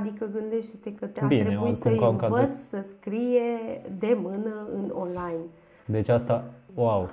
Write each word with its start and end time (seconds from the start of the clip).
Adică 0.00 0.26
gândește-te 0.32 0.94
că 0.94 1.06
te-a 1.06 1.26
Bine, 1.26 1.40
trebuit 1.44 1.60
oricum, 1.62 1.80
să 1.92 1.98
ca 1.98 2.08
un 2.08 2.16
cadou. 2.16 2.36
învăț 2.38 2.58
să 2.58 2.84
scrie 2.98 3.80
de 3.98 4.18
mână 4.22 4.66
în 4.74 4.90
online. 4.94 5.44
Deci 5.86 6.08
asta, 6.08 6.44
wow, 6.74 7.08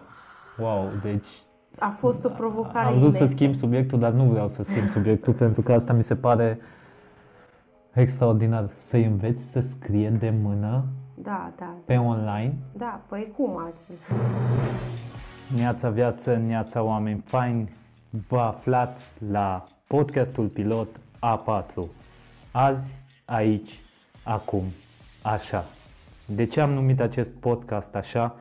wow, 0.62 0.86
deci 1.04 1.26
A 1.80 1.88
fost 1.90 2.26
o 2.26 2.30
provocare 2.30 2.88
am 2.88 2.98
vrut 2.98 3.12
să 3.12 3.18
imensă. 3.18 3.36
schimb 3.36 3.56
subiectul, 3.56 4.00
dar 4.00 4.12
nu 4.12 4.24
vreau 4.24 4.48
să 4.48 4.64
schimb 4.64 4.88
subiectul 4.88 5.34
pentru 5.44 5.62
că 5.62 5.74
asta 5.74 5.94
mi 5.94 6.04
se 6.04 6.16
pare 6.16 6.60
extraordinar. 7.94 8.70
Să-i 8.74 9.06
înveți 9.06 9.52
să 9.52 9.60
scrie 9.60 10.10
de 10.10 10.34
mână 10.42 10.84
Da, 11.16 11.52
da, 11.56 11.74
pe 11.86 11.96
online. 11.96 12.54
da, 12.76 13.02
păi 13.08 13.32
cum 13.38 13.58
altfel? 13.58 13.96
Neața 15.56 15.90
viață, 15.90 16.36
neața 16.36 16.82
oameni 16.84 17.24
faini, 17.26 17.72
vă 18.28 18.40
aflați 18.40 19.12
la 19.32 19.68
podcastul 19.88 20.46
pilot 20.48 20.88
A4. 21.20 21.74
Azi, 22.60 22.96
aici, 23.26 23.80
acum, 24.24 24.64
așa. 25.22 25.66
De 26.26 26.46
ce 26.46 26.62
am 26.62 26.72
numit 26.72 27.00
acest 27.00 27.34
podcast 27.34 27.96
așa? 27.96 28.36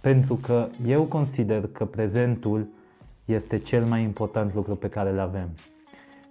Pentru 0.00 0.34
că 0.34 0.68
eu 0.86 1.02
consider 1.02 1.68
că 1.72 1.84
prezentul 1.84 2.66
este 3.24 3.58
cel 3.58 3.84
mai 3.84 4.02
important 4.02 4.54
lucru 4.54 4.74
pe 4.76 4.88
care 4.88 5.10
îl 5.10 5.18
avem. 5.18 5.48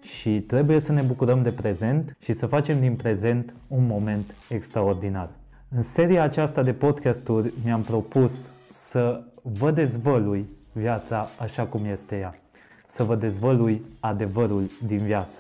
Și 0.02 0.40
trebuie 0.40 0.80
să 0.80 0.92
ne 0.92 1.02
bucurăm 1.02 1.44
de 1.44 1.52
prezent 1.52 2.18
și 2.20 2.34
să 2.34 2.46
facem 2.46 2.80
din 2.80 2.96
prezent 2.96 3.54
un 3.68 3.86
moment 3.86 4.36
extraordinar. 4.50 5.30
În 5.70 5.82
seria 5.82 6.24
aceasta 6.24 6.64
de 6.64 6.74
podcasturi 6.74 7.54
mi-am 7.64 7.82
propus 7.82 8.50
să 8.66 9.24
vă 9.42 9.72
dezvălui 9.72 10.50
viața 10.72 11.30
așa 11.40 11.66
cum 11.66 11.86
este 11.86 12.18
ea. 12.18 12.34
Să 12.88 13.04
vă 13.04 13.16
dezvălui 13.16 13.82
adevărul 14.00 14.70
din 14.86 15.00
viață. 15.04 15.40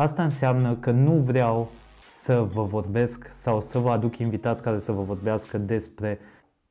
Asta 0.00 0.22
înseamnă 0.22 0.74
că 0.74 0.90
nu 0.90 1.12
vreau 1.12 1.70
să 2.08 2.42
vă 2.42 2.62
vorbesc 2.62 3.28
sau 3.30 3.60
să 3.60 3.78
vă 3.78 3.90
aduc 3.90 4.18
invitați 4.18 4.62
care 4.62 4.78
să 4.78 4.92
vă 4.92 5.02
vorbească 5.02 5.58
despre 5.58 6.18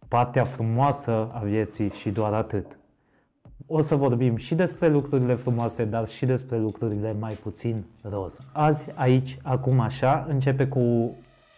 partea 0.07 0.43
frumoasă 0.43 1.29
a 1.33 1.39
vieții 1.39 1.89
și 1.89 2.09
doar 2.09 2.33
atât. 2.33 2.77
O 3.67 3.81
să 3.81 3.95
vorbim 3.95 4.35
și 4.35 4.55
despre 4.55 4.89
lucrurile 4.89 5.35
frumoase, 5.35 5.85
dar 5.85 6.07
și 6.07 6.25
despre 6.25 6.57
lucrurile 6.57 7.15
mai 7.19 7.33
puțin 7.33 7.83
roz. 8.01 8.39
Azi, 8.51 8.91
aici, 8.95 9.37
acum 9.43 9.79
așa, 9.79 10.25
începe 10.29 10.67
cu 10.67 10.79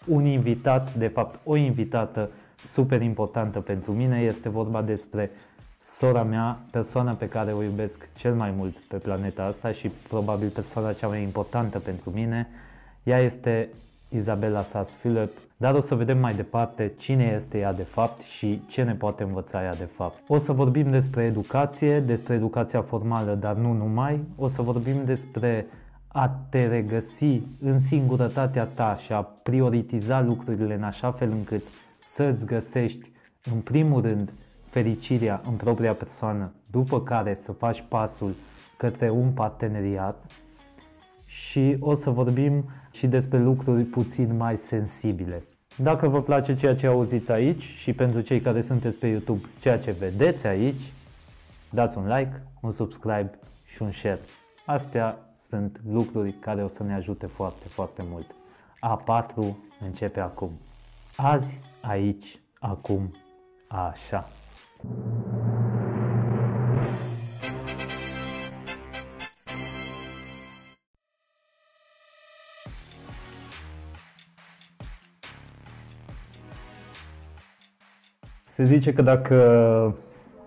un 0.08 0.26
invitat, 0.26 0.94
de 0.94 1.08
fapt 1.08 1.40
o 1.44 1.56
invitată 1.56 2.30
super 2.64 3.02
importantă 3.02 3.60
pentru 3.60 3.92
mine. 3.92 4.20
Este 4.20 4.50
vorba 4.50 4.82
despre 4.82 5.32
sora 5.84 6.24
mea, 6.24 6.60
persoana 6.72 7.12
pe 7.12 7.28
care 7.28 7.54
o 7.54 7.64
iubesc 7.64 8.08
cel 8.18 8.34
mai 8.34 8.54
mult 8.58 8.78
pe 8.78 8.98
planeta 8.98 9.44
asta 9.44 9.72
și 9.72 9.92
probabil 10.08 10.50
persoana 10.50 10.94
cea 10.94 11.08
mai 11.08 11.22
importantă 11.22 11.80
pentru 11.80 12.10
mine. 12.10 12.48
Ea 13.04 13.18
este 13.18 13.70
Isabela 14.10 14.64
Sas 14.64 14.92
Philip, 14.92 15.32
dar 15.58 15.74
o 15.74 15.80
să 15.80 15.96
vedem 15.96 16.18
mai 16.18 16.34
departe 16.34 16.94
cine 16.98 17.34
este 17.36 17.58
ea 17.58 17.74
de 17.74 17.84
fapt 17.84 18.22
și 18.22 18.62
ce 18.68 18.84
ne 18.84 18.94
poate 18.94 19.24
învăța 19.24 19.64
ea 19.64 19.76
de 19.76 19.90
fapt. 19.96 20.24
O 20.28 20.38
să 20.38 20.52
vorbim 20.52 20.90
despre 20.90 21.24
educație, 21.24 22.00
despre 22.00 22.34
educația 22.34 22.82
formală, 22.82 23.34
dar 23.34 23.56
nu 23.56 23.74
numai. 23.74 24.24
O 24.38 24.48
să 24.48 24.62
vorbim 24.62 25.06
despre 25.06 25.66
a 26.08 26.30
te 26.50 26.68
regăsi 26.68 27.42
în 27.62 27.80
singurătatea 27.80 28.66
ta 28.66 29.00
și 29.04 29.12
a 29.12 29.22
prioritiza 29.22 30.22
lucrurile 30.22 30.74
în 30.74 30.84
așa 30.84 31.12
fel 31.12 31.30
încât 31.30 31.64
să 32.06 32.24
îți 32.24 32.46
găsești 32.46 33.12
în 33.52 33.60
primul 33.60 34.02
rând 34.02 34.32
fericirea 34.72 35.42
în 35.46 35.56
propria 35.56 35.94
persoană, 35.94 36.54
după 36.72 37.02
care 37.02 37.34
să 37.34 37.52
faci 37.52 37.84
pasul 37.88 38.36
către 38.78 39.10
un 39.10 39.32
parteneriat 39.32 40.26
și 41.26 41.78
o 41.80 41.94
să 41.94 42.10
vorbim 42.10 42.70
și 42.92 43.08
despre 43.08 43.40
lucruri 43.40 43.84
puțin 43.84 44.38
mai 44.38 44.58
sensibile. 44.58 45.44
Dacă 45.78 46.08
vă 46.08 46.22
place 46.22 46.56
ceea 46.56 46.76
ce 46.76 46.88
auziți 46.88 47.32
aici 47.32 47.64
și 47.64 47.94
pentru 47.94 48.22
cei 48.22 48.42
care 48.42 48.62
sunteți 48.62 48.96
pe 48.96 49.08
YouTube 49.08 49.46
ceea 49.60 49.80
ce 49.80 49.92
vedeți 49.92 50.48
aici, 50.48 50.82
dați 51.70 51.98
un 51.98 52.08
like, 52.08 52.44
un 52.62 52.72
subscribe 52.72 53.40
și 53.66 53.82
un 53.82 53.92
share. 53.92 54.22
Astea 54.66 55.18
sunt 55.36 55.82
lucruri 55.90 56.32
care 56.32 56.64
o 56.64 56.68
să 56.68 56.84
ne 56.84 56.94
ajute 56.94 57.26
foarte, 57.26 57.68
foarte 57.68 58.04
mult. 58.10 58.36
A4 58.76 59.56
începe 59.80 60.20
acum. 60.20 60.52
Azi, 61.16 61.60
aici, 61.82 62.40
acum, 62.60 63.16
așa. 63.68 64.30
Se 78.52 78.64
zice 78.64 78.94
că 78.94 79.02
dacă 79.02 79.36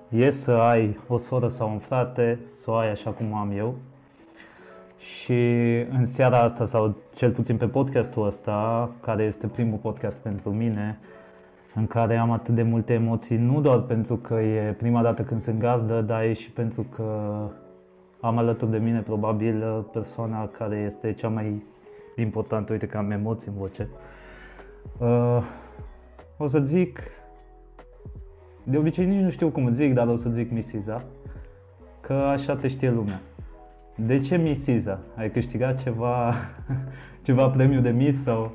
e 0.08 0.30
să 0.30 0.52
ai 0.52 0.98
o 1.08 1.16
soră 1.18 1.48
sau 1.48 1.70
un 1.70 1.78
frate, 1.78 2.38
să 2.46 2.70
o 2.70 2.74
ai 2.74 2.90
așa 2.90 3.10
cum 3.10 3.34
am 3.34 3.50
eu. 3.56 3.74
Și 4.98 5.32
în 5.90 6.04
seara 6.04 6.40
asta, 6.40 6.64
sau 6.64 6.96
cel 7.14 7.30
puțin 7.30 7.56
pe 7.56 7.66
podcastul 7.66 8.26
ăsta, 8.26 8.90
care 9.00 9.22
este 9.22 9.46
primul 9.46 9.78
podcast 9.78 10.20
pentru 10.20 10.50
mine, 10.50 10.98
în 11.74 11.86
care 11.86 12.16
am 12.16 12.30
atât 12.30 12.54
de 12.54 12.62
multe 12.62 12.92
emoții, 12.92 13.36
nu 13.36 13.60
doar 13.60 13.80
pentru 13.80 14.16
că 14.16 14.34
e 14.34 14.72
prima 14.72 15.02
dată 15.02 15.22
când 15.22 15.40
sunt 15.40 15.58
gazdă, 15.58 16.00
dar 16.00 16.22
e 16.22 16.32
și 16.32 16.50
pentru 16.50 16.82
că 16.82 17.04
am 18.20 18.38
alături 18.38 18.70
de 18.70 18.78
mine 18.78 19.00
probabil 19.00 19.86
persoana 19.92 20.48
care 20.48 20.76
este 20.76 21.12
cea 21.12 21.28
mai 21.28 21.62
importantă, 22.16 22.72
uite 22.72 22.86
că 22.86 22.96
am 22.96 23.10
emoții 23.10 23.50
în 23.50 23.56
voce. 23.58 23.88
Uh, 24.98 25.44
o 26.36 26.46
să 26.46 26.58
zic 26.58 27.00
de 28.64 28.76
obicei 28.76 29.06
nici 29.06 29.22
nu 29.22 29.30
știu 29.30 29.48
cum 29.48 29.64
îți 29.64 29.76
zic, 29.76 29.94
dar 29.94 30.06
o 30.06 30.16
să 30.16 30.30
zic 30.30 30.50
Misiza, 30.50 31.04
că 32.00 32.12
așa 32.12 32.56
te 32.56 32.68
știe 32.68 32.90
lumea. 32.90 33.20
De 33.96 34.20
ce 34.20 34.36
Misiza? 34.36 35.00
Ai 35.16 35.30
câștigat 35.30 35.82
ceva, 35.82 36.34
ceva 37.24 37.48
premiu 37.48 37.80
de 37.80 37.90
Miss 37.90 38.22
sau... 38.22 38.52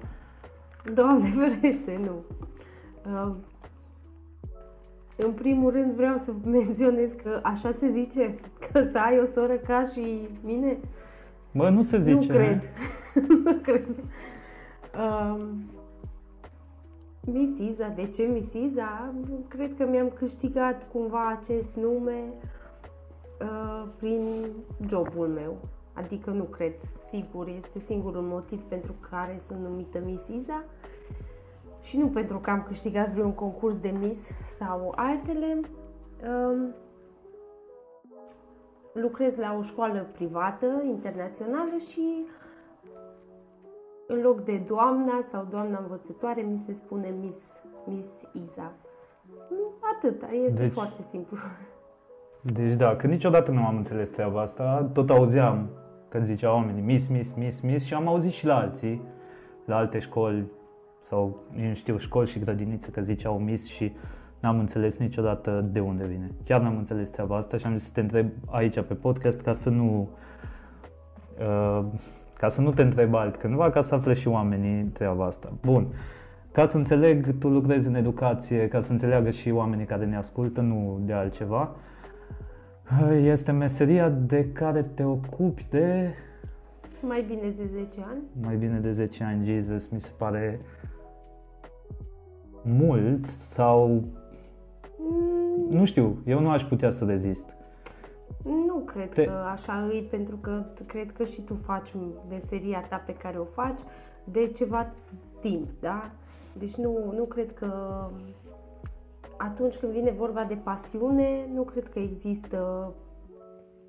Doamne 0.93 1.29
ferește, 1.37 1.99
nu. 2.05 2.11
Uh, 3.05 3.35
în 5.17 5.31
primul 5.33 5.71
rând 5.71 5.91
vreau 5.91 6.17
să 6.17 6.33
menționez 6.45 7.11
că 7.11 7.39
așa 7.43 7.71
se 7.71 7.87
zice, 7.87 8.35
că 8.71 8.83
să 8.91 8.97
ai 8.97 9.19
o 9.19 9.25
soră 9.25 9.53
ca 9.53 9.83
și 9.83 10.27
mine. 10.43 10.77
Bă, 11.51 11.69
nu 11.69 11.81
se 11.81 11.99
zice. 11.99 12.13
nu 12.27 12.27
cred. 12.27 12.63
nu 13.43 13.53
cred. 13.61 13.85
Uh, 14.95 15.37
Misiza, 17.21 17.87
de 17.87 18.07
ce 18.07 18.23
Misiza? 18.23 19.13
Cred 19.47 19.75
că 19.75 19.85
mi-am 19.85 20.09
câștigat 20.09 20.87
cumva 20.91 21.27
acest 21.27 21.69
nume 21.73 22.33
uh, 23.41 23.87
prin 23.97 24.21
jobul 24.87 25.27
meu. 25.27 25.57
Adică 25.93 26.29
nu 26.29 26.43
cred, 26.43 26.73
sigur, 27.09 27.47
este 27.47 27.79
singurul 27.79 28.21
motiv 28.21 28.61
pentru 28.61 28.95
care 29.09 29.37
sunt 29.39 29.59
numită 29.59 30.01
Misiza 30.05 30.63
și 31.81 31.97
nu 31.97 32.07
pentru 32.07 32.39
că 32.39 32.49
am 32.49 32.63
câștigat 32.63 33.09
vreun 33.09 33.31
concurs 33.31 33.77
de 33.77 33.89
Miss 33.99 34.31
sau 34.57 34.93
altele. 34.95 35.59
Uh, 36.23 36.69
lucrez 38.93 39.35
la 39.35 39.55
o 39.57 39.61
școală 39.61 40.07
privată, 40.11 40.65
internațională 40.87 41.77
și 41.89 42.25
în 44.07 44.21
loc 44.21 44.41
de 44.41 44.63
doamna 44.67 45.19
sau 45.31 45.47
doamna 45.49 45.79
învățătoare, 45.81 46.41
mi 46.41 46.57
se 46.57 46.71
spune 46.71 47.13
Miss, 47.21 47.61
Miss 47.85 48.07
Iza. 48.33 48.71
Nu, 49.49 49.73
atâta, 49.95 50.27
este 50.31 50.49
Deci- 50.49 50.59
deci... 50.59 50.71
foarte 50.71 51.01
simplu. 51.01 51.37
Deci 52.41 52.73
da, 52.73 52.95
că 52.95 53.07
niciodată 53.07 53.51
nu 53.51 53.65
am 53.65 53.77
înțeles 53.77 54.09
treaba 54.09 54.41
asta. 54.41 54.89
Tot 54.93 55.09
auzeam 55.09 55.69
că 56.09 56.19
ziceau 56.19 56.53
oamenii 56.53 56.81
Miss, 56.81 57.07
Miss, 57.07 57.33
Miss, 57.33 57.61
Miss 57.61 57.85
și 57.85 57.93
am 57.93 58.07
auzit 58.07 58.31
și 58.31 58.45
la 58.45 58.55
alții, 58.55 59.01
la 59.65 59.75
alte 59.75 59.99
școli 59.99 60.51
sau, 61.01 61.43
eu 61.61 61.67
nu 61.67 61.73
știu, 61.73 61.97
școli 61.97 62.27
și 62.27 62.39
grădinițe 62.39 62.89
că 62.89 63.01
ziceau 63.01 63.39
Miss 63.39 63.67
și 63.67 63.91
n-am 64.39 64.59
înțeles 64.59 64.97
niciodată 64.97 65.67
de 65.71 65.79
unde 65.79 66.05
vine. 66.05 66.31
Chiar 66.45 66.61
n-am 66.61 66.77
înțeles 66.77 67.09
treaba 67.09 67.35
asta 67.35 67.57
și 67.57 67.65
am 67.65 67.77
zis 67.77 67.85
să 67.87 67.93
te 67.93 67.99
întreb 67.99 68.29
aici 68.45 68.81
pe 68.81 68.93
podcast 68.93 69.41
ca 69.41 69.53
să 69.53 69.69
nu 69.69 70.09
uh, 71.39 71.85
ca 72.37 72.49
să 72.49 72.61
nu 72.61 72.71
te 72.71 72.81
întreb 72.81 73.13
altcândva, 73.13 73.69
ca 73.69 73.81
să 73.81 73.95
afle 73.95 74.13
și 74.13 74.27
oamenii 74.27 74.83
treaba 74.83 75.25
asta. 75.25 75.53
Bun. 75.61 75.87
Ca 76.51 76.65
să 76.65 76.77
înțeleg, 76.77 77.37
tu 77.37 77.47
lucrezi 77.47 77.87
în 77.87 77.95
educație, 77.95 78.67
ca 78.67 78.79
să 78.79 78.91
înțeleagă 78.91 79.29
și 79.29 79.51
oamenii 79.51 79.85
care 79.85 80.05
ne 80.05 80.17
ascultă, 80.17 80.61
nu 80.61 80.99
de 81.03 81.13
altceva. 81.13 81.75
Este 83.21 83.51
meseria 83.51 84.09
de 84.09 84.51
care 84.51 84.83
te 84.83 85.03
ocupi 85.03 85.65
de 85.69 86.13
Mai 87.01 87.21
bine 87.21 87.49
de 87.49 87.65
10 87.65 88.05
ani. 88.09 88.21
mai 88.41 88.55
bine 88.55 88.79
de 88.79 88.91
10 88.91 89.23
ani, 89.23 89.45
Jesus, 89.45 89.87
mi 89.87 90.01
se 90.01 90.11
pare 90.17 90.59
mult 92.63 93.29
sau 93.29 94.03
Mm, 95.01 95.69
nu 95.77 95.85
știu, 95.85 96.17
eu 96.25 96.39
nu 96.39 96.49
aș 96.49 96.63
putea 96.63 96.89
să 96.89 97.05
rezist. 97.05 97.55
Nu 98.43 98.75
cred 98.79 99.13
Te- 99.13 99.25
că 99.25 99.31
așa 99.31 99.73
îi, 99.91 100.07
pentru 100.09 100.35
că 100.35 100.65
t- 100.69 100.85
cred 100.87 101.11
că 101.11 101.23
și 101.23 101.41
tu 101.41 101.53
faci 101.53 101.91
meseria 102.29 102.85
ta 102.89 102.95
pe 103.05 103.13
care 103.13 103.37
o 103.37 103.43
faci. 103.43 103.79
de 104.23 104.47
ceva 104.47 104.91
timp, 105.41 105.69
da? 105.79 106.11
Deci 106.57 106.75
nu, 106.75 107.11
nu 107.15 107.23
cred 107.23 107.51
că 107.53 107.73
atunci 109.37 109.75
când 109.75 109.91
vine 109.91 110.11
vorba 110.11 110.43
de 110.43 110.55
pasiune, 110.55 111.49
nu 111.53 111.63
cred 111.63 111.87
că 111.87 111.99
există 111.99 112.93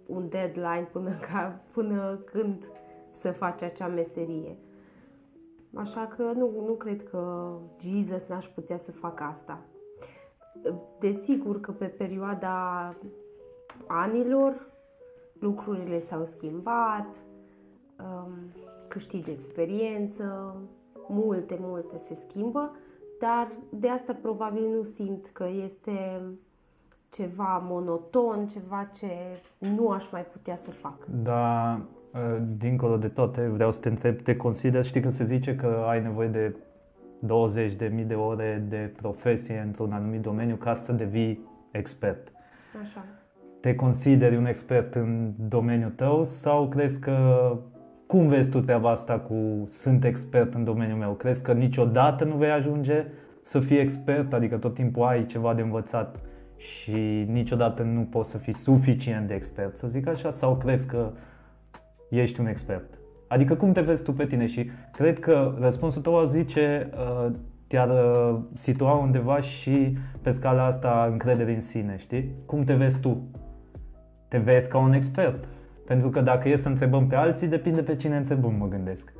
un 0.08 0.28
deadline 0.28 0.88
până, 0.92 1.10
ca, 1.32 1.60
până 1.72 2.14
când 2.24 2.64
să 3.10 3.32
faci 3.32 3.62
acea 3.62 3.86
meserie. 3.86 4.56
Așa 5.74 6.06
că 6.06 6.22
nu, 6.22 6.50
nu 6.66 6.72
cred 6.72 7.08
că 7.08 7.52
Jesus 7.80 8.26
n-aș 8.26 8.46
putea 8.46 8.76
să 8.76 8.92
facă 8.92 9.22
asta. 9.22 9.60
Desigur 10.98 11.60
că 11.60 11.72
pe 11.72 11.86
perioada 11.86 12.94
anilor 13.86 14.70
lucrurile 15.38 15.98
s-au 15.98 16.24
schimbat, 16.24 17.22
um, 17.98 18.32
câștigi 18.88 19.30
experiență, 19.30 20.56
multe, 21.08 21.58
multe 21.60 21.98
se 21.98 22.14
schimbă, 22.14 22.76
dar 23.18 23.48
de 23.70 23.88
asta 23.88 24.14
probabil 24.14 24.68
nu 24.76 24.82
simt 24.82 25.24
că 25.24 25.48
este 25.62 26.22
ceva 27.10 27.60
monoton, 27.62 28.46
ceva 28.46 28.90
ce 28.94 29.06
nu 29.58 29.88
aș 29.88 30.10
mai 30.10 30.24
putea 30.24 30.56
să 30.56 30.70
fac. 30.70 31.04
Da, 31.22 31.72
ă, 31.72 31.80
dincolo 32.56 32.96
de 32.96 33.08
toate, 33.08 33.46
vreau 33.46 33.72
să 33.72 33.80
te 33.80 33.88
întreb, 33.88 34.20
te 34.20 34.36
consider, 34.36 34.84
știi 34.84 35.00
că 35.00 35.08
se 35.08 35.24
zice 35.24 35.56
că 35.56 35.84
ai 35.88 36.02
nevoie 36.02 36.28
de 36.28 36.54
20 37.18 37.72
de 37.72 37.90
mii 37.94 38.04
de 38.04 38.14
ore 38.14 38.64
de 38.68 38.92
profesie 38.96 39.62
într-un 39.66 39.92
anumit 39.92 40.20
domeniu 40.20 40.56
ca 40.56 40.74
să 40.74 40.92
devii 40.92 41.46
expert. 41.70 42.32
Așa. 42.80 43.04
Te 43.60 43.74
consideri 43.74 44.36
un 44.36 44.46
expert 44.46 44.94
în 44.94 45.32
domeniul 45.48 45.90
tău 45.90 46.24
sau 46.24 46.68
crezi 46.68 47.00
că 47.00 47.58
cum 48.06 48.26
vezi 48.26 48.50
tu 48.50 48.60
treaba 48.60 48.90
asta 48.90 49.18
cu 49.18 49.64
sunt 49.68 50.04
expert 50.04 50.54
în 50.54 50.64
domeniul 50.64 50.98
meu? 50.98 51.12
Crezi 51.12 51.42
că 51.42 51.52
niciodată 51.52 52.24
nu 52.24 52.36
vei 52.36 52.50
ajunge 52.50 53.06
să 53.42 53.60
fii 53.60 53.78
expert, 53.78 54.32
adică 54.32 54.56
tot 54.56 54.74
timpul 54.74 55.02
ai 55.02 55.26
ceva 55.26 55.54
de 55.54 55.62
învățat 55.62 56.20
și 56.56 57.26
niciodată 57.28 57.82
nu 57.82 58.00
poți 58.00 58.30
să 58.30 58.38
fii 58.38 58.54
suficient 58.54 59.26
de 59.26 59.34
expert, 59.34 59.76
să 59.76 59.88
zic 59.88 60.06
așa, 60.08 60.30
sau 60.30 60.56
crezi 60.56 60.86
că 60.86 61.10
ești 62.10 62.40
un 62.40 62.46
expert? 62.46 62.98
Adică 63.28 63.54
cum 63.54 63.72
te 63.72 63.80
vezi 63.80 64.04
tu 64.04 64.12
pe 64.12 64.26
tine? 64.26 64.46
Și 64.46 64.70
cred 64.92 65.18
că 65.18 65.54
răspunsul 65.60 66.02
tău 66.02 66.24
zice 66.24 66.90
uh, 66.92 67.32
te-ar 67.66 67.88
uh, 67.88 68.38
situa 68.54 68.92
undeva 68.92 69.40
și 69.40 69.96
pe 70.22 70.30
scala 70.30 70.64
asta 70.64 71.08
încredere 71.10 71.54
în 71.54 71.60
sine, 71.60 71.96
știi? 71.98 72.30
Cum 72.46 72.64
te 72.64 72.74
vezi 72.74 73.00
tu? 73.00 73.22
Te 74.28 74.38
vezi 74.38 74.70
ca 74.70 74.78
un 74.78 74.92
expert? 74.92 75.44
Pentru 75.86 76.08
că 76.08 76.20
dacă 76.20 76.48
e 76.48 76.56
să 76.56 76.68
întrebăm 76.68 77.06
pe 77.06 77.14
alții, 77.14 77.48
depinde 77.48 77.82
pe 77.82 77.96
cine 77.96 78.16
întrebăm, 78.16 78.54
mă 78.54 78.68
gândesc. 78.68 79.12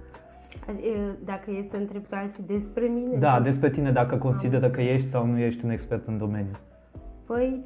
Dacă 1.25 1.51
e 1.51 1.63
să 1.63 1.77
întreb 1.77 2.03
pe 2.03 2.15
alții 2.15 2.45
despre 2.47 2.87
mine? 2.87 3.19
Da, 3.19 3.31
sau... 3.31 3.43
despre 3.43 3.71
tine, 3.71 3.91
dacă 3.91 4.17
consideră 4.17 4.71
că 4.71 4.81
ești 4.81 5.07
sau 5.07 5.27
nu 5.27 5.39
ești 5.39 5.65
un 5.65 5.71
expert 5.71 6.07
în 6.07 6.19
domeniu. 6.19 6.59
Păi, 7.27 7.65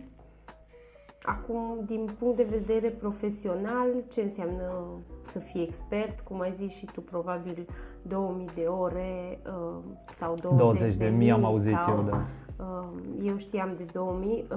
acum, 1.24 1.82
din 1.86 2.10
punct 2.18 2.36
de 2.36 2.46
vedere 2.50 2.88
profesional, 2.88 3.88
ce 4.12 4.20
înseamnă 4.20 4.82
să 5.22 5.38
fii 5.38 5.62
expert? 5.62 6.20
Cum 6.20 6.40
ai 6.40 6.52
zis 6.52 6.76
și 6.76 6.88
tu, 6.92 7.00
probabil 7.00 7.66
2000 8.02 8.50
de 8.54 8.62
ore 8.62 9.40
uh, 9.46 9.82
sau 10.10 10.34
20, 10.40 10.58
20 10.58 10.94
de, 10.94 11.04
de 11.04 11.16
mii, 11.16 11.30
am 11.30 11.44
auzit 11.44 11.78
sau, 11.84 11.96
eu, 11.96 12.02
da. 12.02 12.20
Uh, 12.64 12.88
eu 13.22 13.36
știam 13.36 13.72
de 13.76 13.86
2000, 13.92 14.30
uh, 14.50 14.56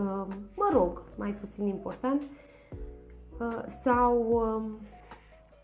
mă 0.56 0.69
rog, 0.74 1.04
mai 1.16 1.31
puțin 1.31 1.66
important. 1.66 2.24
Uh, 3.40 3.63
sau 3.84 4.28
uh, 4.30 4.72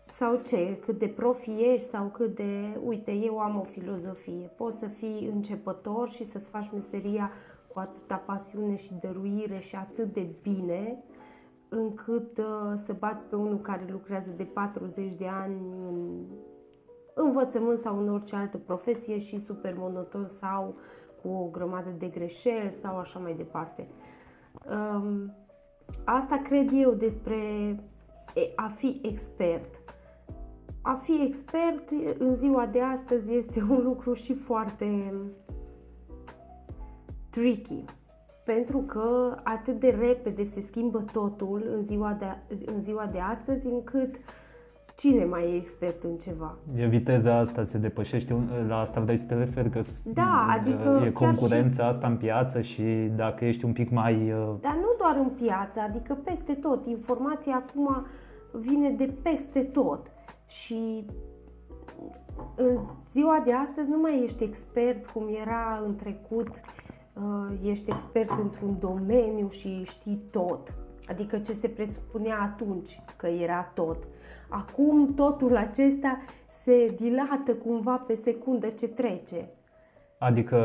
sau 0.08 0.40
ce, 0.44 0.78
cât 0.84 0.98
de 0.98 1.08
profi 1.08 1.50
ești 1.50 1.88
sau 1.88 2.04
cât 2.04 2.34
de... 2.34 2.78
Uite, 2.84 3.12
eu 3.12 3.38
am 3.38 3.58
o 3.58 3.62
filozofie. 3.62 4.50
Poți 4.56 4.78
să 4.78 4.86
fii 4.86 5.30
începător 5.32 6.08
și 6.08 6.24
să-ți 6.24 6.50
faci 6.50 6.70
meseria 6.72 7.30
cu 7.74 7.80
atâta 7.80 8.16
pasiune 8.16 8.76
și 8.76 8.94
dăruire 9.00 9.58
și 9.58 9.76
atât 9.76 10.12
de 10.12 10.28
bine 10.42 11.04
încât 11.68 12.38
uh, 12.38 12.72
să 12.74 12.92
bați 12.98 13.24
pe 13.24 13.36
unul 13.36 13.60
care 13.60 13.86
lucrează 13.90 14.32
de 14.36 14.44
40 14.44 15.12
de 15.12 15.26
ani 15.26 15.66
în 15.66 16.24
învățământ 17.14 17.78
sau 17.78 17.98
în 17.98 18.08
orice 18.08 18.36
altă 18.36 18.58
profesie 18.58 19.18
și 19.18 19.44
super 19.44 19.74
monoton 19.76 20.26
sau 20.26 20.74
cu 21.22 21.28
o 21.28 21.48
grămadă 21.50 21.90
de 21.90 22.06
greșeli 22.06 22.72
sau 22.72 22.96
așa 22.96 23.18
mai 23.18 23.34
departe. 23.34 23.88
Um, 24.70 25.34
asta 26.04 26.40
cred 26.44 26.70
eu 26.72 26.92
despre 26.92 27.36
a 28.56 28.68
fi 28.68 29.00
expert 29.02 29.82
a 30.86 30.94
fi 30.94 31.22
expert 31.22 31.90
în 32.18 32.36
ziua 32.36 32.66
de 32.66 32.80
astăzi 32.80 33.34
este 33.34 33.62
un 33.70 33.82
lucru 33.82 34.12
și 34.12 34.32
foarte 34.32 35.14
tricky. 37.34 37.84
Pentru 38.44 38.78
că 38.78 39.36
atât 39.42 39.80
de 39.80 39.96
repede 40.00 40.42
se 40.42 40.60
schimbă 40.60 40.98
totul 41.12 41.64
în 41.76 41.82
ziua 41.82 42.16
de, 42.18 42.26
în 42.66 42.80
ziua 42.80 43.08
de 43.12 43.18
astăzi, 43.18 43.66
încât 43.66 44.14
cine 44.96 45.24
mai 45.24 45.52
e 45.52 45.56
expert 45.56 46.02
în 46.02 46.16
ceva? 46.16 46.56
E 46.74 46.86
viteza 46.86 47.38
asta, 47.38 47.62
se 47.62 47.78
depășește, 47.78 48.36
la 48.68 48.78
asta 48.78 49.00
vrei 49.00 49.16
să 49.16 49.26
te 49.26 49.34
referi, 49.34 49.70
că 49.70 49.80
da, 50.04 50.46
adică 50.60 51.02
e 51.06 51.10
concurența 51.10 51.82
și... 51.82 51.88
asta 51.88 52.06
în 52.06 52.16
piață 52.16 52.60
și 52.60 52.82
dacă 53.14 53.44
ești 53.44 53.64
un 53.64 53.72
pic 53.72 53.90
mai... 53.90 54.14
Uh, 54.14 54.54
Dar 54.60 54.74
nu 54.74 54.94
doar 54.98 55.16
în 55.16 55.28
piață, 55.28 55.80
adică 55.80 56.18
peste 56.24 56.52
tot. 56.52 56.86
Informația 56.86 57.54
acum 57.54 58.06
vine 58.52 58.90
de 58.90 59.14
peste 59.22 59.62
tot. 59.62 60.12
Și 60.48 61.06
în 62.56 62.78
ziua 63.10 63.40
de 63.44 63.52
astăzi 63.52 63.90
nu 63.90 63.98
mai 63.98 64.22
ești 64.22 64.44
expert 64.44 65.06
cum 65.06 65.28
era 65.40 65.82
în 65.84 65.96
trecut, 65.96 66.48
uh, 66.48 66.83
ești 67.64 67.90
expert 67.90 68.30
într-un 68.42 68.76
domeniu 68.78 69.48
și 69.48 69.82
știi 69.84 70.22
tot. 70.30 70.74
Adică 71.08 71.38
ce 71.38 71.52
se 71.52 71.68
presupunea 71.68 72.40
atunci 72.52 73.00
că 73.16 73.26
era 73.26 73.70
tot. 73.74 74.08
Acum 74.48 75.14
totul 75.14 75.56
acesta 75.56 76.18
se 76.48 76.94
dilată 76.96 77.54
cumva 77.54 77.96
pe 77.96 78.14
secundă 78.14 78.66
ce 78.66 78.88
trece. 78.88 79.48
Adică 80.18 80.58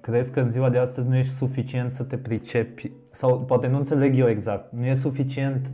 crezi 0.00 0.32
că 0.32 0.40
în 0.40 0.50
ziua 0.50 0.70
de 0.70 0.78
astăzi 0.78 1.08
nu 1.08 1.16
ești 1.16 1.32
suficient 1.32 1.90
să 1.92 2.04
te 2.04 2.18
pricepi, 2.18 2.92
sau 3.10 3.40
poate 3.40 3.66
nu 3.66 3.76
înțeleg 3.76 4.18
eu 4.18 4.28
exact, 4.28 4.72
nu 4.72 4.84
e 4.84 4.94
suficient 4.94 5.72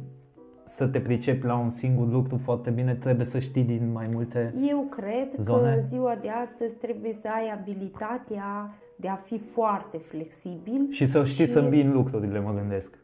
să 0.64 0.86
te 0.86 1.00
pricepi 1.00 1.46
la 1.46 1.56
un 1.56 1.70
singur 1.70 2.12
lucru 2.12 2.36
foarte 2.36 2.70
bine, 2.70 2.94
trebuie 2.94 3.26
să 3.26 3.38
știi 3.38 3.62
din 3.62 3.92
mai 3.92 4.06
multe 4.12 4.54
Eu 4.68 4.86
cred 4.90 5.34
zone? 5.36 5.62
că 5.62 5.74
în 5.74 5.80
ziua 5.80 6.18
de 6.20 6.28
astăzi 6.28 6.74
trebuie 6.74 7.12
să 7.12 7.28
ai 7.28 7.58
abilitatea 7.60 8.74
de 8.96 9.08
a 9.08 9.14
fi 9.14 9.38
foarte 9.38 9.98
flexibil. 9.98 10.86
Și 10.90 11.06
să 11.06 11.24
știi 11.24 11.44
și... 11.44 11.50
să 11.50 11.58
îmbini 11.58 11.92
lucrurile, 11.92 12.40
mă 12.40 12.50
gândesc. 12.50 12.98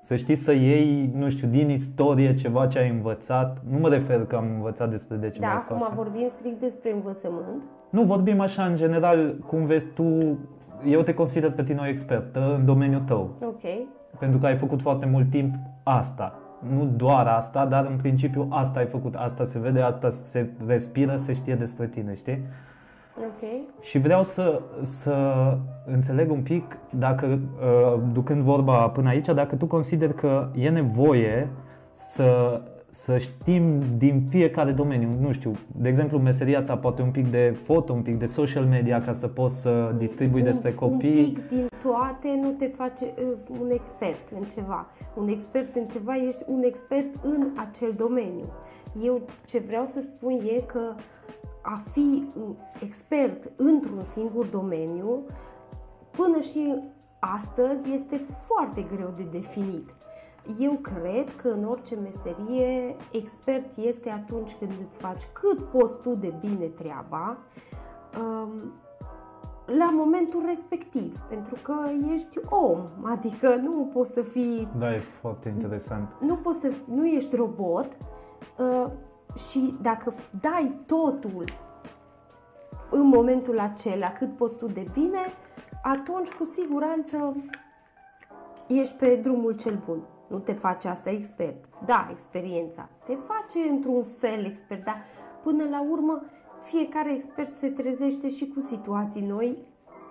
Să 0.00 0.16
știi 0.16 0.34
să 0.36 0.52
iei, 0.52 1.10
nu 1.14 1.28
știu, 1.28 1.48
din 1.48 1.70
istorie 1.70 2.34
ceva 2.34 2.66
ce 2.66 2.78
ai 2.78 2.88
învățat. 2.88 3.62
Nu 3.70 3.78
mă 3.78 3.88
refer 3.88 4.26
că 4.26 4.36
am 4.36 4.50
învățat 4.54 4.90
despre 4.90 5.16
de 5.16 5.30
ceva 5.30 5.46
Da, 5.46 5.74
acum 5.74 5.94
vorbim 5.94 6.26
strict 6.26 6.60
despre 6.60 6.92
învățământ. 6.92 7.66
Nu, 7.90 8.02
vorbim 8.02 8.40
așa, 8.40 8.64
în 8.64 8.76
general, 8.76 9.38
cum 9.46 9.64
vezi 9.64 9.88
tu, 9.88 10.38
eu 10.84 11.02
te 11.02 11.14
consider 11.14 11.52
pe 11.52 11.62
tine 11.62 11.80
o 11.80 11.86
expertă 11.86 12.54
în 12.58 12.64
domeniul 12.64 13.00
tău. 13.00 13.34
Ok. 13.42 13.62
Pentru 14.18 14.38
că 14.38 14.46
ai 14.46 14.56
făcut 14.56 14.80
foarte 14.80 15.06
mult 15.06 15.30
timp 15.30 15.54
asta 15.82 16.38
nu 16.58 16.86
doar 16.96 17.26
asta, 17.26 17.66
dar 17.66 17.86
în 17.86 17.96
principiu 17.96 18.46
asta 18.50 18.78
ai 18.78 18.86
făcut, 18.86 19.14
asta 19.14 19.44
se 19.44 19.58
vede, 19.58 19.80
asta 19.80 20.10
se 20.10 20.50
respiră, 20.66 21.16
se 21.16 21.34
știe 21.34 21.54
despre 21.54 21.86
tine, 21.86 22.14
știi? 22.14 22.42
Ok. 23.20 23.68
Și 23.80 23.98
vreau 23.98 24.22
să, 24.22 24.62
să 24.80 25.16
înțeleg 25.86 26.30
un 26.30 26.42
pic, 26.42 26.78
dacă, 26.90 27.26
uh, 27.60 28.00
ducând 28.12 28.42
vorba 28.42 28.88
până 28.88 29.08
aici, 29.08 29.26
dacă 29.26 29.56
tu 29.56 29.66
consideri 29.66 30.14
că 30.14 30.48
e 30.54 30.68
nevoie 30.68 31.48
să 31.92 32.60
să 32.90 33.18
știm 33.18 33.82
din 33.96 34.26
fiecare 34.28 34.72
domeniu, 34.72 35.08
nu 35.20 35.32
știu, 35.32 35.52
de 35.76 35.88
exemplu, 35.88 36.18
meseria 36.18 36.62
ta 36.62 36.76
poate 36.76 37.02
un 37.02 37.10
pic 37.10 37.30
de 37.30 37.56
foto, 37.62 37.92
un 37.92 38.02
pic 38.02 38.18
de 38.18 38.26
social 38.26 38.64
media 38.64 39.00
ca 39.00 39.12
să 39.12 39.28
poți 39.28 39.60
să 39.60 39.94
distribui 39.98 40.40
un, 40.40 40.46
despre 40.46 40.74
copii. 40.74 41.24
Un 41.24 41.32
pic 41.32 41.48
din 41.48 41.68
toate 41.82 42.38
nu 42.42 42.50
te 42.50 42.66
face 42.66 43.04
uh, 43.04 43.58
un 43.60 43.70
expert 43.70 44.28
în 44.38 44.42
ceva. 44.42 44.86
Un 45.14 45.28
expert 45.28 45.76
în 45.76 45.84
ceva 45.84 46.16
ești 46.26 46.42
un 46.46 46.62
expert 46.62 47.14
în 47.22 47.46
acel 47.68 47.92
domeniu. 47.96 48.52
Eu 49.04 49.20
ce 49.46 49.58
vreau 49.58 49.84
să 49.84 50.00
spun 50.00 50.32
e 50.32 50.60
că 50.66 50.80
a 51.72 51.80
fi 51.92 52.28
un 52.36 52.54
expert 52.80 53.50
într-un 53.56 54.02
singur 54.02 54.46
domeniu 54.46 55.24
până 56.10 56.40
și 56.40 56.78
astăzi 57.20 57.92
este 57.92 58.16
foarte 58.16 58.82
greu 58.82 59.12
de 59.16 59.22
definit. 59.22 59.96
Eu 60.58 60.72
cred 60.72 61.34
că 61.34 61.48
în 61.48 61.64
orice 61.64 61.96
meserie 61.96 62.96
expert 63.12 63.76
este 63.76 64.10
atunci 64.10 64.54
când 64.54 64.72
îți 64.86 65.00
faci 65.00 65.22
cât 65.32 65.64
poți 65.64 66.00
tu 66.00 66.12
de 66.14 66.34
bine 66.40 66.66
treaba 66.66 67.38
um, 68.20 68.72
la 69.66 69.90
momentul 69.90 70.42
respectiv, 70.46 71.18
pentru 71.18 71.56
că 71.62 71.74
ești 72.12 72.38
om, 72.48 72.80
adică 73.02 73.54
nu 73.62 73.90
poți 73.92 74.12
să 74.12 74.22
fii... 74.22 74.68
Da, 74.78 74.94
e 74.94 74.98
foarte 74.98 75.48
interesant. 75.48 76.08
Nu 76.20 76.36
poți 76.36 76.60
să... 76.60 76.72
nu 76.84 77.06
ești 77.06 77.36
robot 77.36 77.96
uh, 78.58 78.92
și 79.36 79.74
dacă 79.80 80.14
dai 80.40 80.80
totul 80.86 81.44
în 82.90 83.06
momentul 83.06 83.58
acela 83.58 84.12
cât 84.12 84.36
poți 84.36 84.56
tu 84.56 84.66
de 84.66 84.86
bine, 84.92 85.18
atunci 85.82 86.28
cu 86.28 86.44
siguranță 86.44 87.36
ești 88.68 88.94
pe 88.94 89.14
drumul 89.14 89.56
cel 89.56 89.78
bun. 89.86 90.02
Nu 90.28 90.38
te 90.38 90.52
face 90.52 90.88
asta 90.88 91.10
expert. 91.10 91.64
Da, 91.84 92.08
experiența. 92.10 92.88
Te 93.04 93.14
face 93.14 93.68
într-un 93.68 94.02
fel 94.02 94.44
expert, 94.44 94.84
dar 94.84 95.02
până 95.42 95.64
la 95.70 95.82
urmă 95.90 96.22
fiecare 96.60 97.12
expert 97.12 97.54
se 97.54 97.68
trezește 97.68 98.28
și 98.28 98.48
cu 98.48 98.60
situații 98.60 99.26
noi 99.26 99.58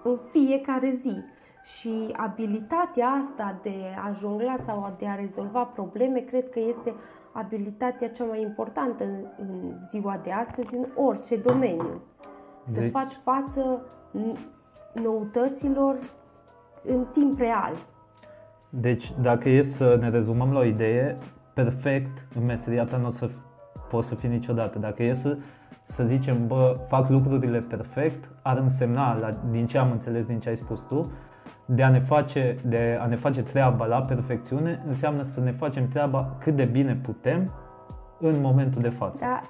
în 0.04 0.20
fiecare 0.30 0.90
zi. 0.90 1.24
Și 1.64 2.14
abilitatea 2.16 3.08
asta 3.08 3.60
de 3.62 3.76
a 4.08 4.12
jongla 4.12 4.56
sau 4.56 4.94
de 4.98 5.08
a 5.08 5.16
rezolva 5.16 5.64
probleme, 5.64 6.20
cred 6.20 6.50
că 6.50 6.60
este 6.60 6.96
abilitatea 7.38 8.10
cea 8.10 8.24
mai 8.24 8.42
importantă 8.42 9.04
în, 9.04 9.26
în 9.38 9.80
ziua 9.90 10.20
de 10.24 10.32
astăzi, 10.32 10.76
în 10.76 10.86
orice 10.96 11.38
domeniu. 11.38 12.02
Să 12.66 12.80
deci... 12.80 12.92
faci 12.92 13.12
față 13.12 13.82
noutăților 14.94 15.96
în 16.84 17.06
timp 17.12 17.40
real. 17.40 17.74
Deci, 18.70 19.14
dacă 19.22 19.50
e 19.50 19.62
să 19.62 19.98
ne 20.00 20.10
rezumăm 20.10 20.52
la 20.52 20.60
o 20.60 20.64
idee, 20.64 21.18
perfect 21.54 22.28
în 22.36 22.46
meseria 22.46 22.86
ta 22.86 22.98
nu 22.98 23.06
o 23.06 23.10
să 23.10 23.30
poți 23.90 24.08
să 24.08 24.16
fii 24.16 24.30
niciodată. 24.30 24.80
Dacă 24.80 25.04
e 25.04 25.14
să, 25.14 25.38
să 25.84 26.04
zicem, 26.04 26.48
bă, 26.48 26.80
fac 26.88 27.10
lucrurile 27.10 27.62
perfect, 27.62 28.30
ar 28.42 28.58
însemna, 28.58 29.18
la, 29.18 29.38
din 29.50 29.66
ce 29.66 29.78
am 29.78 29.92
înțeles 29.92 30.26
din 30.26 30.40
ce 30.40 30.50
ai 30.50 30.56
spus 30.56 30.82
tu, 30.82 31.12
de 31.68 31.84
a 31.84 31.90
ne 31.90 32.00
face, 32.00 32.60
de 32.66 32.98
a 33.02 33.06
ne 33.06 33.16
face 33.16 33.44
treaba 33.44 33.86
la 33.86 34.02
perfecțiune, 34.02 34.82
înseamnă 34.86 35.22
să 35.22 35.42
ne 35.42 35.52
facem 35.52 35.88
treaba 35.88 36.36
cât 36.40 36.56
de 36.56 36.66
bine 36.66 36.96
putem 36.96 37.52
în 38.20 38.42
momentul 38.42 38.82
de 38.82 38.90
față. 38.90 39.26
Da, 39.26 39.42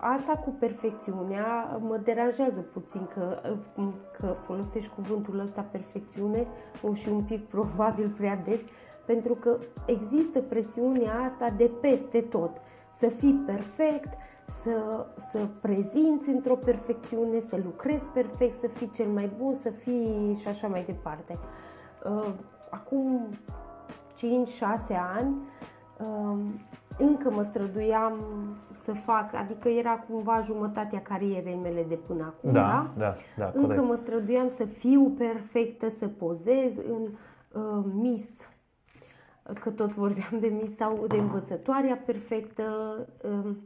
asta 0.00 0.32
cu 0.32 0.50
perfecțiunea 0.50 1.78
mă 1.80 2.00
deranjează 2.02 2.60
puțin 2.60 3.08
că, 3.14 3.38
că 4.18 4.26
folosești 4.26 4.88
cuvântul 4.94 5.40
ăsta 5.40 5.66
perfecțiune 5.70 6.46
și 6.92 7.08
un 7.08 7.22
pic 7.22 7.48
probabil 7.48 8.08
prea 8.18 8.36
des, 8.44 8.60
pentru 9.06 9.34
că 9.34 9.58
există 9.86 10.40
presiunea 10.40 11.12
asta 11.24 11.54
de 11.56 11.70
peste 11.80 12.20
tot. 12.20 12.50
Să 12.90 13.08
fii 13.08 13.42
perfect, 13.46 14.08
să, 14.46 15.06
să 15.16 15.46
prezinți 15.60 16.28
într-o 16.28 16.56
perfecțiune, 16.56 17.38
să 17.38 17.58
lucrezi 17.64 18.06
perfect, 18.06 18.52
să 18.52 18.66
fii 18.66 18.90
cel 18.90 19.06
mai 19.08 19.30
bun, 19.38 19.52
să 19.52 19.70
fii 19.70 20.34
și 20.38 20.48
așa 20.48 20.66
mai 20.66 20.82
departe. 20.82 21.38
Uh, 22.04 22.34
acum 22.70 23.28
5-6 24.12 24.96
ani 25.16 25.36
uh, 25.98 26.38
încă 26.98 27.30
mă 27.30 27.42
străduiam 27.42 28.18
să 28.72 28.92
fac, 28.92 29.34
adică 29.34 29.68
era 29.68 29.98
cumva 30.08 30.40
jumătatea 30.40 31.00
carierei 31.00 31.58
mele 31.62 31.82
de 31.82 31.94
până 31.94 32.22
acum, 32.22 32.52
da? 32.52 32.60
Da, 32.60 32.92
da, 32.96 33.14
da 33.36 33.50
Încă 33.54 33.66
corect. 33.66 33.86
mă 33.86 33.94
străduiam 33.94 34.48
să 34.48 34.64
fiu 34.64 35.10
perfectă, 35.18 35.88
să 35.88 36.08
pozez 36.08 36.76
în 36.76 37.08
uh, 37.52 37.84
Miss, 37.94 38.48
că 39.60 39.70
tot 39.70 39.94
vorbeam 39.94 40.36
de 40.40 40.46
Miss 40.46 40.76
sau 40.76 41.04
de 41.08 41.16
învățătoarea 41.16 42.02
perfectă, 42.06 42.64
uh, 43.22 43.56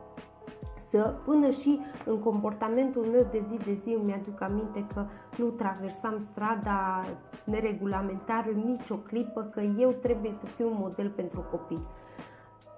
să, 0.90 1.14
până 1.24 1.50
și 1.50 1.80
în 2.04 2.18
comportamentul 2.18 3.02
meu 3.02 3.26
de 3.30 3.40
zi 3.40 3.58
de 3.64 3.78
zi. 3.82 3.96
Îmi 4.02 4.12
aduc 4.12 4.40
aminte 4.40 4.84
că 4.94 5.04
nu 5.36 5.46
traversam 5.46 6.18
strada 6.18 7.04
neregulamentar 7.44 8.46
în 8.52 8.60
nicio 8.60 8.94
clipă, 8.94 9.42
că 9.42 9.60
eu 9.60 9.90
trebuie 9.90 10.30
să 10.30 10.46
fiu 10.46 10.66
un 10.66 10.76
model 10.78 11.10
pentru 11.10 11.44
copii. 11.50 11.86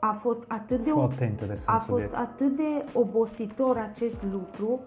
A 0.00 0.12
fost 0.12 0.44
atât 0.48 0.84
de, 0.84 0.90
Foarte 0.90 1.24
interesant 1.24 1.78
a 1.78 1.82
fost 1.82 2.14
atât 2.14 2.56
de 2.56 2.84
obositor 2.92 3.76
acest 3.76 4.26
lucru 4.32 4.80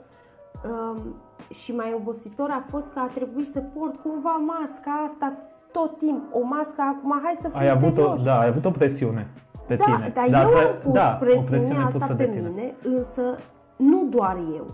um, 0.64 1.16
și 1.50 1.76
mai 1.76 1.94
obositor 1.96 2.50
a 2.50 2.64
fost 2.68 2.92
că 2.92 3.00
a 3.00 3.08
trebuit 3.08 3.46
să 3.46 3.60
port 3.60 3.96
cumva 3.96 4.30
masca 4.30 4.92
asta 5.06 5.34
tot 5.72 5.98
timp, 5.98 6.22
o 6.32 6.42
mască 6.42 6.82
acum, 6.82 7.20
hai 7.24 7.34
să 7.42 7.50
fim 7.50 7.60
ai 7.60 7.70
avut 7.70 7.94
serioși. 7.94 8.22
O, 8.22 8.24
da, 8.24 8.40
ai 8.40 8.48
avut 8.48 8.66
o 8.66 8.72
presiune 8.72 9.28
pe 9.68 9.76
da, 9.76 9.84
tine. 9.86 10.12
Dar 10.14 10.30
da, 10.30 10.42
eu 10.42 10.58
am 10.58 10.76
pus 10.84 10.94
da, 10.94 11.10
presiunea 11.10 11.58
presiune 11.58 11.84
asta 11.84 12.16
pe 12.16 12.42
mine, 12.44 12.76
însă 12.84 13.38
nu 13.78 14.08
doar 14.10 14.38
eu, 14.56 14.74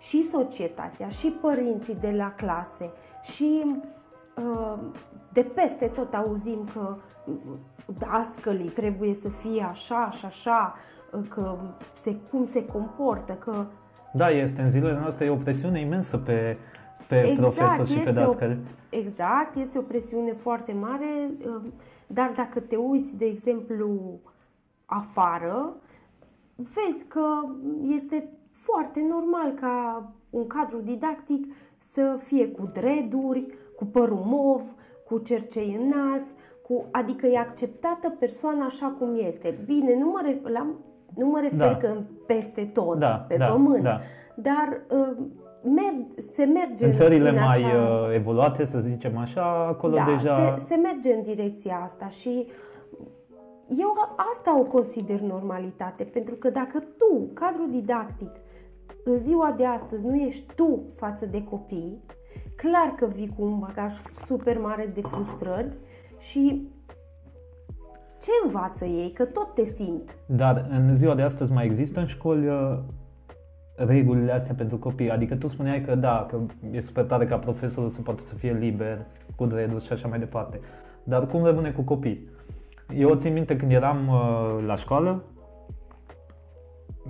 și 0.00 0.22
societatea, 0.22 1.08
și 1.08 1.28
părinții 1.28 1.96
de 2.00 2.14
la 2.16 2.32
clase, 2.36 2.90
și 3.22 3.80
uh, 4.36 4.78
de 5.32 5.42
peste 5.54 5.86
tot 5.86 6.14
auzim 6.14 6.68
că 6.74 6.96
dascălii 7.98 8.68
trebuie 8.68 9.14
să 9.14 9.28
fie 9.28 9.66
așa 9.68 10.08
și 10.10 10.24
așa, 10.24 10.74
că 11.28 11.56
se, 11.92 12.16
cum 12.30 12.46
se 12.46 12.66
comportă, 12.66 13.32
că... 13.32 13.66
Da, 14.12 14.28
este. 14.28 14.62
În 14.62 14.68
zilele 14.68 14.98
noastre 14.98 15.24
e 15.24 15.30
o 15.30 15.36
presiune 15.36 15.80
imensă 15.80 16.18
pe, 16.18 16.56
pe 17.08 17.18
exact, 17.18 17.54
profesori 17.54 17.90
și 17.90 17.98
pe 17.98 18.12
dascăli. 18.12 18.58
O, 18.92 18.96
exact, 18.96 19.54
este 19.56 19.78
o 19.78 19.82
presiune 19.82 20.32
foarte 20.32 20.72
mare, 20.72 21.30
um, 21.46 21.72
dar 22.14 22.32
dacă 22.36 22.60
te 22.60 22.76
uiți, 22.76 23.18
de 23.18 23.24
exemplu, 23.24 24.20
afară, 24.86 25.76
vezi 26.56 27.04
că 27.08 27.26
este 27.82 28.32
foarte 28.50 29.06
normal 29.08 29.50
ca 29.50 30.08
un 30.30 30.46
cadru 30.46 30.80
didactic 30.80 31.54
să 31.76 32.20
fie 32.22 32.48
cu 32.48 32.70
dreduri, 32.72 33.46
cu 33.76 33.84
părul 33.84 34.22
mov, 34.24 34.62
cu 35.04 35.18
cercei 35.18 35.78
în 35.80 35.88
nas, 35.88 36.22
cu, 36.62 36.84
adică 36.90 37.26
e 37.26 37.38
acceptată 37.38 38.10
persoana 38.10 38.64
așa 38.64 38.86
cum 38.86 39.14
este. 39.16 39.62
Bine, 39.64 39.98
nu 39.98 40.06
mă, 40.06 40.36
la, 40.42 40.66
nu 41.16 41.26
mă 41.26 41.40
refer 41.40 41.72
da. 41.72 41.76
că 41.76 42.02
peste 42.26 42.64
tot, 42.64 42.98
da, 42.98 43.24
pe 43.28 43.36
da, 43.36 43.46
pământ, 43.46 43.82
da. 43.82 43.98
dar 44.34 44.82
uh, 44.90 45.16
merg, 45.64 46.06
se 46.32 46.44
merge 46.44 46.84
în 46.84 46.92
țările 46.92 47.28
în 47.28 47.34
mai 47.34 47.52
acea... 47.52 48.06
Uh, 48.06 48.14
evoluate, 48.14 48.64
să 48.64 48.80
zicem 48.80 49.18
așa, 49.18 49.66
acolo 49.66 49.96
da, 49.96 50.04
deja... 50.04 50.54
Se, 50.56 50.64
se 50.64 50.74
merge 50.74 51.12
în 51.12 51.22
direcția 51.22 51.80
asta 51.84 52.08
și 52.08 52.46
eu 53.68 53.92
asta 54.32 54.58
o 54.60 54.62
consider 54.62 55.20
normalitate, 55.20 56.04
pentru 56.04 56.34
că 56.34 56.50
dacă 56.50 56.78
tu, 56.78 57.30
cadrul 57.34 57.70
didactic, 57.70 58.30
în 59.04 59.16
ziua 59.16 59.54
de 59.56 59.66
astăzi 59.66 60.06
nu 60.06 60.14
ești 60.14 60.54
tu 60.54 60.82
față 60.92 61.26
de 61.26 61.42
copii, 61.42 62.04
clar 62.56 62.94
că 62.96 63.06
vii 63.06 63.34
cu 63.36 63.44
un 63.44 63.58
bagaj 63.58 63.92
super 64.26 64.58
mare 64.58 64.90
de 64.94 65.00
frustrări 65.00 65.76
și 66.18 66.68
ce 68.20 68.30
învață 68.44 68.84
ei? 68.84 69.10
Că 69.10 69.24
tot 69.24 69.54
te 69.54 69.64
simt. 69.64 70.16
Dar 70.26 70.66
în 70.70 70.94
ziua 70.94 71.14
de 71.14 71.22
astăzi 71.22 71.52
mai 71.52 71.64
există 71.64 72.00
în 72.00 72.06
școli 72.06 72.48
uh, 72.48 72.78
regulile 73.76 74.32
astea 74.32 74.54
pentru 74.54 74.78
copii? 74.78 75.10
Adică 75.10 75.36
tu 75.36 75.46
spuneai 75.46 75.80
că 75.80 75.94
da, 75.94 76.26
că 76.30 76.38
e 76.70 76.80
super 76.80 77.04
tare 77.04 77.26
ca 77.26 77.38
profesorul 77.38 77.90
să 77.90 78.02
poată 78.02 78.22
să 78.22 78.34
fie 78.34 78.52
liber, 78.52 79.06
cu 79.36 79.44
redus 79.44 79.84
și 79.84 79.92
așa 79.92 80.08
mai 80.08 80.18
departe. 80.18 80.60
Dar 81.04 81.26
cum 81.26 81.44
rămâne 81.44 81.70
cu 81.70 81.82
copii? 81.82 82.28
Eu 82.96 83.14
țin 83.14 83.32
minte 83.32 83.56
când 83.56 83.72
eram 83.72 84.08
uh, 84.08 84.64
la 84.66 84.74
școală, 84.74 85.22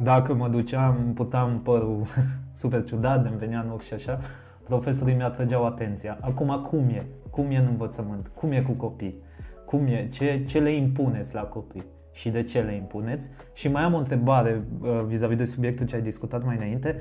dacă 0.02 0.34
mă 0.34 0.48
duceam, 0.48 1.12
puteam 1.14 1.60
părul 1.60 2.02
super 2.52 2.84
ciudat, 2.84 3.26
îmi 3.26 3.38
venea 3.38 3.60
în 3.60 3.70
ochi 3.70 3.82
și 3.82 3.94
așa, 3.94 4.18
profesorii 4.64 5.14
mi-atrăgeau 5.14 5.66
atenția. 5.66 6.18
Acum, 6.20 6.60
cum 6.60 6.88
e? 6.88 7.06
Cum 7.30 7.50
e 7.50 7.56
în 7.56 7.66
învățământ? 7.66 8.30
Cum 8.34 8.52
e 8.52 8.60
cu 8.60 8.72
copii? 8.72 9.22
Cum 9.66 9.86
e? 9.86 10.08
Ce, 10.08 10.44
ce 10.44 10.58
le 10.58 10.70
impuneți 10.70 11.34
la 11.34 11.40
copii? 11.40 11.84
Și 12.14 12.30
de 12.30 12.42
ce 12.42 12.60
le 12.60 12.74
impuneți? 12.74 13.30
Și 13.52 13.68
mai 13.68 13.82
am 13.82 13.94
o 13.94 13.98
întrebare 13.98 14.64
uh, 14.80 15.02
vis-a-vis 15.06 15.36
de 15.36 15.44
subiectul 15.44 15.86
ce 15.86 15.94
ai 15.94 16.02
discutat 16.02 16.44
mai 16.44 16.56
înainte. 16.56 17.00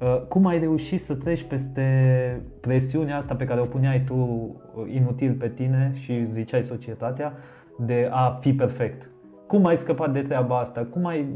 Uh, 0.00 0.22
cum 0.28 0.46
ai 0.46 0.58
reușit 0.58 1.00
să 1.00 1.14
treci 1.14 1.42
peste 1.42 1.82
presiunea 2.60 3.16
asta 3.16 3.34
pe 3.34 3.44
care 3.44 3.60
o 3.60 3.64
puneai 3.64 4.04
tu 4.04 4.14
uh, 4.14 4.94
inutil 4.94 5.34
pe 5.34 5.48
tine 5.48 5.90
și 5.94 6.26
ziceai 6.26 6.62
societatea 6.62 7.32
de 7.78 8.08
a 8.12 8.30
fi 8.40 8.52
perfect? 8.52 9.10
Cum 9.46 9.66
ai 9.66 9.76
scăpat 9.76 10.12
de 10.12 10.22
treaba 10.22 10.58
asta? 10.58 10.84
Cum 10.84 11.06
ai, 11.06 11.26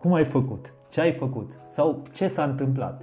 cum 0.00 0.12
ai 0.12 0.24
făcut? 0.24 0.72
Ce 0.90 1.00
ai 1.00 1.12
făcut? 1.12 1.52
Sau 1.64 2.02
ce 2.12 2.26
s-a 2.26 2.44
întâmplat? 2.44 3.02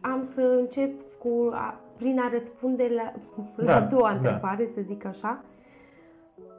Am 0.00 0.22
să 0.22 0.40
încep 0.60 0.90
cu 1.18 1.50
a, 1.52 1.80
prin 1.98 2.20
a 2.20 2.28
răspunde 2.32 2.90
la, 2.96 3.12
la 3.56 3.64
da, 3.64 3.76
a 3.76 3.80
doua 3.80 4.08
da. 4.08 4.14
întrebare, 4.14 4.64
da. 4.64 4.70
să 4.74 4.80
zic 4.84 5.06
așa. 5.06 5.44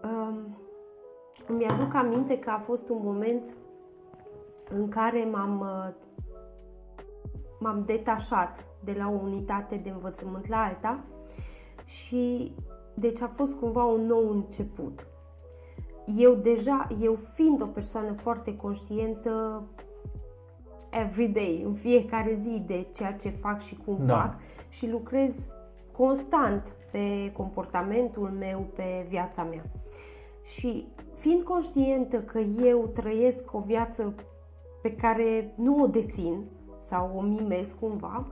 Um, 0.04 0.58
îmi 1.48 1.66
aduc 1.66 1.94
aminte 1.94 2.40
că 2.40 2.50
a 2.50 2.58
fost 2.58 2.90
un 2.90 3.00
moment 3.04 3.56
în 4.70 4.88
care 4.88 5.28
m-am, 5.32 5.60
uh, 5.60 5.94
m-am 7.60 7.84
detașat 7.86 8.64
de 8.84 8.96
la 8.98 9.10
o 9.10 9.20
unitate 9.24 9.76
de 9.76 9.90
învățământ 9.90 10.48
la 10.48 10.64
alta 10.64 11.04
și 11.86 12.56
deci 12.94 13.22
a 13.22 13.28
fost 13.28 13.56
cumva 13.56 13.84
un 13.84 14.06
nou 14.06 14.30
început. 14.30 15.08
Eu 16.06 16.34
deja, 16.34 16.88
eu 17.02 17.16
fiind 17.34 17.62
o 17.62 17.66
persoană 17.66 18.14
foarte 18.14 18.56
conștientă, 18.56 19.64
every 20.90 21.28
day, 21.28 21.62
în 21.66 21.74
fiecare 21.74 22.38
zi 22.42 22.64
de 22.66 22.88
ceea 22.94 23.14
ce 23.14 23.30
fac 23.30 23.62
și 23.62 23.78
cum 23.86 23.98
da. 24.06 24.18
fac 24.18 24.38
și 24.70 24.90
lucrez 24.90 25.50
constant 25.92 26.76
pe 26.94 27.32
comportamentul 27.38 28.30
meu, 28.30 28.60
pe 28.76 29.06
viața 29.10 29.44
mea. 29.44 29.64
Și 30.44 30.88
fiind 31.16 31.42
conștientă 31.42 32.22
că 32.22 32.40
eu 32.40 32.88
trăiesc 32.88 33.54
o 33.54 33.60
viață 33.60 34.16
pe 34.82 34.96
care 34.96 35.54
nu 35.56 35.82
o 35.82 35.88
dețin, 35.88 36.46
sau 36.80 37.12
o 37.16 37.22
mimez 37.22 37.72
cumva, 37.80 38.28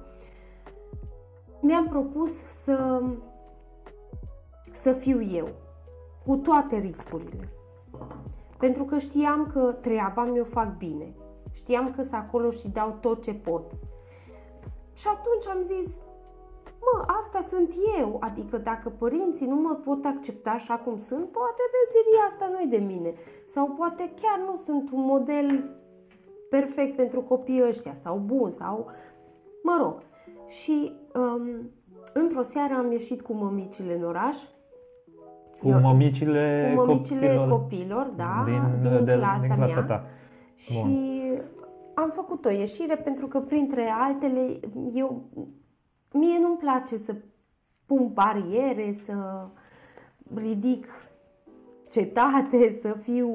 mi-am 1.61 1.87
propus 1.87 2.31
să, 2.33 3.03
să 4.71 4.91
fiu 4.91 5.21
eu, 5.23 5.49
cu 6.25 6.35
toate 6.35 6.77
riscurile. 6.77 7.49
Pentru 8.57 8.83
că 8.83 8.97
știam 8.97 9.45
că 9.53 9.71
treaba 9.71 10.23
mi-o 10.23 10.43
fac 10.43 10.77
bine. 10.77 11.15
Știam 11.51 11.91
că 11.91 12.01
sunt 12.01 12.13
acolo 12.13 12.49
și 12.49 12.67
dau 12.67 12.97
tot 13.01 13.23
ce 13.23 13.33
pot. 13.33 13.71
Și 14.93 15.07
atunci 15.07 15.55
am 15.55 15.63
zis, 15.63 15.99
mă, 16.85 17.03
asta 17.19 17.39
sunt 17.39 17.73
eu. 17.99 18.17
Adică 18.19 18.57
dacă 18.57 18.89
părinții 18.89 19.47
nu 19.47 19.55
mă 19.55 19.73
pot 19.85 20.05
accepta 20.05 20.49
așa 20.49 20.77
cum 20.77 20.97
sunt, 20.97 21.27
poate 21.31 21.61
meseria 21.77 22.23
asta 22.27 22.47
nu 22.51 22.59
e 22.61 22.77
de 22.79 22.85
mine. 22.85 23.13
Sau 23.45 23.67
poate 23.77 24.13
chiar 24.21 24.47
nu 24.49 24.55
sunt 24.55 24.91
un 24.91 25.05
model 25.05 25.75
perfect 26.49 26.95
pentru 26.95 27.21
copiii 27.21 27.67
ăștia 27.67 27.93
sau 27.93 28.17
bun 28.17 28.51
sau 28.51 28.89
mă 29.63 29.77
rog. 29.81 30.03
Și 30.47 30.93
um, 31.13 31.71
într-o 32.13 32.41
seară 32.41 32.73
am 32.73 32.91
ieșit 32.91 33.21
cu 33.21 33.33
mămicile 33.33 33.95
în 33.95 34.03
oraș. 34.03 34.37
Cu 35.59 35.69
mămicile, 35.69 36.73
cu 36.75 36.85
mămicile 36.85 37.27
copilor, 37.27 37.49
copilor 37.49 38.07
da, 38.07 38.43
din, 38.45 38.79
din, 38.81 39.05
de, 39.05 39.13
clasa, 39.13 39.45
din 39.45 39.55
clasa 39.55 39.73
mea. 39.73 39.85
ta. 39.85 40.05
Și 40.55 41.11
am 41.93 42.09
făcut 42.09 42.45
o 42.45 42.49
ieșire 42.49 42.95
pentru 42.95 43.27
că, 43.27 43.39
printre 43.39 43.89
altele, 43.99 44.59
eu, 44.93 45.21
mie 46.13 46.37
nu-mi 46.39 46.57
place 46.57 46.97
să 46.97 47.15
pun 47.85 48.09
bariere, 48.13 48.91
să 49.03 49.13
ridic 50.35 50.87
cetate, 51.89 52.71
să 52.81 52.95
fiu 53.01 53.29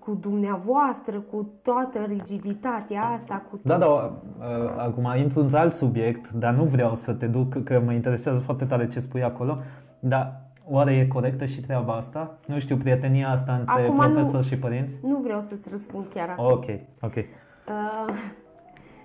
cu 0.00 0.14
dumneavoastră, 0.14 1.20
cu 1.20 1.52
toată 1.62 1.98
rigiditatea 1.98 3.02
asta, 3.04 3.42
cu 3.50 3.56
tot. 3.56 3.64
Da, 3.64 3.78
da, 3.78 3.86
uh, 3.86 4.74
acum 4.76 5.12
intru 5.16 5.40
într 5.40 5.56
alt 5.56 5.72
subiect, 5.72 6.30
dar 6.30 6.54
nu 6.54 6.64
vreau 6.64 6.94
să 6.94 7.14
te 7.14 7.26
duc, 7.26 7.62
că 7.64 7.82
mă 7.84 7.92
interesează 7.92 8.40
foarte 8.40 8.64
tare 8.64 8.88
ce 8.88 9.00
spui 9.00 9.22
acolo, 9.22 9.58
dar 10.00 10.40
oare 10.64 10.92
e 10.92 11.06
corectă 11.06 11.44
și 11.44 11.60
treaba 11.60 11.92
asta? 11.92 12.38
Nu 12.46 12.58
știu, 12.58 12.76
prietenia 12.76 13.30
asta 13.30 13.52
între 13.52 13.82
Acum 13.82 13.96
profesor 13.96 14.34
nu- 14.40 14.42
și 14.46 14.58
părinți? 14.58 14.98
Nu 15.02 15.16
vreau 15.16 15.40
să-ți 15.40 15.70
răspund 15.70 16.06
chiar 16.06 16.28
acum. 16.28 16.44
Ok, 16.44 16.64
ok. 17.00 17.14
Uh, 17.14 18.14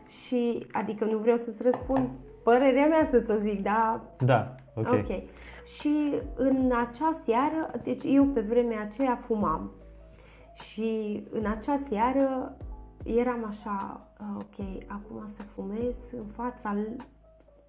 și, 0.07 0.65
adică 0.71 1.05
nu 1.05 1.17
vreau 1.17 1.37
să-ți 1.37 1.63
răspund 1.63 2.09
părerea 2.43 2.85
mea 2.87 3.07
să-ți 3.09 3.31
o 3.31 3.35
zic, 3.35 3.61
dar 3.61 4.01
Da, 4.19 4.55
ok. 4.75 4.87
Ok. 4.93 5.07
Și 5.77 6.13
în 6.35 6.71
acea 6.87 7.11
seară, 7.11 7.71
deci 7.83 8.03
eu 8.05 8.25
pe 8.25 8.39
vremea 8.41 8.81
aceea 8.81 9.15
fumam. 9.15 9.71
Și 10.53 11.23
în 11.31 11.45
acea 11.45 11.75
seară 11.75 12.57
eram 13.03 13.45
așa, 13.47 14.07
"Ah, 14.17 14.25
ok, 14.35 14.65
acum 14.87 15.25
să 15.25 15.41
fumez 15.43 15.95
în 16.17 16.25
fața 16.31 16.75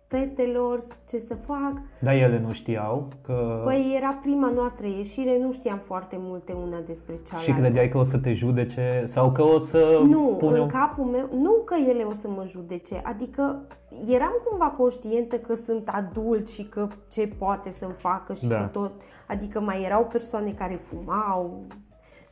fetelor, 0.07 0.79
ce 1.09 1.23
să 1.27 1.35
fac. 1.35 1.73
Dar 2.01 2.15
ele 2.15 2.43
nu 2.47 2.53
știau 2.53 3.09
că... 3.23 3.61
Păi 3.65 3.93
era 3.97 4.19
prima 4.23 4.51
noastră 4.55 4.87
ieșire, 4.87 5.39
nu 5.43 5.53
știam 5.53 5.79
foarte 5.79 6.17
multe 6.19 6.53
una 6.53 6.81
despre 6.87 7.15
cealaltă. 7.27 7.51
și 7.51 7.57
credeai 7.57 7.89
că 7.89 7.99
o 7.99 8.03
să 8.03 8.19
te 8.19 8.33
judece 8.33 9.03
sau 9.05 9.33
că 9.33 9.43
o 9.43 9.59
să 9.59 10.01
Nu, 10.09 10.35
pune 10.39 10.57
în 10.57 10.63
un... 10.63 10.69
capul 10.69 11.05
meu, 11.05 11.29
nu 11.41 11.53
că 11.65 11.75
ele 11.89 12.03
o 12.03 12.13
să 12.13 12.29
mă 12.29 12.45
judece, 12.47 13.01
adică 13.05 13.61
eram 14.07 14.33
cumva 14.49 14.67
conștientă 14.67 15.37
că 15.37 15.55
sunt 15.55 15.89
adult 15.93 16.49
și 16.49 16.65
că 16.65 16.89
ce 17.11 17.29
poate 17.39 17.71
să-mi 17.71 17.93
facă 17.93 18.33
și 18.33 18.47
Da. 18.49 18.57
că 18.59 18.69
tot, 18.69 18.93
adică 19.29 19.61
mai 19.61 19.83
erau 19.85 20.05
persoane 20.05 20.51
care 20.53 20.75
fumau, 20.75 21.61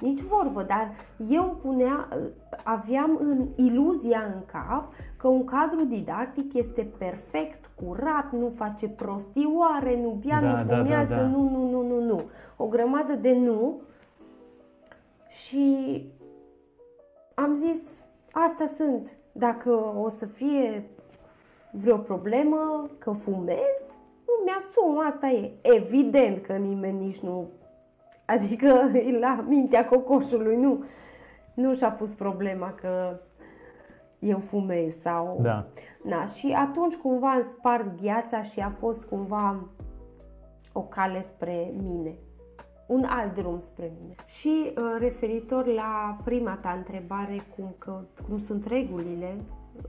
nici 0.04 0.20
vorbă, 0.20 0.62
dar 0.62 0.90
eu 1.30 1.58
punea, 1.62 2.08
aveam 2.64 3.16
în 3.20 3.48
iluzia 3.56 4.22
în 4.34 4.40
cap 4.46 4.92
că 5.16 5.28
un 5.28 5.44
cadru 5.44 5.84
didactic 5.84 6.54
este 6.54 6.92
perfect, 6.98 7.70
curat, 7.74 8.32
nu 8.32 8.52
face 8.54 8.88
prostioare, 8.88 10.00
nu 10.02 10.18
bea, 10.26 10.40
Da, 10.40 10.46
nu 10.46 10.54
da, 10.54 10.62
da, 10.62 10.76
fumează, 10.76 11.14
da. 11.14 11.26
nu, 11.26 11.48
nu, 11.48 11.70
nu, 11.70 11.86
nu, 11.86 12.04
nu. 12.04 12.22
O 12.56 12.66
grămadă 12.66 13.12
de 13.12 13.34
nu 13.34 13.80
și 15.28 15.66
am 17.34 17.54
zis, 17.54 17.98
asta 18.32 18.66
sunt. 18.66 19.16
Dacă 19.32 19.70
o 20.02 20.08
să 20.08 20.26
fie 20.26 20.90
vreo 21.70 21.96
problemă, 21.96 22.90
că 22.98 23.10
fumez, 23.10 23.98
nu 24.26 24.44
mi-asum, 24.44 25.06
asta 25.06 25.26
e. 25.26 25.52
Evident 25.62 26.38
că 26.38 26.52
nimeni 26.52 27.04
nici 27.04 27.20
nu... 27.20 27.48
Adică 28.26 28.90
e 28.92 29.18
la 29.26 29.44
mintea 29.48 29.84
cocoșului, 29.84 30.56
nu. 30.56 30.84
Nu 31.54 31.74
și-a 31.74 31.90
pus 31.90 32.14
problema 32.14 32.72
că 32.72 33.20
eu 34.18 34.38
fumez 34.38 35.00
sau... 35.00 35.38
Da. 35.42 35.66
Na, 36.04 36.24
și 36.24 36.54
atunci 36.56 36.94
cumva 36.94 37.30
am 37.32 37.40
spart 37.40 38.02
gheața 38.02 38.42
și 38.42 38.60
a 38.60 38.68
fost 38.68 39.04
cumva 39.04 39.68
o 40.72 40.80
cale 40.80 41.20
spre 41.20 41.72
mine. 41.82 42.14
Un 42.86 43.04
alt 43.08 43.34
drum 43.34 43.58
spre 43.58 43.92
mine. 44.00 44.14
Și 44.26 44.48
uh, 44.48 44.82
referitor 44.98 45.66
la 45.66 46.16
prima 46.24 46.58
ta 46.60 46.74
întrebare, 46.76 47.42
cum, 47.56 47.74
că, 47.78 48.00
cum 48.28 48.38
sunt 48.38 48.66
regulile 48.66 49.34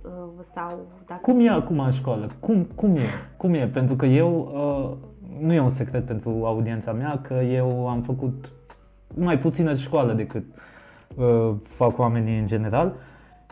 uh, 0.03 0.11
sau 0.41 0.85
dacă... 1.05 1.21
Cum 1.21 1.39
e 1.39 1.49
acum 1.49 1.79
în 1.79 1.91
școală? 1.91 2.31
Cum, 2.39 2.63
cum 2.75 2.95
e? 2.95 3.05
Cum 3.37 3.53
e? 3.53 3.67
Pentru 3.67 3.95
că 3.95 4.05
eu, 4.05 4.51
uh, 4.53 4.97
nu 5.39 5.53
e 5.53 5.59
un 5.59 5.69
secret 5.69 6.05
pentru 6.05 6.41
audiența 6.45 6.91
mea, 6.91 7.19
că 7.21 7.33
eu 7.33 7.87
am 7.87 8.01
făcut 8.01 8.51
mai 9.15 9.37
puțină 9.37 9.75
școală 9.75 10.13
decât 10.13 10.43
uh, 11.15 11.53
fac 11.63 11.97
oamenii 11.97 12.39
în 12.39 12.47
general 12.47 12.95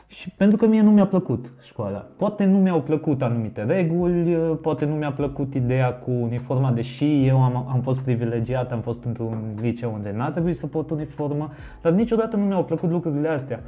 și 0.07 0.29
pentru 0.29 0.57
că 0.57 0.67
mie 0.67 0.81
nu 0.81 0.91
mi-a 0.91 1.07
plăcut 1.07 1.53
școala. 1.61 1.97
Poate 2.17 2.45
nu 2.45 2.57
mi-au 2.57 2.81
plăcut 2.81 3.21
anumite 3.21 3.63
reguli, 3.63 4.35
uh, 4.35 4.57
poate 4.61 4.85
nu 4.85 4.95
mi-a 4.95 5.11
plăcut 5.11 5.53
ideea 5.53 5.93
cu 5.93 6.11
uniforma, 6.11 6.71
deși 6.71 7.27
eu 7.27 7.43
am, 7.43 7.67
am 7.69 7.81
fost 7.81 7.99
privilegiat, 7.99 8.71
am 8.71 8.81
fost 8.81 9.03
într-un 9.03 9.37
liceu 9.61 9.93
unde 9.93 10.13
n-a 10.15 10.31
trebuit 10.31 10.57
să 10.57 10.67
pot 10.67 10.89
uniformă, 10.89 11.49
dar 11.81 11.91
niciodată 11.91 12.35
nu 12.35 12.43
mi-au 12.43 12.63
plăcut 12.63 12.89
lucrurile 12.89 13.27
astea. 13.27 13.59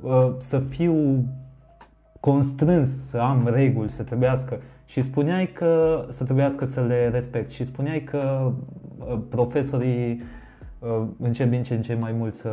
Uh, 0.00 0.32
să 0.38 0.58
fiu 0.58 1.24
constrâns 2.20 3.08
să 3.08 3.18
am 3.18 3.48
reguli, 3.52 3.88
să 3.88 4.02
trebuiască 4.02 4.58
și 4.86 5.02
spuneai 5.02 5.52
că 5.52 6.04
să 6.08 6.24
trebuiască 6.24 6.64
să 6.64 6.80
le 6.84 7.08
respect 7.08 7.50
și 7.50 7.64
spuneai 7.64 8.04
că 8.04 8.52
uh, 8.98 9.18
profesorii 9.28 10.22
uh, 10.78 11.06
încep 11.18 11.50
din 11.50 11.62
ce 11.62 11.74
în 11.74 11.82
ce 11.82 11.94
mai 11.94 12.12
mult 12.12 12.34
să 12.34 12.50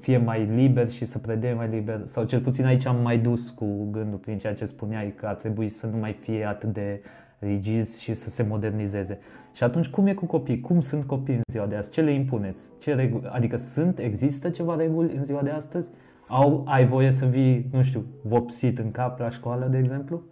fie 0.00 0.16
mai 0.16 0.44
liber 0.44 0.88
și 0.88 1.04
să 1.04 1.18
predea 1.18 1.54
mai 1.54 1.68
liber 1.68 2.00
sau 2.04 2.24
cel 2.24 2.40
puțin 2.40 2.64
aici 2.64 2.86
am 2.86 3.02
mai 3.02 3.18
dus 3.18 3.50
cu 3.50 3.88
gândul 3.90 4.18
prin 4.18 4.38
ceea 4.38 4.54
ce 4.54 4.64
spuneai 4.64 5.14
că 5.16 5.26
ar 5.26 5.34
trebui 5.34 5.68
să 5.68 5.86
nu 5.86 5.96
mai 5.96 6.12
fie 6.12 6.44
atât 6.44 6.72
de 6.72 7.00
rigizi 7.38 8.02
și 8.02 8.14
să 8.14 8.30
se 8.30 8.46
modernizeze. 8.48 9.18
Și 9.52 9.64
atunci 9.64 9.88
cum 9.88 10.06
e 10.06 10.14
cu 10.14 10.26
copii? 10.26 10.60
Cum 10.60 10.80
sunt 10.80 11.04
copii 11.04 11.34
în 11.34 11.42
ziua 11.52 11.66
de 11.66 11.76
azi? 11.76 11.90
Ce 11.90 12.00
le 12.00 12.10
impuneți? 12.10 12.68
Ce 12.80 12.94
reguli? 12.94 13.26
Adică 13.32 13.56
sunt, 13.56 13.98
există 13.98 14.50
ceva 14.50 14.76
reguli 14.76 15.16
în 15.16 15.24
ziua 15.24 15.42
de 15.42 15.50
astăzi? 15.50 15.90
Au, 16.28 16.64
ai 16.68 16.86
voie 16.86 17.10
să 17.10 17.26
vii, 17.26 17.68
nu 17.72 17.82
știu, 17.82 18.04
vopsit 18.22 18.78
în 18.78 18.90
cap 18.90 19.18
la 19.18 19.28
școală, 19.28 19.66
de 19.66 19.78
exemplu? 19.78 20.22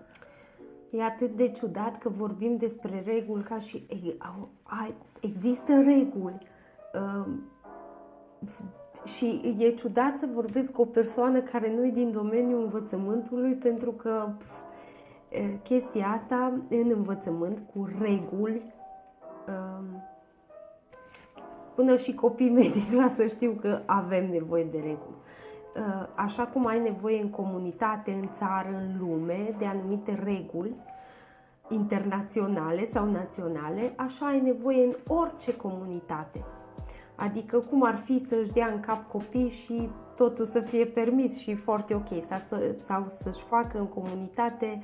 E 0.91 1.03
atât 1.03 1.37
de 1.37 1.49
ciudat 1.49 1.99
că 1.99 2.09
vorbim 2.09 2.57
despre 2.57 3.03
reguli 3.07 3.43
ca 3.43 3.59
și 3.59 3.87
e, 4.07 4.15
au, 4.19 4.49
ai, 4.63 4.95
există 5.21 5.73
reguli. 5.73 6.47
Um, 6.95 7.43
și 9.05 9.55
e 9.59 9.71
ciudat 9.71 10.19
să 10.19 10.29
vorbesc 10.33 10.73
cu 10.73 10.81
o 10.81 10.85
persoană 10.85 11.41
care 11.41 11.75
nu 11.75 11.87
e 11.87 11.91
din 11.91 12.11
domeniul 12.11 12.63
învățământului 12.63 13.55
pentru 13.55 13.91
că 13.93 14.29
pf, 14.39 14.57
e, 15.29 15.59
chestia 15.63 16.07
asta 16.07 16.63
în 16.69 16.91
învățământ 16.95 17.63
cu 17.75 17.89
reguli 18.01 18.75
um, 19.49 20.03
până 21.75 21.97
și 21.97 22.15
copiii 22.15 22.51
mei 22.59 22.71
din 22.71 22.99
clasă 22.99 23.27
știu 23.27 23.59
că 23.61 23.83
avem 23.87 24.31
nevoie 24.31 24.65
de 24.65 24.77
reguli. 24.77 25.17
Uh, 25.79 26.07
Așa 26.15 26.47
cum 26.47 26.67
ai 26.67 26.81
nevoie 26.81 27.23
în 27.23 27.31
comunitate, 27.31 28.13
în 28.13 28.29
țară, 28.33 28.69
în 28.69 28.99
lume, 28.99 29.55
de 29.59 29.65
anumite 29.67 30.15
reguli 30.25 30.77
internaționale 31.69 32.85
sau 32.85 33.11
naționale, 33.11 33.93
așa 33.97 34.27
ai 34.27 34.41
nevoie 34.41 34.85
în 34.85 34.95
orice 35.07 35.57
comunitate. 35.57 36.45
Adică 37.17 37.59
cum 37.59 37.85
ar 37.85 37.95
fi 37.95 38.19
să-și 38.19 38.51
dea 38.51 38.67
în 38.67 38.81
cap 38.81 39.09
copii 39.09 39.49
și 39.49 39.91
totul 40.17 40.45
să 40.45 40.61
fie 40.61 40.85
permis 40.87 41.39
și 41.39 41.55
foarte 41.55 41.95
ok, 41.95 42.09
sau, 42.29 42.39
să- 42.39 42.75
sau 42.87 43.05
să-și 43.09 43.45
facă 43.45 43.79
în 43.79 43.87
comunitate 43.87 44.83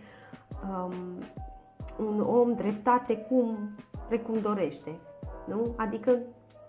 um, 0.69 0.95
un 2.07 2.21
om 2.21 2.55
dreptate 2.55 3.17
cum, 3.17 3.57
precum 4.09 4.41
dorește. 4.41 4.91
Nu? 5.47 5.75
Adică 5.77 6.19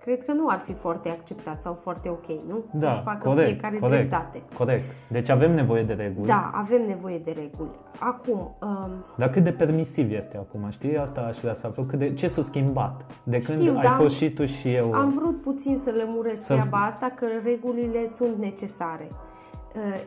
cred 0.05 0.23
că 0.23 0.31
nu 0.31 0.47
ar 0.49 0.57
fi 0.57 0.73
foarte 0.73 1.09
acceptat 1.09 1.61
sau 1.61 1.73
foarte 1.73 2.09
ok, 2.09 2.25
nu? 2.47 2.63
Să-și 2.73 3.01
facă 3.01 3.27
corect, 3.27 3.47
fiecare 3.47 3.77
corect, 3.77 4.09
dreptate. 4.09 4.43
Corect. 4.57 4.83
Deci 5.07 5.29
avem 5.29 5.53
nevoie 5.53 5.83
de 5.83 5.93
reguli. 5.93 6.27
Da, 6.27 6.51
avem 6.53 6.85
nevoie 6.87 7.17
de 7.17 7.31
reguli. 7.31 7.69
Acum, 7.99 8.55
um, 8.61 8.89
Dar 9.17 9.29
cât 9.29 9.43
de 9.43 9.51
permisiv 9.51 10.11
este 10.11 10.37
acum, 10.37 10.69
știi? 10.69 10.97
Asta 10.97 11.21
aș 11.21 11.37
vrea 11.37 11.53
să 11.53 11.67
aflu. 11.67 11.83
Cât 11.83 11.99
de, 11.99 12.13
ce 12.13 12.27
s-a 12.27 12.41
schimbat? 12.41 13.05
De 13.23 13.37
când 13.37 13.59
Știu, 13.59 13.73
ai 13.75 13.81
dar 13.81 13.93
fost 13.93 14.15
și 14.15 14.29
tu 14.29 14.45
și 14.45 14.73
eu... 14.73 14.93
am 14.93 15.09
vrut 15.09 15.41
puțin 15.41 15.75
să 15.75 15.91
lămuresc 15.91 16.43
Să- 16.45 16.53
treaba 16.53 16.85
asta, 16.85 17.11
că 17.15 17.25
regulile 17.43 18.07
sunt 18.07 18.37
necesare. 18.37 19.11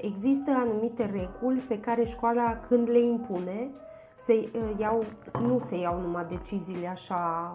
există 0.01 0.51
anumite 0.67 1.05
reguli 1.13 1.59
pe 1.69 1.81
care 1.81 2.05
școala 2.05 2.59
când 2.69 2.89
le 2.91 3.01
impune 3.01 3.71
se 4.17 4.49
iau, 4.79 5.05
nu 5.47 5.59
se 5.59 5.79
iau 5.79 6.01
numai 6.01 6.25
deciziile 6.29 6.87
așa, 6.87 7.53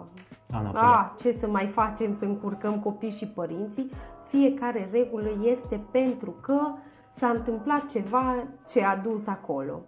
a, 0.74 1.14
ce 1.18 1.30
să 1.30 1.46
mai 1.46 1.66
facem, 1.66 2.12
să 2.12 2.24
încurcăm 2.24 2.80
copii 2.80 3.10
și 3.10 3.26
părinții, 3.26 3.90
fiecare 4.26 4.88
regulă 4.92 5.28
este 5.44 5.80
pentru 5.90 6.30
că 6.30 6.60
s-a 7.08 7.28
întâmplat 7.28 7.86
ceva 7.86 8.34
ce 8.68 8.84
a 8.84 8.96
dus 8.96 9.26
acolo. 9.26 9.80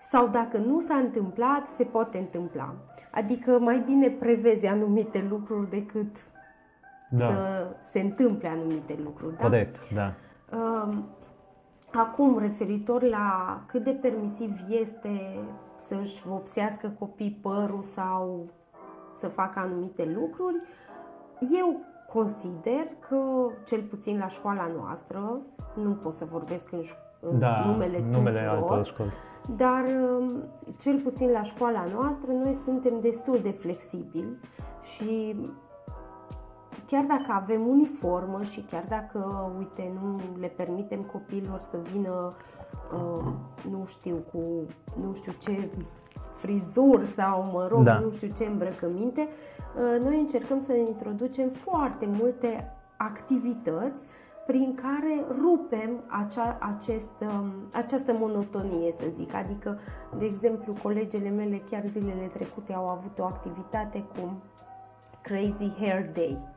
Sau 0.00 0.28
dacă 0.28 0.58
nu 0.58 0.80
s-a 0.80 0.94
întâmplat, 0.94 1.68
se 1.68 1.84
poate 1.84 2.18
întâmpla. 2.18 2.74
Adică 3.12 3.58
mai 3.58 3.78
bine 3.78 4.10
prevezi 4.10 4.66
anumite 4.66 5.26
lucruri 5.30 5.70
decât 5.70 6.16
da. 7.10 7.26
să 7.26 7.66
se 7.82 8.00
întâmple 8.00 8.48
anumite 8.48 8.98
lucruri. 9.04 9.36
Da? 9.36 9.42
Corect, 9.42 9.90
da. 9.94 10.12
Acum, 11.92 12.38
referitor 12.38 13.02
la 13.02 13.60
cât 13.66 13.84
de 13.84 13.90
permisiv 13.90 14.50
este 14.68 15.38
să-și 15.76 16.22
vopsească 16.26 16.88
copii 16.98 17.38
părul 17.42 17.82
sau 17.82 18.46
să 19.16 19.28
facă 19.28 19.58
anumite 19.58 20.04
lucruri, 20.14 20.62
eu 21.58 21.80
consider 22.12 22.86
că, 23.08 23.16
cel 23.64 23.82
puțin 23.82 24.18
la 24.18 24.26
școala 24.26 24.68
noastră, 24.76 25.40
nu 25.74 25.90
pot 25.90 26.12
să 26.12 26.24
vorbesc 26.24 26.72
în, 26.72 26.80
în 27.20 27.38
da, 27.38 27.64
numele, 27.64 28.04
numele 28.10 28.40
altor 28.40 28.84
școli, 28.84 29.10
dar 29.56 29.84
um, 29.84 30.42
cel 30.78 30.98
puțin 30.98 31.30
la 31.30 31.42
școala 31.42 31.86
noastră 31.92 32.32
noi 32.32 32.54
suntem 32.54 32.96
destul 32.96 33.38
de 33.42 33.50
flexibili 33.50 34.38
și 34.82 35.36
chiar 36.86 37.04
dacă 37.04 37.32
avem 37.32 37.66
uniformă 37.66 38.42
și 38.42 38.60
chiar 38.60 38.84
dacă, 38.88 39.50
uite, 39.58 39.92
nu 40.00 40.20
le 40.40 40.46
permitem 40.46 41.02
copiilor 41.02 41.58
să 41.58 41.78
vină, 41.92 42.32
uh, 42.92 43.32
nu 43.70 43.84
știu, 43.84 44.16
cu 44.32 44.38
nu 45.02 45.14
știu 45.14 45.32
ce 45.32 45.70
frizur 46.36 47.04
sau, 47.04 47.50
mă 47.52 47.66
rog, 47.70 47.82
da. 47.82 47.98
nu 47.98 48.10
știu 48.10 48.28
ce 48.36 48.44
îmbrăcăminte, 48.44 49.20
uh, 49.20 50.00
noi 50.02 50.18
încercăm 50.18 50.60
să 50.60 50.72
introducem 50.72 51.48
foarte 51.48 52.06
multe 52.06 52.72
activități 52.96 54.04
prin 54.46 54.74
care 54.74 55.24
rupem 55.40 56.04
acea, 56.06 56.58
acest, 56.60 57.10
um, 57.20 57.52
această 57.72 58.12
monotonie, 58.12 58.92
să 58.92 59.04
zic. 59.10 59.34
Adică, 59.34 59.78
de 60.18 60.24
exemplu, 60.24 60.76
colegele 60.82 61.28
mele 61.28 61.62
chiar 61.70 61.84
zilele 61.84 62.26
trecute 62.32 62.72
au 62.72 62.88
avut 62.88 63.18
o 63.18 63.24
activitate 63.24 64.04
cu 64.14 64.42
Crazy 65.22 65.72
Hair 65.78 66.10
Day 66.12 66.55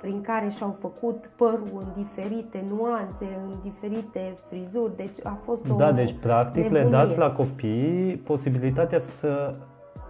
prin 0.00 0.20
care 0.20 0.48
și-au 0.48 0.70
făcut 0.70 1.30
părul 1.36 1.70
în 1.72 2.02
diferite 2.02 2.64
nuanțe, 2.68 3.24
în 3.44 3.54
diferite 3.62 4.36
frizuri, 4.48 4.96
deci 4.96 5.16
a 5.22 5.38
fost 5.40 5.68
o 5.70 5.74
Da, 5.74 5.92
deci 5.92 6.14
practic 6.20 6.62
nebunie. 6.62 6.82
le 6.82 6.88
dați 6.88 7.18
la 7.18 7.30
copii 7.32 8.20
posibilitatea 8.24 8.98
să 8.98 9.54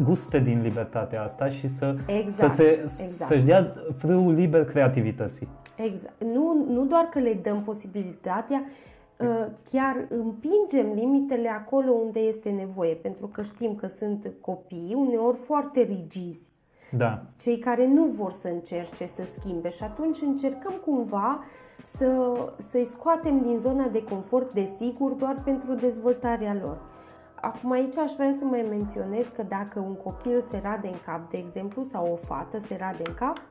guste 0.05 0.39
din 0.39 0.61
libertatea 0.63 1.23
asta 1.23 1.49
și 1.49 1.69
să, 1.69 1.97
exact, 2.07 2.53
să 2.53 2.57
se, 2.57 2.71
exact. 2.83 3.11
să-și 3.11 3.45
dea 3.45 3.75
frâul 3.97 4.33
liber 4.33 4.65
creativității. 4.65 5.49
Exact. 5.77 6.25
Nu, 6.25 6.67
nu 6.69 6.85
doar 6.85 7.05
că 7.05 7.19
le 7.19 7.39
dăm 7.43 7.63
posibilitatea, 7.63 8.65
ă, 9.21 9.49
chiar 9.71 10.07
împingem 10.09 10.93
limitele 10.95 11.49
acolo 11.49 11.91
unde 11.91 12.21
este 12.21 12.51
nevoie, 12.51 12.95
pentru 12.95 13.27
că 13.27 13.43
știm 13.43 13.75
că 13.75 13.87
sunt 13.87 14.31
copii 14.41 14.95
uneori 14.97 15.37
foarte 15.37 15.81
rigizi 15.81 16.53
da. 16.91 17.23
cei 17.39 17.59
care 17.59 17.87
nu 17.87 18.05
vor 18.05 18.31
să 18.31 18.49
încerce 18.49 19.07
să 19.07 19.23
schimbe 19.33 19.69
și 19.69 19.83
atunci 19.83 20.21
încercăm 20.21 20.73
cumva 20.73 21.45
să, 21.83 22.35
să-i 22.57 22.85
scoatem 22.85 23.41
din 23.41 23.59
zona 23.59 23.87
de 23.87 24.03
confort 24.03 24.53
de 24.53 24.65
sigur 24.65 25.11
doar 25.11 25.41
pentru 25.45 25.75
dezvoltarea 25.75 26.57
lor. 26.63 26.79
Acum 27.41 27.71
aici 27.71 27.97
aș 27.97 28.13
vrea 28.13 28.33
să 28.33 28.45
mai 28.45 28.67
menționez 28.69 29.27
că 29.27 29.43
dacă 29.43 29.79
un 29.79 29.95
copil 29.95 30.41
se 30.41 30.61
rade 30.63 30.89
în 30.89 30.99
cap, 31.05 31.31
de 31.31 31.37
exemplu, 31.37 31.83
sau 31.83 32.13
o 32.13 32.17
fată 32.17 32.59
se 32.59 32.77
rade 32.77 33.03
în 33.07 33.15
cap, 33.15 33.43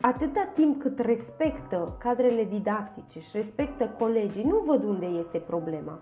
atâta 0.00 0.48
timp 0.52 0.80
cât 0.80 0.98
respectă 0.98 1.96
cadrele 1.98 2.44
didactice 2.44 3.20
și 3.20 3.30
respectă 3.32 3.88
colegii, 3.98 4.44
nu 4.44 4.62
văd 4.66 4.84
unde 4.84 5.06
este 5.06 5.38
problema. 5.38 5.98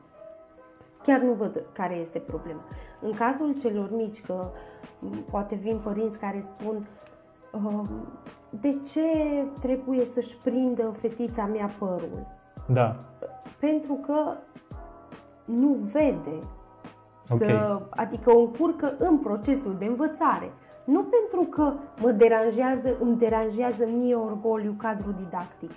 Chiar 1.03 1.21
nu 1.21 1.33
văd 1.33 1.65
care 1.73 1.95
este 1.95 2.19
problema. 2.19 2.65
În 3.01 3.13
cazul 3.13 3.55
celor 3.55 3.91
mici, 3.95 4.21
că 4.21 4.51
poate 5.31 5.55
vin 5.55 5.81
părinți 5.85 6.19
care 6.19 6.41
spun 6.41 6.87
uh, 7.53 7.89
de 8.51 8.71
ce 8.71 9.03
trebuie 9.61 10.05
să-și 10.05 10.37
prindă 10.37 10.91
fetița 10.91 11.45
mea 11.45 11.71
părul? 11.79 12.27
Da. 12.67 12.97
Pentru 13.61 13.95
că 13.95 14.37
nu 15.45 15.73
vede, 15.73 16.41
okay. 17.29 17.49
să, 17.49 17.83
adică 17.91 18.35
o 18.35 18.41
încurcă 18.41 18.95
în 18.99 19.19
procesul 19.19 19.75
de 19.79 19.85
învățare. 19.85 20.53
Nu 20.85 21.03
pentru 21.03 21.43
că 21.43 21.75
mă 22.01 22.11
deranjează, 22.11 22.97
îmi 23.01 23.17
deranjează 23.17 23.85
mie 23.97 24.15
orgoliu 24.15 24.75
cadrul 24.79 25.13
didactic, 25.13 25.71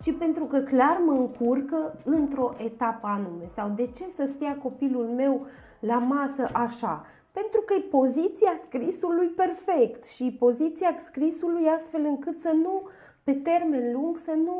ci 0.00 0.14
pentru 0.18 0.44
că 0.44 0.58
clar 0.58 1.00
mă 1.06 1.12
încurcă 1.12 1.94
într-o 2.04 2.54
etapă 2.56 3.06
anume. 3.06 3.46
Sau 3.46 3.68
de 3.68 3.86
ce 3.86 4.04
să 4.16 4.32
stea 4.36 4.56
copilul 4.62 5.04
meu 5.04 5.46
la 5.80 5.98
masă 5.98 6.48
așa? 6.52 7.04
Pentru 7.32 7.60
că 7.66 7.74
e 7.78 7.80
poziția 7.80 8.52
scrisului 8.66 9.26
perfect 9.26 10.06
și 10.06 10.36
poziția 10.38 10.94
scrisului 10.96 11.66
astfel 11.76 12.00
încât 12.04 12.40
să 12.40 12.50
nu, 12.62 12.88
pe 13.24 13.32
termen 13.32 13.92
lung, 13.92 14.16
să 14.16 14.32
nu 14.44 14.58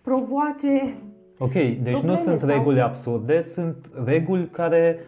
provoace 0.00 0.94
Ok, 1.38 1.52
deci 1.82 1.98
nu 1.98 2.14
sunt 2.14 2.38
sau... 2.38 2.48
reguli 2.48 2.80
absurde, 2.80 3.40
sunt 3.40 3.90
reguli 4.04 4.48
care 4.50 4.98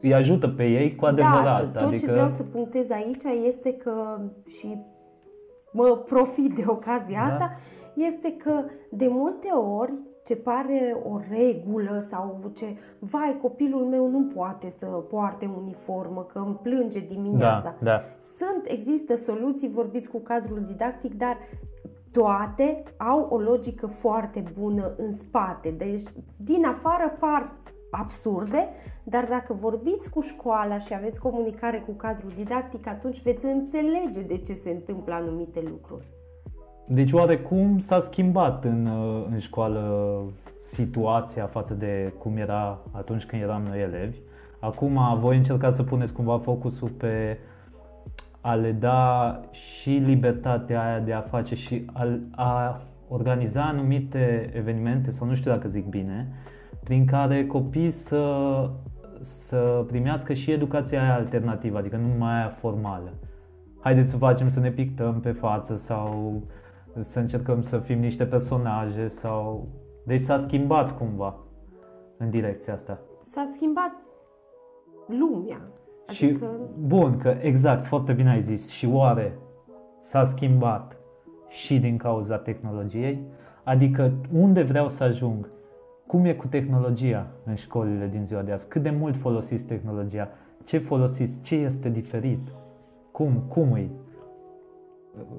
îi 0.00 0.14
ajută 0.14 0.48
pe 0.48 0.64
ei 0.64 0.94
cu 0.94 1.04
adevărat. 1.04 1.44
Da, 1.44 1.54
tot, 1.54 1.72
tot 1.72 1.82
adică... 1.82 2.06
ce 2.06 2.10
vreau 2.12 2.28
să 2.28 2.42
punctez 2.42 2.90
aici 2.90 3.22
este 3.46 3.72
că 3.72 4.20
și 4.46 4.78
mă 5.72 6.02
profit 6.04 6.54
de 6.54 6.62
ocazia 6.66 7.18
da? 7.18 7.34
asta, 7.34 7.52
este 7.94 8.32
că 8.32 8.64
de 8.90 9.06
multe 9.10 9.48
ori 9.50 9.92
ce 10.28 10.36
pare 10.36 10.96
o 11.04 11.18
regulă 11.30 12.06
sau 12.10 12.50
ce, 12.54 12.76
vai, 12.98 13.38
copilul 13.42 13.84
meu 13.84 14.10
nu 14.10 14.26
poate 14.34 14.68
să 14.70 14.86
poarte 14.86 15.50
uniformă, 15.56 16.24
că 16.24 16.38
îmi 16.38 16.58
plânge 16.62 17.00
dimineața. 17.00 17.74
Da, 17.80 17.90
da. 17.90 18.00
Sunt, 18.22 18.66
există 18.66 19.14
soluții, 19.14 19.70
vorbiți 19.70 20.10
cu 20.10 20.18
cadrul 20.18 20.62
didactic, 20.66 21.14
dar 21.14 21.36
toate 22.12 22.82
au 22.96 23.26
o 23.30 23.38
logică 23.38 23.86
foarte 23.86 24.52
bună 24.58 24.94
în 24.96 25.12
spate. 25.12 25.70
Deci, 25.70 26.02
din 26.36 26.64
afară 26.64 27.16
par 27.20 27.52
absurde, 27.90 28.68
dar 29.04 29.24
dacă 29.24 29.52
vorbiți 29.52 30.10
cu 30.10 30.20
școala 30.20 30.78
și 30.78 30.94
aveți 30.94 31.20
comunicare 31.20 31.78
cu 31.86 31.92
cadrul 31.92 32.30
didactic, 32.34 32.86
atunci 32.86 33.22
veți 33.22 33.44
înțelege 33.44 34.22
de 34.26 34.38
ce 34.38 34.52
se 34.52 34.70
întâmplă 34.70 35.14
anumite 35.14 35.60
lucruri. 35.70 36.17
Deci 36.90 37.12
oarecum 37.12 37.78
s-a 37.78 38.00
schimbat 38.00 38.64
în, 38.64 38.86
uh, 38.86 39.26
în 39.30 39.38
școală 39.38 40.22
situația 40.62 41.46
față 41.46 41.74
de 41.74 42.12
cum 42.18 42.36
era 42.36 42.78
atunci 42.90 43.24
când 43.24 43.42
eram 43.42 43.62
noi 43.62 43.82
elevi. 43.82 44.16
Acum 44.60 44.98
voi 45.18 45.36
încerca 45.36 45.70
să 45.70 45.82
puneți 45.82 46.12
cumva 46.12 46.38
focusul 46.38 46.88
pe 46.88 47.38
a 48.40 48.54
le 48.54 48.72
da 48.72 49.40
și 49.50 49.90
libertatea 49.90 50.82
aia 50.86 50.98
de 50.98 51.12
a 51.12 51.20
face 51.20 51.54
și 51.54 51.84
a, 51.92 52.08
a 52.30 52.80
organiza 53.08 53.62
anumite 53.62 54.50
evenimente, 54.54 55.10
sau 55.10 55.28
nu 55.28 55.34
știu 55.34 55.50
dacă 55.50 55.68
zic 55.68 55.86
bine, 55.86 56.28
prin 56.84 57.04
care 57.04 57.46
copiii 57.46 57.90
să, 57.90 58.24
să 59.20 59.84
primească 59.86 60.32
și 60.32 60.50
educația 60.50 61.02
aia 61.02 61.14
alternativă, 61.14 61.78
adică 61.78 61.96
nu 61.96 62.06
numai 62.06 62.32
aia 62.32 62.48
formală. 62.48 63.12
Haideți 63.80 64.10
să 64.10 64.16
facem 64.16 64.48
să 64.48 64.60
ne 64.60 64.70
pictăm 64.70 65.20
pe 65.20 65.30
față 65.30 65.76
sau 65.76 66.42
să 67.00 67.18
încercăm 67.18 67.62
să 67.62 67.78
fim 67.78 67.98
niște 67.98 68.26
personaje 68.26 69.08
sau... 69.08 69.68
Deci 70.06 70.20
s-a 70.20 70.36
schimbat 70.36 70.98
cumva 70.98 71.36
în 72.18 72.30
direcția 72.30 72.74
asta. 72.74 73.00
S-a 73.30 73.42
schimbat 73.54 73.92
lumea. 75.06 75.60
Și 76.08 76.24
adică... 76.24 76.50
bun, 76.78 77.18
că 77.18 77.36
exact, 77.40 77.84
foarte 77.84 78.12
bine 78.12 78.30
ai 78.30 78.40
zis. 78.40 78.68
Și 78.68 78.86
oare 78.86 79.38
s-a 80.00 80.24
schimbat 80.24 80.96
și 81.48 81.78
din 81.78 81.96
cauza 81.96 82.38
tehnologiei? 82.38 83.26
Adică 83.64 84.12
unde 84.32 84.62
vreau 84.62 84.88
să 84.88 85.04
ajung? 85.04 85.48
Cum 86.06 86.24
e 86.24 86.34
cu 86.34 86.46
tehnologia 86.46 87.26
în 87.44 87.54
școlile 87.54 88.06
din 88.06 88.26
ziua 88.26 88.42
de 88.42 88.52
azi? 88.52 88.68
Cât 88.68 88.82
de 88.82 88.90
mult 88.90 89.16
folosiți 89.16 89.66
tehnologia? 89.66 90.28
Ce 90.64 90.78
folosiți? 90.78 91.42
Ce 91.42 91.54
este 91.54 91.88
diferit? 91.88 92.48
Cum? 93.12 93.42
Cum 93.48 93.74
e? 93.74 93.88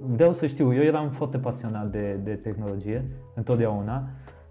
Vreau 0.01 0.31
să 0.31 0.45
știu, 0.45 0.73
eu 0.73 0.81
eram 0.83 1.09
foarte 1.09 1.37
pasionat 1.37 1.91
de, 1.91 2.19
de 2.23 2.31
tehnologie, 2.31 3.05
întotdeauna, 3.35 4.03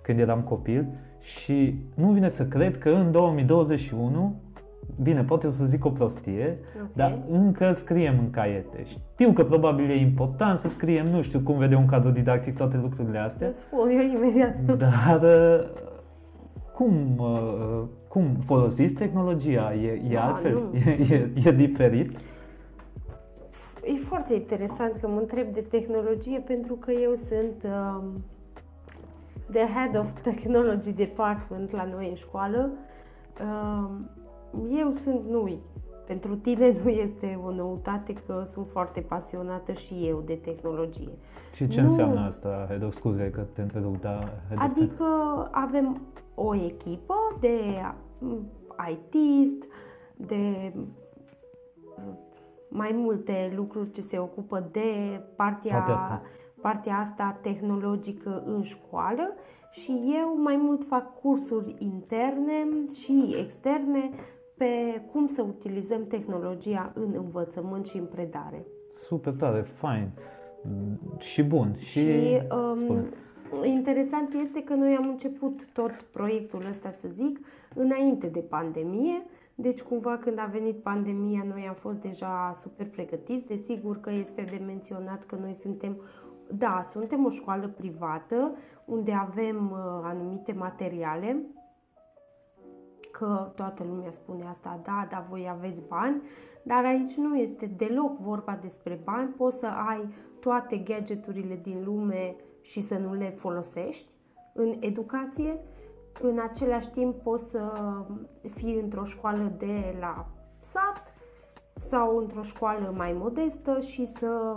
când 0.02 0.18
eram 0.18 0.40
copil 0.40 0.86
și 1.20 1.82
nu 1.94 2.10
vine 2.10 2.28
să 2.28 2.46
cred 2.46 2.78
că 2.78 2.88
în 2.90 3.10
2021 3.10 4.40
bine, 5.02 5.22
poate 5.24 5.46
o 5.46 5.50
să 5.50 5.64
zic 5.64 5.84
o 5.84 5.90
prostie, 5.90 6.58
Ok. 6.82 6.92
dar 6.94 7.18
încă 7.30 7.72
scriem 7.72 8.18
în 8.18 8.30
caiete. 8.30 8.84
Știu 8.84 9.32
că 9.32 9.44
probabil 9.44 9.90
e 9.90 9.94
important 10.00 10.58
să 10.58 10.68
scriem, 10.68 11.06
nu 11.06 11.22
știu 11.22 11.40
cum 11.40 11.58
vede 11.58 11.74
un 11.74 11.86
cadru 11.86 12.10
didactic 12.10 12.56
toate 12.56 12.78
lucrurile 12.82 13.18
astea, 13.18 13.48
Îți 13.48 13.58
spun 13.58 13.88
eu 13.88 14.00
imediat. 14.16 14.54
dar 14.84 15.20
uh, 15.22 15.66
cum, 16.74 16.94
uh, 17.18 17.82
cum 18.08 18.36
folosiți 18.44 18.94
tehnologia? 18.94 19.74
E, 19.74 19.86
e 20.10 20.14
Da, 20.14 20.24
altfel? 20.24 20.52
nu. 20.52 20.78
E, 21.10 21.14
e, 21.14 21.30
e 21.48 21.52
diferit? 21.52 22.16
E 23.88 23.94
foarte 23.94 24.34
interesant 24.34 24.96
că 25.00 25.08
mă 25.08 25.18
întreb 25.18 25.52
de 25.52 25.60
tehnologie 25.60 26.38
pentru 26.38 26.74
că 26.74 26.90
eu 26.92 27.14
sunt 27.14 27.62
um, 27.64 28.24
the 29.50 29.66
head 29.74 29.98
of 29.98 30.12
technology 30.22 30.92
department 30.92 31.70
la 31.70 31.84
noi 31.84 32.08
în 32.08 32.14
școală. 32.14 32.70
Um, 33.42 34.10
eu 34.78 34.90
sunt 34.90 35.24
noi. 35.24 35.58
Pentru 36.06 36.36
tine 36.36 36.72
nu 36.84 36.88
este 36.88 37.40
o 37.44 37.50
noutate 37.50 38.12
că 38.12 38.42
sunt 38.44 38.66
foarte 38.66 39.00
pasionată 39.00 39.72
și 39.72 39.94
eu 40.06 40.22
de 40.24 40.34
tehnologie. 40.34 41.12
Și 41.54 41.68
ce 41.68 41.80
Nu. 41.80 41.88
înseamnă 41.88 42.20
asta? 42.20 42.64
Head 42.68 42.82
of, 42.82 42.94
scuze 42.94 43.30
că 43.30 43.40
te 43.40 43.62
întrerup, 43.62 44.00
dar 44.00 44.18
head 44.48 44.60
of 44.60 44.70
Adică 44.70 45.04
avem 45.50 46.00
o 46.34 46.54
echipă 46.54 47.14
de 47.40 47.80
mm, 48.18 48.50
IT-ist, 48.90 49.64
de 50.16 50.72
mm, 50.74 50.86
mai 52.68 52.90
multe 52.94 53.52
lucruri 53.56 53.90
ce 53.90 54.00
se 54.00 54.18
ocupă 54.18 54.68
de 54.72 55.20
partea, 55.36 55.76
Partea 55.76 55.94
asta. 55.94 56.22
partea 56.60 56.96
asta 56.96 57.38
tehnologică 57.42 58.42
în 58.46 58.62
școală 58.62 59.34
și 59.70 60.00
eu 60.22 60.42
mai 60.42 60.56
mult 60.56 60.84
fac 60.84 61.20
cursuri 61.20 61.74
interne 61.78 62.66
și 63.02 63.34
externe 63.38 64.10
pe 64.56 65.02
cum 65.12 65.26
să 65.26 65.42
utilizăm 65.42 66.02
tehnologia 66.02 66.92
în 66.94 67.12
învățământ 67.16 67.86
și 67.86 67.96
în 67.96 68.04
predare. 68.06 68.66
Super 68.92 69.32
tare, 69.32 69.60
fain 69.60 70.10
și 71.18 71.42
bun. 71.42 71.74
Și, 71.78 71.86
Și 71.98 72.40
spune. 72.74 72.98
um, 72.98 73.64
interesant 73.64 74.34
este 74.34 74.62
că 74.62 74.74
noi 74.74 74.94
am 74.96 75.08
început 75.08 75.66
tot 75.72 75.92
proiectul 76.10 76.62
ăsta, 76.68 76.90
să 76.90 77.08
zic, 77.08 77.38
înainte 77.74 78.26
de 78.26 78.40
pandemie. 78.40 79.22
Deci, 79.60 79.82
cumva, 79.82 80.18
când 80.18 80.38
a 80.38 80.48
venit 80.52 80.82
pandemia, 80.82 81.42
noi 81.44 81.66
am 81.68 81.74
fost 81.74 82.00
deja 82.00 82.50
super 82.54 82.88
pregătiți. 82.88 83.46
Desigur 83.46 84.00
că 84.00 84.10
este 84.10 84.42
de 84.42 84.62
menționat 84.66 85.24
că 85.24 85.36
noi 85.36 85.54
suntem, 85.54 86.00
da, 86.50 86.80
suntem 86.82 87.24
o 87.24 87.28
școală 87.28 87.68
privată 87.68 88.56
unde 88.84 89.12
avem 89.12 89.70
uh, 89.70 89.78
anumite 90.02 90.52
materiale 90.52 91.44
că 93.10 93.52
toată 93.54 93.84
lumea 93.84 94.10
spune 94.10 94.44
asta, 94.48 94.80
da, 94.82 95.06
dar 95.10 95.26
voi 95.28 95.48
aveți 95.50 95.82
bani, 95.88 96.22
dar 96.62 96.84
aici 96.84 97.14
nu 97.14 97.36
este 97.36 97.66
deloc 97.66 98.18
vorba 98.18 98.58
despre 98.60 99.00
bani, 99.04 99.28
poți 99.28 99.58
să 99.58 99.66
ai 99.66 100.08
toate 100.40 100.76
gadgeturile 100.76 101.58
din 101.62 101.84
lume 101.84 102.36
și 102.62 102.80
să 102.80 102.98
nu 102.98 103.14
le 103.14 103.30
folosești 103.30 104.10
în 104.54 104.72
educație, 104.80 105.60
în 106.20 106.38
același 106.50 106.90
timp 106.90 107.22
poți 107.22 107.50
să 107.50 107.60
fii 108.54 108.80
într-o 108.80 109.04
școală 109.04 109.52
de 109.56 109.96
la 110.00 110.26
sat 110.58 111.14
sau 111.76 112.16
într-o 112.16 112.42
școală 112.42 112.92
mai 112.96 113.16
modestă 113.18 113.80
și 113.80 114.04
să 114.04 114.56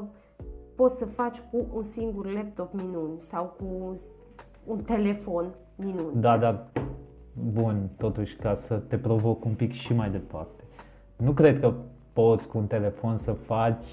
poți 0.76 0.98
să 0.98 1.06
faci 1.06 1.40
cu 1.40 1.66
un 1.74 1.84
singur 1.84 2.32
laptop 2.32 2.74
minuni 2.74 3.20
sau 3.20 3.46
cu 3.58 3.66
un, 3.80 3.94
un 4.66 4.82
telefon 4.82 5.54
minuni. 5.76 6.22
Da, 6.22 6.38
dar 6.38 6.66
bun, 7.52 7.90
totuși, 7.98 8.36
ca 8.36 8.54
să 8.54 8.76
te 8.76 8.98
provoc 8.98 9.46
un 9.46 9.54
pic 9.54 9.72
și 9.72 9.94
mai 9.94 10.10
departe. 10.10 10.64
Nu 11.16 11.32
cred 11.32 11.60
că 11.60 11.74
poți 12.14 12.48
cu 12.48 12.58
un 12.58 12.68
telefon 12.68 13.18
să 13.18 13.32
faci 13.32 13.84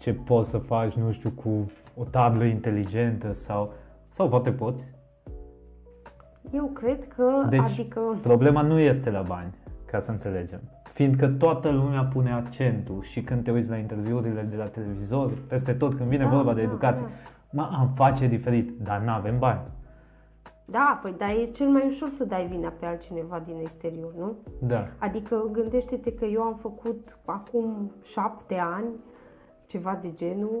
ce 0.00 0.14
poți 0.14 0.50
să 0.50 0.58
faci, 0.58 0.92
nu 0.92 1.12
știu, 1.12 1.30
cu 1.30 1.66
o 1.96 2.04
tablă 2.04 2.44
inteligentă 2.44 3.32
sau, 3.32 3.72
sau 4.08 4.28
poate 4.28 4.52
poți. 4.52 4.94
Eu 6.50 6.64
cred 6.66 7.04
că, 7.04 7.46
Deci, 7.48 7.60
adică, 7.60 8.00
Problema 8.22 8.62
nu 8.62 8.78
este 8.78 9.10
la 9.10 9.22
bani, 9.22 9.54
ca 9.90 10.00
să 10.00 10.10
înțelegem. 10.10 10.60
Fiindcă 10.92 11.26
toată 11.28 11.70
lumea 11.70 12.04
pune 12.04 12.32
accentul 12.32 13.02
și 13.02 13.22
când 13.22 13.44
te 13.44 13.50
uiți 13.50 13.70
la 13.70 13.76
interviurile 13.76 14.42
de 14.42 14.56
la 14.56 14.64
televizor, 14.64 15.32
peste 15.48 15.72
tot 15.74 15.94
când 15.94 16.08
vine 16.08 16.24
Da, 16.24 16.30
vorba 16.30 16.54
de 16.54 16.60
da, 16.62 16.66
educație, 16.66 17.04
da. 17.06 17.10
mă, 17.50 17.68
am 17.78 17.88
face 17.94 18.26
diferit, 18.26 18.70
dar 18.82 19.00
nu 19.00 19.10
avem 19.10 19.38
bani. 19.38 19.60
da, 20.64 20.98
păi 21.02 21.14
dar 21.18 21.28
e 21.30 21.44
cel 21.44 21.68
mai 21.68 21.82
ușor 21.86 22.08
să 22.08 22.24
dai 22.24 22.46
vina 22.46 22.68
pe 22.80 22.86
altcineva 22.86 23.38
din 23.38 23.56
exterior, 23.60 24.12
nu? 24.14 24.36
Da. 24.60 24.84
Adică 24.98 25.48
gândește-te 25.52 26.12
că 26.14 26.24
eu 26.24 26.42
am 26.42 26.54
făcut 26.54 27.18
acum 27.24 27.92
șapte 28.04 28.58
ani 28.74 28.88
ceva 29.66 29.98
de 30.02 30.12
genul 30.14 30.58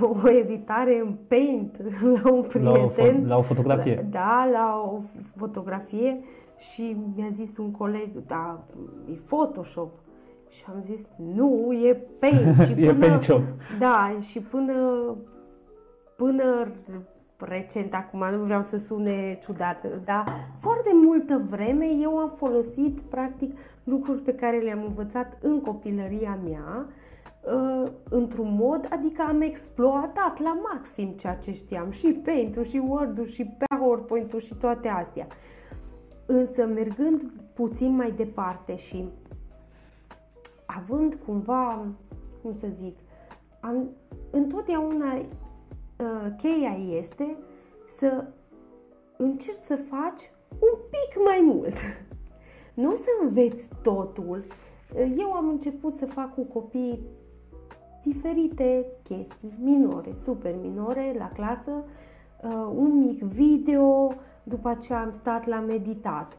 uh, 0.00 0.20
o 0.24 0.30
editare 0.30 0.98
în 1.04 1.16
Paint 1.28 1.82
la 2.22 2.30
un 2.32 2.46
La 2.62 2.70
o, 2.70 2.74
prieten. 2.86 3.24
fo- 3.24 3.26
la 3.26 3.36
o 3.36 3.42
fotografie. 3.42 4.06
Da, 4.10 4.48
la 4.52 4.82
o 4.94 4.98
fotografie 5.36 6.20
și 6.58 6.96
mi-a 7.16 7.28
zis 7.30 7.56
un 7.56 7.70
coleg, 7.70 8.08
da, 8.26 8.64
e 9.10 9.12
Photoshop. 9.26 9.90
Și 10.50 10.64
am 10.74 10.82
zis, 10.82 11.06
nu, 11.34 11.72
e 11.72 12.02
Paint. 12.20 12.58
Și 12.66 12.72
E 12.86 12.94
Paint 12.94 13.22
Shop. 13.22 13.42
Da, 13.78 14.16
și 14.20 14.40
până, 14.40 14.74
până 16.16 16.66
recent, 17.40 17.94
acum 17.94 18.24
nu 18.38 18.44
vreau 18.44 18.62
să 18.62 18.76
sune 18.76 19.38
ciudat, 19.42 19.86
dar 20.04 20.24
foarte 20.56 20.90
multă 20.94 21.42
vreme 21.50 21.86
eu 22.02 22.16
am 22.16 22.32
folosit, 22.34 23.00
practic, 23.00 23.58
lucruri 23.84 24.20
pe 24.22 24.34
care 24.34 24.58
le-am 24.58 24.84
învățat 24.86 25.38
în 25.42 25.60
copilăria 25.60 26.38
mea, 26.48 26.86
uh, 27.40 27.92
într-un 28.08 28.54
mod, 28.54 28.86
adică 28.90 29.22
am 29.22 29.40
exploatat 29.40 30.40
la 30.40 30.58
maxim 30.72 31.08
ceea 31.08 31.34
ce 31.34 31.52
știam, 31.52 31.90
și 31.90 32.20
Paint-ul, 32.24 32.64
și 32.64 32.76
Word-ul, 32.76 33.26
și 33.26 33.56
PowerPoint-ul, 33.68 34.40
și 34.40 34.54
toate 34.54 34.88
astea. 34.88 35.26
Însă, 36.26 36.66
mergând 36.66 37.22
puțin 37.54 37.94
mai 37.94 38.12
departe 38.12 38.76
și 38.76 39.08
având 40.66 41.14
cumva, 41.14 41.86
cum 42.42 42.54
să 42.54 42.66
zic, 42.72 42.96
am, 43.60 43.88
întotdeauna 44.30 45.14
uh, 45.14 46.26
cheia 46.36 46.76
este 46.98 47.36
să 47.86 48.24
încerci 49.16 49.56
să 49.56 49.76
faci 49.76 50.30
un 50.48 50.78
pic 50.90 51.24
mai 51.24 51.40
mult. 51.42 51.76
Nu 52.74 52.94
să 52.94 53.08
înveți 53.22 53.68
totul. 53.82 54.44
Eu 55.18 55.32
am 55.32 55.48
început 55.48 55.92
să 55.92 56.06
fac 56.06 56.34
cu 56.34 56.42
copii 56.42 57.00
diferite 58.02 58.86
chestii 59.02 59.58
minore, 59.62 60.12
super 60.24 60.54
minore, 60.62 61.14
la 61.18 61.30
clasă, 61.34 61.84
uh, 62.42 62.72
un 62.74 62.98
mic 62.98 63.22
video, 63.22 64.14
după 64.42 64.68
aceea 64.68 65.00
am 65.00 65.10
stat 65.10 65.46
la 65.46 65.60
meditat. 65.60 66.38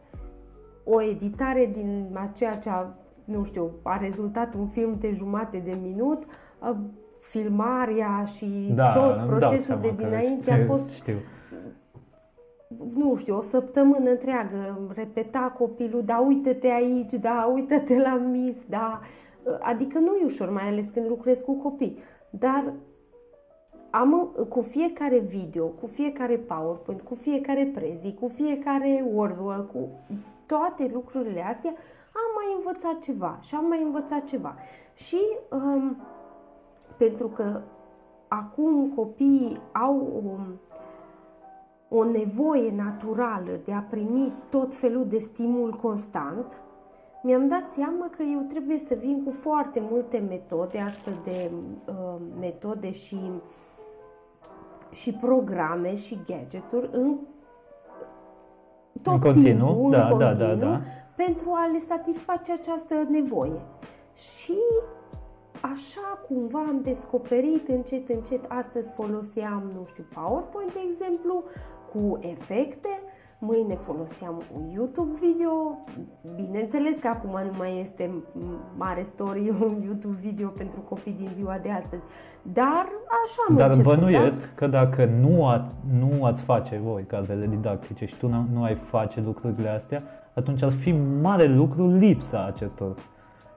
O 0.84 1.02
editare 1.02 1.70
din 1.72 2.18
aceea 2.30 2.56
ce 2.56 2.68
a, 2.68 2.86
nu 3.24 3.44
știu, 3.44 3.70
a 3.82 3.96
rezultat 3.96 4.54
un 4.54 4.66
film 4.66 4.96
de 4.98 5.10
jumate 5.10 5.58
de 5.58 5.78
minut, 5.82 6.24
uh, 6.60 6.76
filmarea 7.20 8.24
și 8.24 8.72
Da, 8.74 8.90
tot 8.90 9.16
îmi 9.16 9.26
dau 9.26 9.36
procesul 9.36 9.58
seama 9.58 9.80
de 9.80 9.88
că 9.88 9.94
dinainte 9.94 10.50
știu, 10.50 10.62
a 10.62 10.66
fost 10.66 10.94
Știu. 11.00 11.16
nu 12.94 13.16
știu, 13.16 13.36
o 13.36 13.40
săptămână 13.40 14.10
întreagă, 14.10 14.78
repeta 14.94 15.52
copilul, 15.58 16.02
da, 16.04 16.24
uite-te 16.26 16.66
aici, 16.66 17.12
da, 17.12 17.50
uite-te 17.54 17.98
la 17.98 18.16
mis, 18.16 18.56
da. 18.68 19.00
Adică 19.60 19.98
nu 19.98 20.14
e 20.14 20.24
ușor, 20.24 20.50
mai 20.50 20.68
ales 20.68 20.88
când 20.88 21.08
lucrezi 21.08 21.44
cu 21.44 21.54
copii. 21.54 21.98
Dar 22.30 22.74
am 23.90 24.32
cu 24.48 24.60
fiecare 24.60 25.18
video, 25.18 25.66
cu 25.66 25.86
fiecare 25.86 26.36
PowerPoint, 26.36 27.00
cu 27.00 27.14
fiecare 27.14 27.70
prezi, 27.74 28.14
cu 28.14 28.28
fiecare 28.28 29.04
Word, 29.12 29.68
cu 29.72 29.88
toate 30.46 30.90
lucrurile 30.92 31.46
astea, 31.46 31.70
am 32.14 32.30
mai 32.34 32.54
învățat 32.56 32.98
ceva 32.98 33.38
și 33.40 33.54
am 33.54 33.66
mai 33.66 33.82
învățat 33.82 34.24
ceva. 34.24 34.54
Și 34.94 35.18
um, 35.50 35.96
pentru 36.96 37.28
că 37.28 37.62
acum 38.28 38.92
copiii 38.94 39.60
au 39.72 40.22
o, 41.90 41.96
o 41.96 42.04
nevoie 42.04 42.70
naturală 42.70 43.60
de 43.64 43.72
a 43.72 43.80
primi 43.80 44.32
tot 44.50 44.74
felul 44.74 45.06
de 45.06 45.18
stimul 45.18 45.70
constant, 45.70 46.60
mi-am 47.22 47.48
dat 47.48 47.70
seama 47.70 48.08
că 48.16 48.22
eu 48.22 48.40
trebuie 48.40 48.78
să 48.78 48.94
vin 48.94 49.24
cu 49.24 49.30
foarte 49.30 49.82
multe 49.90 50.18
metode, 50.18 50.78
astfel 50.78 51.20
de 51.22 51.50
uh, 51.86 52.20
metode 52.40 52.90
și, 52.90 53.30
și 54.90 55.12
programe 55.12 55.94
și 55.94 56.18
gadgeturi 56.26 56.88
în 56.92 57.18
tot 59.02 59.14
În 59.14 59.20
continuu, 59.20 59.72
timpul, 59.72 59.90
da, 59.90 60.08
în 60.08 60.18
da, 60.18 60.26
continuu, 60.26 60.54
da, 60.54 60.66
da. 60.66 60.80
pentru 61.16 61.50
a 61.52 61.66
le 61.72 61.78
satisface 61.78 62.52
această 62.52 62.94
nevoie. 63.08 63.60
Și 64.14 64.58
așa 65.60 66.20
cumva 66.28 66.58
am 66.58 66.80
descoperit 66.80 67.68
încet, 67.68 68.08
încet, 68.08 68.44
astăzi 68.48 68.92
foloseam, 68.92 69.70
nu 69.74 69.84
știu, 69.86 70.04
PowerPoint, 70.14 70.72
de 70.72 70.80
exemplu, 70.84 71.44
cu 71.92 72.18
efecte, 72.20 72.88
mâine 73.40 73.74
foloseam 73.74 74.42
un 74.54 74.68
YouTube 74.74 75.10
video, 75.20 75.52
bineînțeles 76.36 76.98
că 76.98 77.08
acum 77.08 77.30
nu 77.30 77.56
mai 77.58 77.80
este 77.80 78.10
mare 78.76 79.02
story 79.02 79.50
un 79.66 79.82
YouTube 79.82 80.16
video 80.20 80.48
pentru 80.48 80.80
copii 80.80 81.12
din 81.12 81.28
ziua 81.32 81.56
de 81.62 81.70
astăzi, 81.70 82.04
dar 82.42 82.84
așa 83.24 83.42
am 83.48 83.56
Dar 83.56 83.66
început, 83.66 83.94
bănuiesc 83.94 84.40
da? 84.40 84.54
că 84.54 84.66
dacă 84.66 85.04
nu, 85.04 85.46
a, 85.46 85.72
nu 85.98 86.24
ați 86.24 86.42
face 86.42 86.80
voi 86.84 87.04
cadrele 87.06 87.46
didactice 87.46 88.06
și 88.06 88.16
tu 88.16 88.28
nu, 88.28 88.46
nu 88.52 88.62
ai 88.62 88.74
face 88.74 89.20
lucrurile 89.20 89.68
astea, 89.68 90.02
atunci 90.34 90.62
ar 90.62 90.72
fi 90.72 90.92
mare 91.20 91.46
lucru 91.46 91.88
lipsa 91.88 92.44
acestor. 92.46 92.96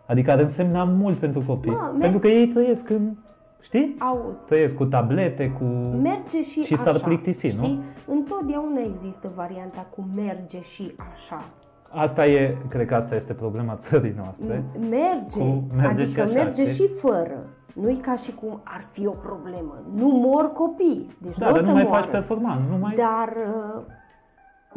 Adică 0.07 0.31
ar 0.31 0.39
însemna 0.39 0.83
mult 0.83 1.17
pentru 1.17 1.43
copii. 1.47 1.71
Mă, 1.71 1.89
merg- 1.91 2.01
pentru 2.01 2.19
că 2.19 2.27
ei 2.27 2.47
trăiesc 2.47 2.89
în, 2.89 3.15
știi? 3.63 3.95
Auzi, 3.99 4.45
Trăiesc 4.45 4.75
cu 4.75 4.85
tablete, 4.85 5.49
cu... 5.49 5.63
merge 5.97 6.41
și, 6.41 6.63
Și 6.63 6.73
așa, 6.73 6.83
s-ar 6.91 7.01
plictisi, 7.03 7.57
nu? 7.57 7.63
știi? 7.63 7.81
Întotdeauna 8.07 8.81
există 8.87 9.31
varianta 9.35 9.87
cu 9.95 10.05
merge 10.15 10.61
și 10.61 10.95
așa. 11.11 11.43
Asta 11.89 12.25
e, 12.25 12.57
cred 12.69 12.87
că 12.87 12.95
asta 12.95 13.15
este 13.15 13.33
problema 13.33 13.75
țării 13.75 14.13
noastre. 14.17 14.63
Merge, 14.89 15.39
Cu 15.39 15.63
merge 15.75 16.01
adică 16.01 16.09
și 16.11 16.19
așa, 16.19 16.43
merge 16.43 16.63
știi? 16.63 16.87
și 16.87 16.93
fără. 16.93 17.45
Nu-i 17.73 17.95
ca 17.97 18.15
și 18.15 18.33
cum 18.33 18.61
ar 18.63 18.81
fi 18.91 19.07
o 19.07 19.11
problemă. 19.11 19.83
Nu 19.95 20.07
mor 20.07 20.51
copii, 20.51 21.17
deci 21.21 21.37
Da, 21.37 21.45
nu 21.45 21.51
o 21.51 21.55
dar 21.55 21.63
să 21.63 21.69
nu 21.69 21.75
mai 21.75 21.83
moară. 21.83 22.01
faci 22.01 22.11
performant, 22.11 22.59
nu 22.69 22.77
mai... 22.77 22.93
Dar 22.93 23.33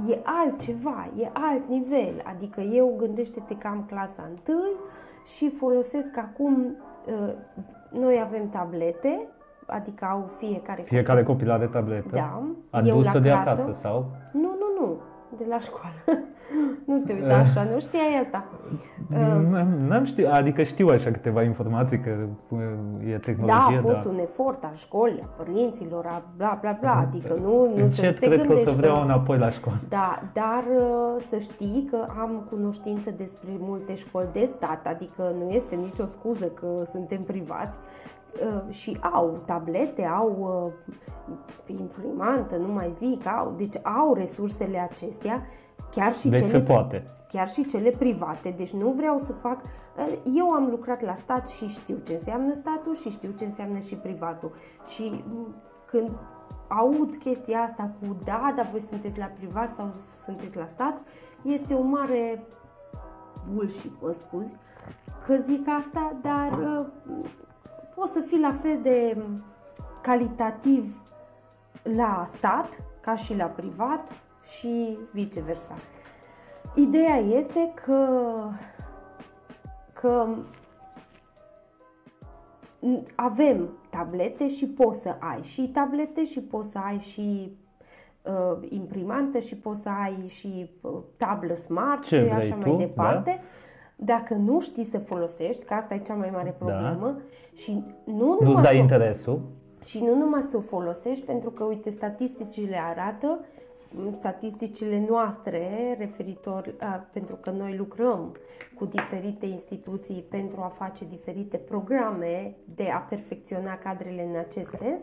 uh, 0.09 0.11
e 0.11 0.19
altceva, 0.23 1.09
e 1.19 1.31
alt 1.33 1.69
nivel. 1.69 2.23
Adică 2.35 2.61
eu 2.61 2.95
gândește-te 2.99 3.55
că 3.57 3.67
am 3.67 3.85
clasa 3.89 4.27
întâi 4.29 4.73
și 5.37 5.51
folosesc 5.51 6.17
acum, 6.17 6.55
uh, 6.55 6.71
noi 7.91 8.21
avem 8.25 8.49
tablete, 8.49 9.29
adică 9.67 10.05
au 10.05 10.31
fiecare 10.39 10.83
Fiecare 10.83 11.23
copil 11.23 11.51
are 11.51 11.67
tabletă. 11.67 12.09
Da, 12.13 12.43
eu 12.85 12.93
Adusă 12.95 13.11
la 13.15 13.21
de 13.21 13.29
clasă. 13.29 13.51
acasă 13.51 13.73
sau... 13.73 14.07
Nu, 14.33 14.41
nu, 14.41 14.81
nu, 14.81 14.97
de 15.37 15.45
la 15.49 15.59
școală. 15.59 15.95
nu 16.87 16.99
te 16.99 17.13
uita 17.13 17.37
așa, 17.37 17.63
nu 17.73 17.81
știai 17.81 18.21
asta. 18.25 18.45
N-am, 19.09 19.67
n-am 19.89 20.05
știu, 20.05 20.29
adică 20.31 20.63
știu 20.63 20.89
așa 20.89 21.11
câteva 21.11 21.43
informații 21.43 22.01
că 22.01 22.11
uh, 22.49 22.61
e 23.07 23.11
Da, 23.11 23.19
tehnologie, 23.19 23.77
a 23.77 23.81
fost 23.81 24.03
dar 24.03 24.13
un 24.13 24.19
efort 24.19 24.65
al 24.65 24.75
școlii, 24.75 25.21
a 25.23 25.29
părinților, 25.37 26.07
a 26.07 26.23
bla 26.37 26.59
bla 26.61 26.77
bla, 26.81 26.95
adică 26.95 27.35
nu, 27.35 27.69
nu 27.69 27.77
să 27.77 27.83
încet 27.83 28.21
te 28.21 28.27
cred 28.27 28.39
că 28.39 28.45
o 28.45 28.47
gândești 28.47 28.71
să 28.71 28.77
vreau 28.77 29.03
înapoi 29.03 29.39
la 29.39 29.51
școală. 29.51 29.79
Da, 29.89 30.23
dar 30.33 30.65
uh, 30.79 31.25
să 31.29 31.39
știi 31.39 31.89
că 31.91 32.07
am 32.21 32.47
cunoștință 32.51 33.11
despre 33.11 33.51
multe 33.59 33.95
școli 33.95 34.29
de 34.33 34.45
stat, 34.45 34.87
adică 34.87 35.35
nu 35.39 35.51
este 35.51 35.75
nicio 35.75 36.07
scuză 36.07 36.45
că 36.45 36.67
suntem 36.85 37.23
privați 37.23 37.79
uh, 37.79 38.16
și 38.69 38.99
au 39.13 39.43
tablete, 39.47 40.05
au 40.05 40.37
uh, 41.67 41.77
imprimantă, 41.79 42.57
nu 42.57 42.73
mai 42.73 42.91
zic, 42.91 43.27
au, 43.27 43.55
deci 43.57 43.77
au 43.83 44.15
resursele 44.15 44.79
acestea, 44.79 45.45
chiar 45.91 46.13
și 46.13 46.29
Deci 46.29 46.39
cele 46.39 46.51
se 46.51 46.61
poate. 46.61 47.07
chiar 47.29 47.49
și 47.49 47.67
cele 47.67 47.91
private, 47.91 48.51
deci 48.57 48.73
nu 48.73 48.91
vreau 48.91 49.19
să 49.19 49.33
fac... 49.33 49.61
Eu 50.37 50.51
am 50.51 50.69
lucrat 50.71 51.03
la 51.03 51.15
stat 51.15 51.49
și 51.49 51.67
știu 51.67 51.97
ce 51.99 52.13
înseamnă 52.13 52.55
statul 52.55 52.95
și 52.95 53.11
știu 53.11 53.31
ce 53.31 53.45
înseamnă 53.45 53.79
și 53.79 53.95
privatul. 53.95 54.53
Și 54.95 55.25
m, 55.29 55.55
când 55.87 56.11
aud 56.69 57.17
chestia 57.17 57.59
asta 57.59 57.91
cu 58.01 58.17
da, 58.25 58.53
dar 58.57 58.67
voi 58.67 58.81
sunteți 58.81 59.19
la 59.19 59.25
privat 59.25 59.75
sau 59.75 59.89
sunteți 60.25 60.57
la 60.57 60.67
stat, 60.67 61.03
este 61.43 61.75
o 61.75 61.83
mare 61.83 62.47
bullshit, 63.53 64.03
mă 64.03 64.11
scuzi, 64.11 64.55
că 65.27 65.37
zic 65.37 65.69
asta, 65.79 66.17
dar 66.23 66.59
uh, 66.59 66.87
poți 67.97 68.13
să 68.13 68.21
fii 68.21 68.41
la 68.41 68.53
fel 68.53 68.79
de 68.83 69.17
calitativ 70.03 71.03
la 71.83 72.25
stat 72.27 72.83
ca 73.01 73.15
și 73.15 73.37
la 73.37 73.45
privat 73.45 74.13
și 74.59 74.99
viceversa. 75.13 75.75
Ideea 76.75 77.17
este 77.17 77.73
că, 77.85 78.09
că 79.93 80.27
avem 83.15 83.69
tablete 83.91 84.49
și 84.49 84.67
poți 84.67 85.01
să 85.01 85.17
ai 85.19 85.43
și 85.43 85.69
tablete 85.69 86.25
și 86.25 86.41
poți 86.41 86.71
să 86.71 86.79
ai 86.79 86.99
și 86.99 87.57
uh, 88.23 88.69
imprimantă 88.69 89.39
și 89.39 89.57
poți 89.57 89.81
să 89.81 89.89
ai 89.89 90.29
și 90.29 90.71
uh, 90.81 90.93
tablă 91.17 91.55
smart 91.55 92.03
Ce 92.03 92.15
și 92.15 92.21
vrei 92.21 92.33
așa 92.33 92.55
tu, 92.55 92.69
mai 92.69 92.77
departe. 92.77 93.41
Dacă 93.97 94.35
nu 94.35 94.61
știi 94.61 94.85
să 94.85 94.99
folosești, 94.99 95.65
că 95.65 95.75
asta 95.75 95.95
e 95.95 95.99
cea 95.99 96.15
mai 96.15 96.31
mare 96.33 96.51
problemă, 96.59 97.21
și 97.55 97.83
nu 98.05 98.27
Nu-ți 98.27 98.43
numai 98.45 98.63
dai 98.63 98.73
să- 98.75 98.79
interesul. 98.81 99.41
și 99.85 100.03
nu 100.03 100.15
numai 100.15 100.41
să 100.41 100.57
o 100.57 100.61
folosești, 100.61 101.25
pentru 101.25 101.51
că, 101.51 101.65
uite, 101.65 101.91
statisticile 101.91 102.77
arată, 102.91 103.41
m, 103.91 104.13
statisticile 104.13 105.05
noastre, 105.09 105.95
referitor, 105.99 106.75
a, 106.79 107.07
pentru 107.13 107.37
că 107.37 107.51
noi 107.51 107.77
lucrăm 107.77 108.37
cu 108.75 108.85
diferite 108.85 109.47
instituții 109.47 110.25
pentru 110.29 110.61
a 110.61 110.69
face 110.69 111.05
diferite 111.05 111.57
programe 111.57 112.55
de 112.75 112.91
a 112.95 112.99
perfecționa 112.99 113.77
cadrele 113.77 114.25
în 114.33 114.39
acest 114.39 114.71
sens, 114.75 115.03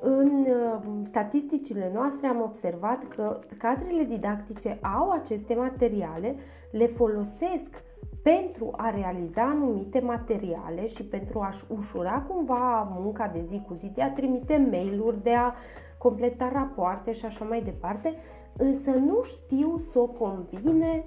în 0.00 0.46
uh, 0.48 0.80
statisticile 1.02 1.90
noastre 1.94 2.26
am 2.26 2.40
observat 2.40 3.08
că 3.08 3.38
cadrele 3.58 4.04
didactice 4.04 4.78
au 4.98 5.10
aceste 5.10 5.54
materiale, 5.54 6.36
le 6.70 6.86
folosesc 6.86 7.82
pentru 8.22 8.70
a 8.76 8.90
realiza 8.90 9.42
anumite 9.42 10.00
materiale 10.00 10.86
și 10.86 11.04
pentru 11.04 11.40
a-și 11.40 11.64
ușura 11.68 12.24
cumva 12.28 12.92
munca 12.98 13.28
de 13.28 13.40
zi 13.40 13.62
cu 13.66 13.74
zi, 13.74 13.88
de 13.88 14.02
a 14.02 14.10
trimite 14.10 14.68
mail-uri, 14.70 15.22
de 15.22 15.34
a 15.34 15.54
completa 15.98 16.50
rapoarte 16.52 17.12
și 17.12 17.24
așa 17.24 17.44
mai 17.44 17.62
departe, 17.62 18.14
însă 18.56 18.90
nu 18.90 19.22
știu 19.22 19.78
să 19.78 19.98
o 19.98 20.06
combine 20.06 21.04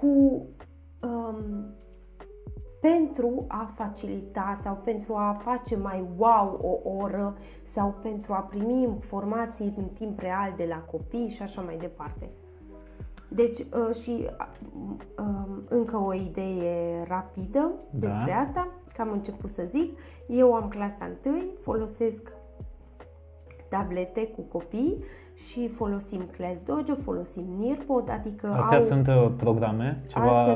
cu 0.00 0.06
um, 1.02 1.74
pentru 2.90 3.44
a 3.48 3.70
facilita 3.74 4.52
sau 4.62 4.74
pentru 4.84 5.14
a 5.14 5.36
face 5.40 5.76
mai 5.76 6.04
wow 6.16 6.58
o 6.62 6.90
oră 7.02 7.36
sau 7.62 7.94
pentru 8.02 8.32
a 8.32 8.40
primi 8.40 8.82
informații 8.82 9.74
în 9.76 9.84
timp 9.84 10.18
real 10.18 10.52
de 10.56 10.66
la 10.68 10.76
copii 10.76 11.28
și 11.28 11.42
așa 11.42 11.60
mai 11.60 11.76
departe. 11.76 12.30
Deci, 13.28 13.58
uh, 13.58 13.94
și 13.94 14.26
uh, 15.18 15.56
încă 15.68 15.96
o 15.96 16.14
idee 16.14 17.04
rapidă 17.08 17.72
Da. 17.90 18.06
despre 18.06 18.32
asta, 18.32 18.68
că 18.94 19.00
am 19.00 19.10
început 19.12 19.50
să 19.50 19.62
zic. 19.66 19.98
Eu 20.28 20.54
am 20.54 20.68
clasa 20.68 21.04
întâi, 21.04 21.50
folosesc 21.60 22.32
tablete 23.68 24.26
cu 24.26 24.40
copii 24.40 25.04
și 25.34 25.68
folosim 25.68 26.28
Class 26.36 26.60
Dojo, 26.60 26.94
folosim 26.94 27.44
Nearpod, 27.58 28.10
adică 28.10 28.46
Astea 28.46 28.78
au 28.78 28.84
sunt 28.84 29.06
uh, 29.06 29.32
programe 29.36 30.00
ceva 30.06 30.38
Astea, 30.38 30.54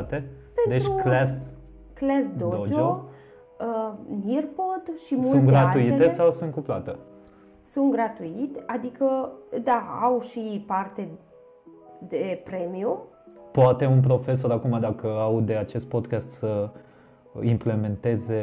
da. 0.00 0.30
Specializate. 0.64 0.68
Pentru- 0.68 0.92
Deci 0.94 1.02
class 1.02 1.54
Class 1.94 2.30
Dojo, 2.36 2.56
Dojo. 2.56 3.04
Uh, 3.60 3.92
Nearpod 4.24 4.96
și 5.06 5.14
multe 5.14 5.28
sunt 5.28 5.46
gratuite 5.48 5.90
altele. 5.90 6.08
sau 6.08 6.30
sunt 6.30 6.52
cu 6.52 6.60
plată? 6.60 6.98
Sunt 7.62 7.90
gratuit, 7.92 8.62
adică, 8.66 9.32
da, 9.62 10.00
au 10.02 10.20
și 10.20 10.64
parte 10.66 11.08
de 12.08 12.40
premium. 12.44 12.98
Poate 13.52 13.86
un 13.86 14.00
profesor 14.00 14.50
acum, 14.50 14.80
dacă 14.80 15.06
aude 15.06 15.54
acest 15.56 15.86
podcast, 15.86 16.32
să 16.32 16.70
implementeze 17.42 18.42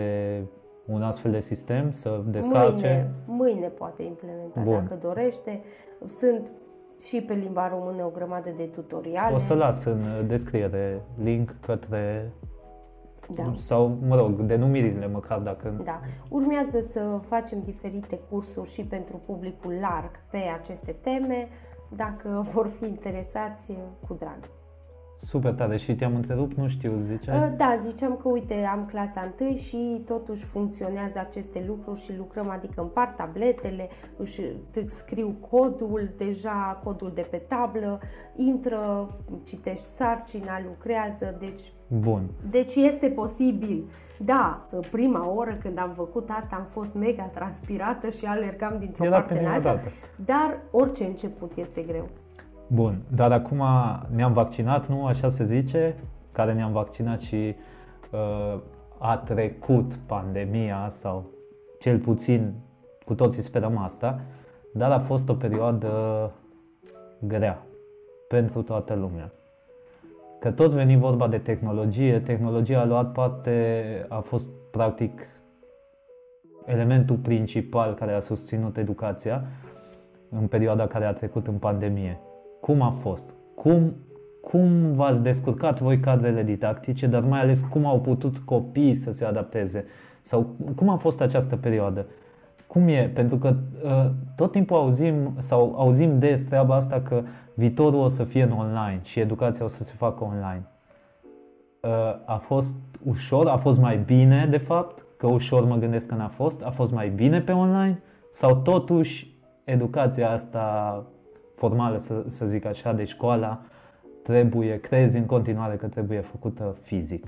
un 0.86 1.02
astfel 1.02 1.32
de 1.32 1.40
sistem, 1.40 1.92
să 1.92 2.22
descarce? 2.26 3.12
Mâine, 3.26 3.52
mâine 3.54 3.68
poate 3.68 4.04
implementa, 4.04 4.62
Bun. 4.62 4.74
dacă 4.74 5.08
dorește. 5.08 5.62
Sunt 6.06 6.52
și 7.00 7.22
pe 7.22 7.34
limba 7.34 7.68
română 7.68 8.04
o 8.04 8.10
grămadă 8.10 8.50
de 8.50 8.64
tutoriale. 8.64 9.36
O 9.36 9.38
să 9.38 9.54
las 9.54 9.84
în 9.84 10.28
descriere 10.28 11.02
link 11.18 11.56
către 11.60 12.32
Da. 13.36 13.54
sau, 13.56 13.98
mă 14.08 14.16
rog, 14.16 14.42
denumirile 14.42 15.08
măcar 15.08 15.40
dacă... 15.40 15.82
Da. 15.84 16.00
Urmează 16.30 16.80
să 16.80 17.20
facem 17.28 17.62
diferite 17.62 18.20
cursuri 18.30 18.70
și 18.70 18.84
pentru 18.84 19.22
publicul 19.26 19.74
larg 19.82 20.12
pe 20.32 20.38
aceste 20.60 20.92
teme. 20.92 21.48
Dacă 21.96 22.42
vor 22.54 22.68
fi 22.68 22.86
interesați, 22.86 23.72
cu 24.08 24.14
drag. 24.14 24.40
Super 25.20 25.54
tare 25.54 25.78
și 25.78 25.96
te-am 25.96 26.16
întrerupt, 26.16 26.58
nu 26.58 26.68
știu, 26.68 26.98
ziceai? 27.02 27.38
Uh, 27.48 27.54
Da, 27.58 27.78
ziceam 27.82 28.16
că, 28.16 28.28
uite, 28.30 28.54
am 28.72 28.86
clasa 28.86 29.22
întâi 29.22 29.56
și 29.56 30.02
totuși 30.06 30.44
funcționează 30.44 31.20
aceste 31.20 31.64
lucruri 31.68 32.00
și 32.00 32.18
lucrăm, 32.18 32.50
adică 32.50 32.82
împart 32.82 33.16
tabletele, 33.16 33.90
își 34.18 34.42
îți 34.74 34.96
scriu 34.98 35.36
codul, 35.50 36.10
deja 36.18 36.80
codul 36.84 37.12
de 37.14 37.22
pe 37.22 37.38
tablă, 37.38 38.00
intră, 38.36 39.10
citești 39.46 39.84
sarcina, 39.84 40.62
lucrează, 40.66 41.36
deci 41.40 41.72
Bun. 41.88 42.30
deci 42.50 42.76
este 42.76 43.10
posibil. 43.10 43.90
Da, 44.20 44.68
prima 44.92 45.30
oră 45.34 45.58
când 45.60 45.78
am 45.80 45.92
făcut 45.94 46.30
asta 46.30 46.56
am 46.56 46.66
fost 46.66 46.94
mega 46.94 47.24
transpirată 47.24 48.10
și 48.10 48.26
alergam 48.26 48.76
dintr-o 48.80 49.06
Era 49.06 49.16
parte 49.16 49.34
în 49.34 49.40
prima 49.40 49.54
alta, 49.54 49.74
dată. 49.74 49.88
dar 50.26 50.60
orice 50.72 51.04
început 51.04 51.56
este 51.56 51.82
greu. 51.82 52.08
Bun, 52.68 53.02
dar 53.16 53.32
acum 53.32 53.64
ne-am 54.10 54.34
vaccinat, 54.34 54.88
nu? 54.88 55.06
Așa 55.06 55.30
se 55.30 55.44
zice, 55.44 55.96
care 56.32 56.54
ne-am 56.54 56.72
vaccinat 56.72 57.20
și 57.20 57.56
uh, 58.12 58.60
a 58.98 59.18
trecut 59.18 59.94
pandemia 59.94 60.88
sau 60.90 61.26
cel 61.80 62.00
puțin 62.00 62.54
cu 63.06 63.16
toții 63.16 63.42
sperăm 63.42 63.78
asta, 63.78 64.22
dar 64.74 64.92
a 64.92 65.00
fost 65.00 65.30
o 65.30 65.34
perioadă 65.34 65.92
grea 67.20 67.66
pentru 68.28 68.62
toată 68.62 68.94
lumea. 68.94 69.32
Că 70.40 70.52
tot 70.52 70.72
veni 70.72 70.98
vorba 70.98 71.28
de 71.28 71.38
tehnologie, 71.38 72.20
tehnologia 72.20 72.80
a 72.80 72.86
luat 72.86 73.12
parte, 73.12 74.06
a 74.10 74.20
fost 74.20 74.48
practic 74.72 75.28
elementul 76.66 77.16
principal 77.16 77.94
care 77.94 78.14
a 78.14 78.20
susținut 78.20 78.78
educația 78.78 79.46
în 80.30 80.48
perioada 80.48 80.88
care 80.88 81.06
a 81.06 81.14
trecut 81.14 81.48
în 81.48 81.58
pandemie. 81.58 82.20
Cum 82.62 82.82
a 82.82 82.90
fost? 82.90 83.34
Cum, 83.56 83.96
cum 84.42 84.94
v-ați 84.94 85.24
descurcat 85.24 85.82
voi 85.82 86.00
cadrele 86.00 86.44
didactice, 86.44 87.08
dar 87.08 87.24
mai 87.24 87.40
ales 87.40 87.62
cum 87.62 87.86
au 87.86 88.02
putut 88.02 88.38
copiii 88.38 88.96
să 88.96 89.12
se 89.12 89.26
adapteze? 89.26 89.86
Sau 90.22 90.56
cum 90.76 90.90
a 90.90 90.96
fost 90.96 91.22
această 91.22 91.56
perioadă? 91.56 92.06
Cum 92.68 92.88
e? 92.88 93.12
Pentru 93.14 93.38
că 93.38 93.56
uh, 93.84 94.10
tot 94.36 94.52
timpul 94.52 94.78
auzim 94.78 95.34
sau 95.38 95.76
auzim 95.78 96.20
des 96.20 96.44
treaba 96.44 96.76
asta 96.76 97.02
că 97.02 97.24
viitorul 97.54 98.00
o 98.00 98.08
să 98.08 98.24
fie 98.24 98.44
în 98.44 98.52
online 98.52 99.00
și 99.04 99.20
educația 99.20 99.66
o 99.66 99.68
să 99.68 99.84
se 99.84 99.94
facă 99.98 100.24
online. 100.24 100.68
Uh, 101.82 101.90
a 102.26 102.38
fost 102.38 102.76
ușor? 103.04 103.48
A 103.48 103.58
fost 103.58 103.80
mai 103.80 103.98
bine, 103.98 104.48
de 104.50 104.58
fapt? 104.58 105.06
Că 105.18 105.28
ușor 105.28 105.66
mă 105.66 105.76
gândesc 105.76 106.08
că 106.08 106.16
n-a 106.16 106.28
fost. 106.28 106.64
A 106.64 106.70
fost 106.70 106.94
mai 106.94 107.10
bine 107.10 107.42
pe 107.42 107.52
online? 107.52 108.02
Sau 108.32 108.56
totuși 108.56 109.36
educația 109.64 110.32
asta 110.32 111.04
formală, 111.58 111.98
să, 111.98 112.24
să 112.28 112.46
zic 112.46 112.66
așa, 112.66 112.94
de 112.94 113.04
școala, 113.04 113.62
trebuie, 114.24 114.80
crezi 114.80 115.18
în 115.18 115.26
continuare 115.26 115.76
că 115.76 115.88
trebuie 115.88 116.20
făcută 116.20 116.78
fizic? 116.82 117.28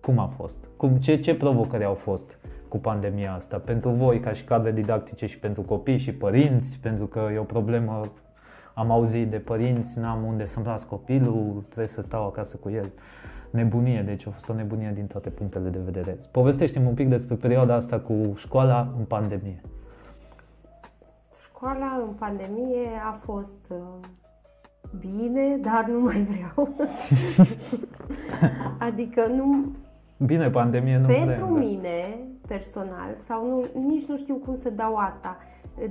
Cum 0.00 0.18
a 0.18 0.26
fost? 0.26 0.68
Cum, 0.76 0.96
ce, 0.96 1.16
ce 1.16 1.34
provocări 1.34 1.84
au 1.84 1.94
fost 1.94 2.38
cu 2.68 2.78
pandemia 2.78 3.34
asta? 3.34 3.58
Pentru 3.58 3.90
voi, 3.90 4.20
ca 4.20 4.32
și 4.32 4.44
cadre 4.44 4.72
didactice 4.72 5.26
și 5.26 5.38
pentru 5.38 5.62
copii 5.62 5.96
și 5.96 6.14
părinți, 6.14 6.78
pentru 6.82 7.06
că 7.06 7.28
e 7.34 7.38
o 7.38 7.42
problemă, 7.42 8.12
am 8.74 8.90
auzit 8.90 9.30
de 9.30 9.38
părinți, 9.38 10.00
n-am 10.00 10.24
unde 10.24 10.44
să-mi 10.44 10.66
las 10.66 10.84
copilul, 10.84 11.62
trebuie 11.66 11.86
să 11.86 12.02
stau 12.02 12.26
acasă 12.26 12.56
cu 12.56 12.70
el. 12.70 12.92
Nebunie, 13.50 14.02
deci 14.02 14.26
a 14.26 14.30
fost 14.30 14.48
o 14.48 14.54
nebunie 14.54 14.92
din 14.94 15.06
toate 15.06 15.30
punctele 15.30 15.68
de 15.68 15.80
vedere. 15.84 16.18
Povestește-mi 16.30 16.86
un 16.86 16.94
pic 16.94 17.08
despre 17.08 17.34
perioada 17.34 17.74
asta 17.74 17.98
cu 17.98 18.32
școala 18.34 18.94
în 18.98 19.04
pandemie. 19.04 19.60
Școala 21.34 22.04
în 22.08 22.12
pandemie 22.18 22.88
a 23.08 23.12
fost 23.12 23.70
uh, 23.70 24.08
bine, 24.98 25.56
dar 25.56 25.84
nu 25.86 26.00
mai 26.00 26.16
vreau. 26.20 26.68
adică 28.88 29.26
nu, 29.26 29.72
Bine, 30.26 30.50
pandemie 30.50 30.96
nu 30.98 31.06
Pentru 31.06 31.44
vrem, 31.44 31.54
da. 31.54 31.58
mine, 31.58 32.18
personal, 32.46 33.14
sau 33.16 33.46
nu, 33.46 33.80
nici 33.86 34.04
nu 34.04 34.16
știu 34.16 34.34
cum 34.34 34.54
să 34.54 34.70
dau 34.70 34.96
asta, 34.96 35.36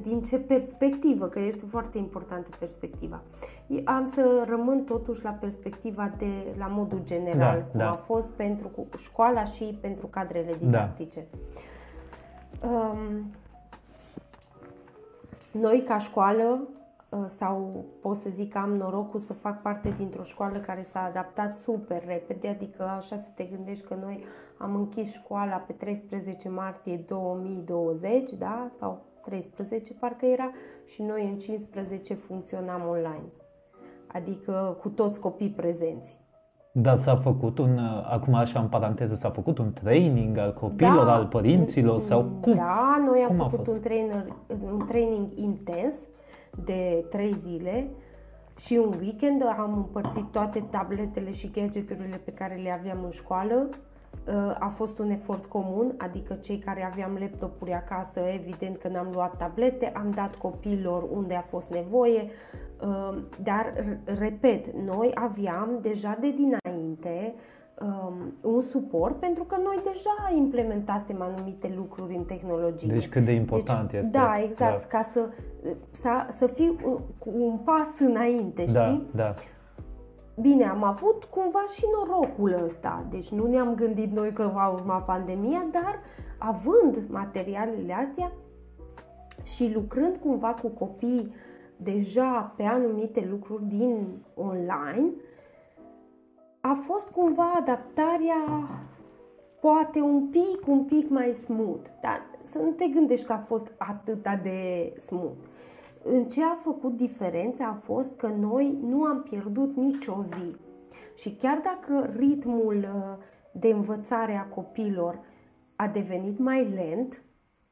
din 0.01 0.21
ce 0.21 0.37
perspectivă, 0.39 1.25
că 1.27 1.39
este 1.39 1.65
foarte 1.65 1.97
importantă 1.97 2.49
perspectiva. 2.59 3.21
Am 3.85 4.05
să 4.05 4.45
rămân 4.49 4.83
totuși 4.83 5.23
la 5.23 5.29
perspectiva 5.31 6.11
de, 6.17 6.55
la 6.57 6.67
modul 6.67 7.01
general, 7.03 7.57
Da, 7.57 7.63
cum 7.63 7.79
da. 7.79 7.89
a 7.91 7.95
fost 7.95 8.29
pentru 8.29 8.67
cu- 8.67 8.87
școala 8.97 9.43
și 9.43 9.77
pentru 9.81 10.07
cadrele 10.07 10.55
didactice. 10.59 11.25
Um, 12.61 13.31
noi, 15.59 15.81
ca 15.81 15.97
școală, 15.97 16.67
uh, 17.09 17.25
sau 17.37 17.85
pot 18.01 18.15
să 18.15 18.29
zic 18.29 18.51
că 18.51 18.57
am 18.57 18.73
norocul 18.73 19.19
să 19.19 19.33
fac 19.33 19.61
parte 19.61 19.89
dintr-o 19.89 20.23
școală 20.23 20.59
care 20.59 20.81
s-a 20.81 21.03
adaptat 21.03 21.53
super 21.53 22.05
repede, 22.05 22.47
adică 22.47 22.83
așa 22.83 23.15
să 23.15 23.29
te 23.35 23.43
gândești 23.43 23.85
că 23.85 23.95
noi 24.01 24.23
am 24.57 24.75
închis 24.75 25.13
școala 25.13 25.55
pe 25.55 25.73
13 25.73 26.49
martie 26.49 27.03
2020, 27.07 28.31
da? 28.31 28.69
Sau 28.79 29.05
13 29.21 29.93
parcă 29.93 30.25
era, 30.25 30.49
și 30.85 31.01
noi 31.01 31.25
în 31.25 31.37
15 31.37 32.13
funcționam 32.13 32.87
online. 32.87 33.31
Adică 34.07 34.77
cu 34.79 34.89
toți 34.89 35.19
copii 35.19 35.49
prezenți. 35.49 36.26
Dar 36.81 36.97
s-a 36.97 37.15
făcut 37.15 37.57
un, 37.57 37.77
uh, 37.77 38.07
acum 38.11 38.33
așa 38.33 38.59
în 38.59 38.67
paranteză, 38.67 39.15
s-a 39.15 39.29
făcut 39.29 39.57
un 39.57 39.73
training 39.73 40.37
al 40.37 40.53
copilor, 40.53 41.05
Da. 41.05 41.13
al 41.13 41.25
părinților 41.25 41.99
sau 41.99 42.23
cum? 42.41 42.53
Da, 42.53 43.03
noi 43.05 43.19
am 43.19 43.27
Cum 43.35 43.41
a 43.41 43.47
făcut 43.47 43.65
fost? 43.65 43.71
un, 43.77 43.79
trainer, 43.81 44.25
un 44.71 44.85
training 44.87 45.27
intens 45.35 46.07
de 46.63 47.05
trei 47.09 47.33
zile 47.35 47.89
și 48.57 48.79
un 48.85 48.95
weekend 49.01 49.41
am 49.57 49.73
împărțit 49.75 50.31
toate 50.31 50.59
tabletele 50.69 51.31
și 51.31 51.49
gadgeturile 51.51 52.21
pe 52.25 52.31
care 52.31 52.55
le 52.55 52.71
aveam 52.79 52.97
în 53.03 53.09
școală. 53.11 53.69
Uh, 54.27 54.55
A 54.59 54.67
fost 54.67 54.99
un 54.99 55.09
efort 55.09 55.45
comun, 55.45 55.93
adică 55.97 56.33
cei 56.33 56.57
care 56.57 56.89
aveam 56.91 57.17
laptopuri 57.19 57.73
acasă, 57.73 58.19
evident 58.19 58.77
că 58.77 58.87
n-am 58.87 59.07
luat 59.13 59.37
tablete, 59.37 59.91
am 59.95 60.11
dat 60.11 60.35
copiilor 60.35 61.07
unde 61.11 61.35
a 61.35 61.41
fost 61.41 61.69
nevoie, 61.69 62.25
uh, 62.81 63.17
dar, 63.43 63.73
r- 63.77 64.17
repet, 64.19 64.71
noi 64.71 65.11
aveam 65.13 65.77
deja 65.81 66.17
de 66.19 66.31
dinainte 66.31 67.33
um, 67.81 68.33
un 68.53 68.61
suport 68.61 69.15
pentru 69.19 69.43
că 69.43 69.55
noi 69.63 69.79
deja 69.83 70.35
implementasem 70.37 71.21
anumite 71.21 71.73
lucruri 71.75 72.15
în 72.15 72.23
tehnologie. 72.23 72.89
Deci 72.93 73.09
cât 73.09 73.25
de 73.25 73.31
important 73.31 73.91
deci, 73.91 73.99
este. 74.01 74.17
Da, 74.17 74.39
exact, 74.43 74.79
Da. 74.81 74.97
ca 74.97 75.01
să, 75.11 75.29
să, 75.91 76.09
să 76.29 76.47
fii 76.47 76.77
uh, 76.83 76.99
cu 77.19 77.29
un 77.37 77.57
pas 77.57 77.99
înainte, 77.99 78.65
Da, 78.73 78.81
știi? 78.83 79.07
da. 79.15 79.33
Bine, 80.39 80.63
am 80.63 80.83
avut 80.83 81.23
cumva 81.23 81.63
și 81.75 81.83
norocul 81.93 82.63
ăsta, 82.63 83.05
deci 83.09 83.29
nu 83.29 83.47
ne-am 83.47 83.75
gândit 83.75 84.11
noi 84.11 84.33
că 84.33 84.51
va 84.53 84.69
urma 84.69 85.01
pandemia, 85.01 85.67
dar 85.71 85.99
având 86.37 87.07
materialele 87.09 87.93
astea 87.93 88.31
și 89.43 89.71
lucrând 89.73 90.17
cumva 90.17 90.53
cu 90.53 90.67
copii 90.67 91.33
deja 91.77 92.53
pe 92.57 92.63
anumite 92.63 93.27
lucruri 93.29 93.63
din 93.63 94.07
online, 94.35 95.11
a 96.61 96.73
fost 96.73 97.09
cumva 97.09 97.51
adaptarea 97.55 98.67
poate 99.61 99.99
un 99.99 100.27
pic, 100.27 100.67
un 100.67 100.83
pic 100.83 101.09
mai 101.09 101.33
smooth, 101.33 101.87
dar 102.01 102.21
să 102.43 102.57
nu 102.57 102.71
te 102.71 102.87
gândești 102.87 103.25
că 103.25 103.33
a 103.33 103.37
fost 103.37 103.73
atât 103.77 104.27
de 104.43 104.93
smooth. 104.97 105.37
În 106.09 106.23
ce 106.23 106.43
a 106.43 106.55
făcut 106.63 106.95
diferența 106.95 107.65
a 107.65 107.77
fost 107.81 108.15
că 108.15 108.27
noi 108.39 108.77
nu 108.81 109.03
am 109.03 109.21
pierdut 109.29 109.75
nicio 109.75 110.17
zi. 110.21 110.55
Și 111.15 111.35
chiar 111.35 111.59
dacă 111.63 112.09
ritmul 112.15 112.75
uh, 112.77 113.23
de 113.51 113.67
învățare 113.67 114.35
a 114.35 114.53
copilor 114.53 115.19
a 115.75 115.87
devenit 115.87 116.39
mai 116.39 116.67
lent, 116.73 117.21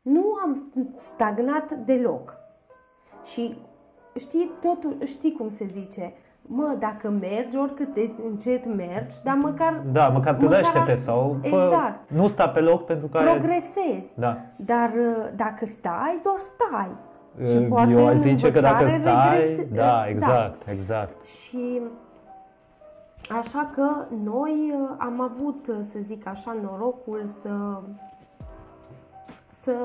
nu 0.01 0.23
am 0.43 0.71
stagnat 0.95 1.71
deloc. 1.73 2.37
Și 3.23 3.57
știi, 4.15 4.51
totul, 4.61 4.97
știi 5.05 5.31
cum 5.31 5.47
se 5.47 5.65
zice, 5.71 6.13
mă, 6.41 6.75
dacă 6.79 7.09
mergi, 7.09 7.57
oricât 7.57 7.93
de 7.93 8.11
încet 8.23 8.65
mergi, 8.75 9.15
dar 9.23 9.35
măcar... 9.35 9.83
Da, 9.91 10.07
măcar 10.07 10.33
târăște-te 10.33 10.79
măcar- 10.79 10.95
sau 10.97 11.37
fă, 11.41 11.47
Exact. 11.47 12.09
nu 12.09 12.27
sta 12.27 12.49
pe 12.49 12.59
loc 12.59 12.85
pentru 12.85 13.07
că 13.07 13.17
ai- 13.17 13.23
Progresezi. 13.23 14.13
Da. 14.19 14.37
Dar 14.55 14.89
uh, 14.89 15.27
dacă 15.35 15.65
stai, 15.65 16.19
doar 16.23 16.37
stai. 16.37 16.91
Eu 17.89 18.07
aș 18.07 18.15
zice 18.15 18.51
că 18.51 18.59
dacă 18.59 18.83
învățare 18.83 19.01
stai, 19.01 19.39
regrese- 19.39 19.67
da, 19.73 20.07
exact, 20.07 20.69
exact. 20.69 21.27
Și 21.27 21.81
așa 23.37 23.69
că 23.75 24.05
noi 24.23 24.73
uh, 24.73 24.95
am 24.97 25.21
avut, 25.21 25.67
uh, 25.67 25.77
să 25.79 25.99
zic 26.01 26.27
așa, 26.27 26.55
norocul 26.61 27.21
să 27.25 27.81
să 29.61 29.75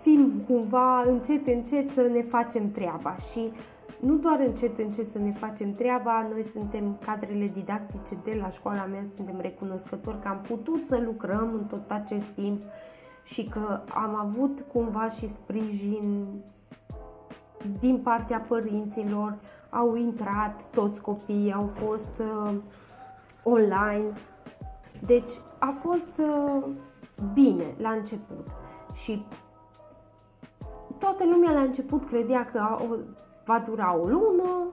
fim 0.00 0.42
cumva 0.48 1.02
încet, 1.06 1.46
încet 1.46 1.90
să 1.90 2.00
ne 2.00 2.22
facem 2.22 2.70
treaba. 2.70 3.16
Și 3.16 3.52
nu 4.00 4.14
doar 4.14 4.40
încet, 4.46 4.78
încet 4.78 5.06
să 5.06 5.18
ne 5.18 5.30
facem 5.30 5.72
treaba, 5.72 6.26
noi 6.32 6.44
suntem 6.44 6.96
cadrele 7.04 7.46
didactice 7.46 8.14
de 8.24 8.38
la 8.40 8.48
școala 8.48 8.84
mea, 8.84 9.02
suntem 9.16 9.40
recunoscători 9.40 10.20
că 10.20 10.28
am 10.28 10.40
putut 10.48 10.84
să 10.84 11.00
lucrăm 11.04 11.50
în 11.52 11.64
tot 11.64 11.90
acest 11.90 12.26
timp 12.26 12.60
și 13.26 13.44
că 13.44 13.80
am 13.94 14.14
avut 14.14 14.60
cumva 14.72 15.08
și 15.08 15.28
sprijin 15.28 16.26
din 17.78 17.98
partea 17.98 18.44
părinților, 18.48 19.38
au 19.70 19.96
intrat 19.96 20.64
toți 20.72 21.00
copiii, 21.00 21.52
au 21.52 21.66
fost 21.66 22.18
uh, 22.18 22.54
online. 23.42 24.12
Deci 25.06 25.30
a 25.58 25.70
fost 25.70 26.22
uh, 26.22 26.64
bine 27.32 27.74
la 27.78 27.90
început 27.90 28.46
și 28.92 29.26
toată 30.98 31.24
lumea 31.24 31.52
la 31.52 31.60
început 31.60 32.04
credea 32.04 32.44
că 32.44 32.58
a, 32.58 32.82
o, 32.90 32.96
va 33.44 33.62
dura 33.66 33.96
o 33.96 34.06
lună, 34.06 34.72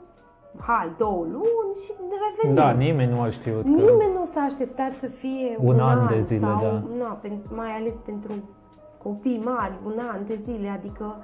hai, 0.60 0.94
două 0.98 1.26
luni 1.32 1.74
și 1.84 1.92
revenim. 2.00 2.56
Da, 2.56 2.72
nimeni 2.72 3.12
nu 3.12 3.22
a 3.22 3.30
știut 3.30 3.64
că... 3.64 3.70
Nimeni 3.70 4.14
nu 4.14 4.26
s-a 4.26 4.42
așteptat 4.42 4.96
să 4.96 5.08
fie 5.08 5.58
Un 5.60 5.74
un, 5.74 5.80
an 5.80 6.08
de 6.08 6.20
zile, 6.20 6.40
sau, 6.40 6.60
da. 6.62 6.84
na, 6.98 7.18
pen, 7.22 7.42
mai 7.56 7.72
ales 7.72 7.96
pentru 7.96 8.34
copii 9.04 9.42
mari, 9.44 9.74
un 9.86 10.00
an 10.12 10.26
de 10.26 10.36
zile, 10.36 10.70
adică 10.70 11.24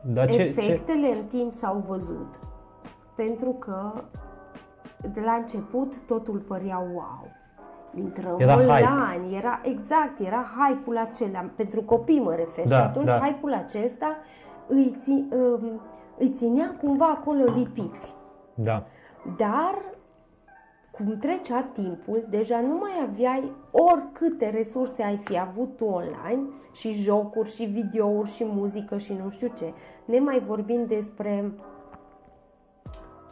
Dar 0.00 0.30
ce, 0.30 0.36
ce, 0.36 0.42
efectele 0.42 1.08
în 1.08 1.24
timp 1.24 1.52
s-au 1.52 1.84
văzut. 1.88 2.40
Pentru 3.14 3.50
că 3.50 3.92
de 5.12 5.20
la 5.24 5.32
început 5.32 6.00
totul 6.00 6.38
părea 6.38 6.78
wow. 6.78 7.26
Intrăm 7.94 8.38
Era 8.38 8.54
online, 8.54 9.36
era 9.36 9.60
exact, 9.62 10.18
era 10.18 10.44
hype-ul 10.56 10.96
acela, 10.96 11.50
pentru 11.56 11.82
copii 11.82 12.20
mă 12.20 12.34
refer. 12.34 12.68
Da, 12.68 12.76
și 12.76 12.82
atunci 12.82 13.06
da. 13.06 13.18
hype-ul 13.18 13.52
acesta 13.52 14.16
îi 14.66 14.94
ți, 14.98 15.10
um, 15.10 15.80
îi 16.18 16.28
ținea 16.28 16.76
cumva 16.80 17.06
acolo 17.06 17.44
lipiți. 17.56 18.14
Da. 18.54 18.86
Dar, 19.36 19.74
cum 20.90 21.14
trecea 21.14 21.62
timpul, 21.72 22.26
deja 22.28 22.60
nu 22.60 22.76
mai 22.76 22.90
aveai 23.08 23.52
oricâte 23.70 24.48
resurse 24.48 25.02
ai 25.02 25.16
fi 25.16 25.38
avut 25.38 25.76
tu 25.76 25.84
online, 25.84 26.42
și 26.72 26.90
jocuri, 26.90 27.54
și 27.54 27.64
videouri, 27.64 28.30
și 28.30 28.44
muzică, 28.44 28.96
și 28.96 29.18
nu 29.22 29.30
știu 29.30 29.48
ce. 29.56 29.72
Ne 30.04 30.18
mai 30.18 30.38
vorbind 30.38 30.88
despre 30.88 31.52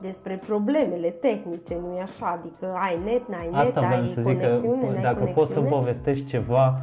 despre 0.01 0.37
problemele 0.37 1.11
tehnice, 1.11 1.79
nu-i 1.81 2.01
așa? 2.01 2.27
Adică 2.27 2.75
ai 2.79 2.99
net, 3.05 3.29
n-ai 3.29 3.49
net, 3.51 3.61
Asta 3.61 3.81
vreau 3.81 4.01
ai 4.01 4.07
să 4.07 4.21
zic 4.21 4.41
că 4.41 4.45
conexiune, 4.45 4.91
n-ai 4.91 5.03
dacă 5.03 5.19
conexiune. 5.19 5.33
poți 5.33 5.53
să 5.53 5.61
povestești 5.61 6.27
ceva, 6.27 6.79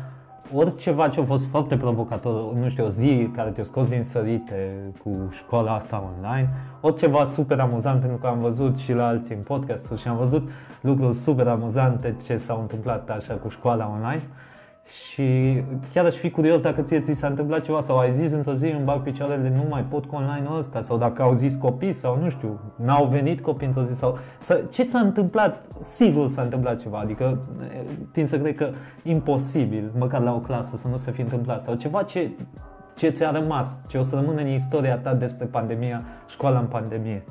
oriceva 0.53 1.07
ce 1.09 1.19
a 1.19 1.23
fost 1.23 1.45
foarte 1.45 1.77
provocator, 1.77 2.53
nu 2.53 2.69
știu, 2.69 2.85
o 2.85 2.89
zi 2.89 3.29
care 3.33 3.49
te-a 3.49 3.63
scos 3.63 3.87
din 3.87 4.03
sărite 4.03 4.73
cu 5.03 5.29
școala 5.31 5.73
asta 5.73 6.11
online, 6.15 6.47
oriceva 6.81 7.23
super 7.23 7.59
amuzant, 7.59 7.99
pentru 7.99 8.17
că 8.17 8.27
am 8.27 8.39
văzut 8.39 8.77
și 8.77 8.93
la 8.93 9.07
alții 9.07 9.35
în 9.35 9.41
podcast 9.41 9.97
și 9.97 10.07
am 10.07 10.17
văzut 10.17 10.49
lucruri 10.81 11.13
super 11.13 11.47
amuzante 11.47 12.15
ce 12.25 12.35
s-au 12.35 12.59
întâmplat 12.61 13.09
așa 13.09 13.33
cu 13.33 13.49
școala 13.49 13.91
online. 13.93 14.23
Și 14.87 15.63
chiar 15.91 16.05
aș 16.05 16.15
fi 16.15 16.29
curios 16.29 16.61
dacă 16.61 16.81
ție 16.81 17.01
ți 17.01 17.13
s-a 17.13 17.27
întâmplat 17.27 17.61
ceva 17.61 17.81
sau 17.81 17.97
ai 17.97 18.11
zis 18.11 18.31
într-o 18.31 18.53
zi 18.53 18.67
îmi 18.67 18.83
bag 18.83 19.01
picioarele, 19.01 19.49
nu 19.49 19.65
mai 19.69 19.83
pot 19.83 20.05
cu 20.05 20.15
online 20.15 20.47
ăsta 20.57 20.81
sau 20.81 20.97
dacă 20.97 21.21
au 21.21 21.33
zis 21.33 21.55
copii 21.55 21.91
sau 21.91 22.19
nu 22.21 22.29
știu, 22.29 22.59
n-au 22.75 23.05
venit 23.05 23.41
copii 23.41 23.67
într-o 23.67 23.83
zi 23.83 23.95
sau 23.95 24.17
să, 24.39 24.63
ce 24.69 24.83
s-a 24.83 24.99
întâmplat? 24.99 25.65
Sigur 25.79 26.27
s-a 26.27 26.41
întâmplat 26.41 26.79
ceva, 26.79 26.99
adică 26.99 27.39
eh, 27.71 27.81
tind 28.11 28.27
să 28.27 28.39
cred 28.39 28.55
că 28.55 28.69
imposibil, 29.03 29.91
măcar 29.97 30.21
la 30.21 30.33
o 30.33 30.39
clasă 30.39 30.77
să 30.77 30.87
nu 30.87 30.97
se 30.97 31.11
fi 31.11 31.21
întâmplat 31.21 31.61
sau 31.61 31.75
ceva 31.75 32.03
ce, 32.03 32.31
ce 32.95 33.09
ți-a 33.09 33.31
rămas, 33.31 33.79
ce 33.87 33.97
o 33.97 34.01
să 34.01 34.15
rămână 34.15 34.41
în 34.41 34.47
istoria 34.47 34.97
ta 34.97 35.13
despre 35.13 35.45
pandemia, 35.45 36.03
școala 36.27 36.59
în 36.59 36.67
pandemie. 36.67 37.23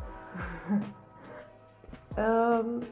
Um, 2.16 2.82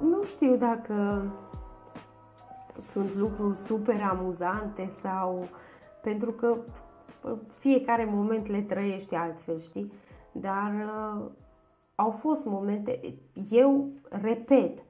nu 0.10 0.24
știu 0.24 0.56
dacă 0.56 1.22
sunt 2.78 3.14
lucruri 3.14 3.56
super 3.56 4.02
amuzante 4.10 4.86
sau 4.86 5.48
pentru 6.02 6.32
că 6.32 6.56
pă, 7.20 7.36
fiecare 7.48 8.08
moment 8.10 8.46
le 8.46 8.60
trăiești 8.60 9.14
altfel, 9.14 9.58
știi? 9.58 9.92
Dar 10.32 10.72
uh, 10.72 11.24
au 11.94 12.10
fost 12.10 12.44
momente, 12.46 13.00
eu 13.50 13.88
repet, 14.10 14.84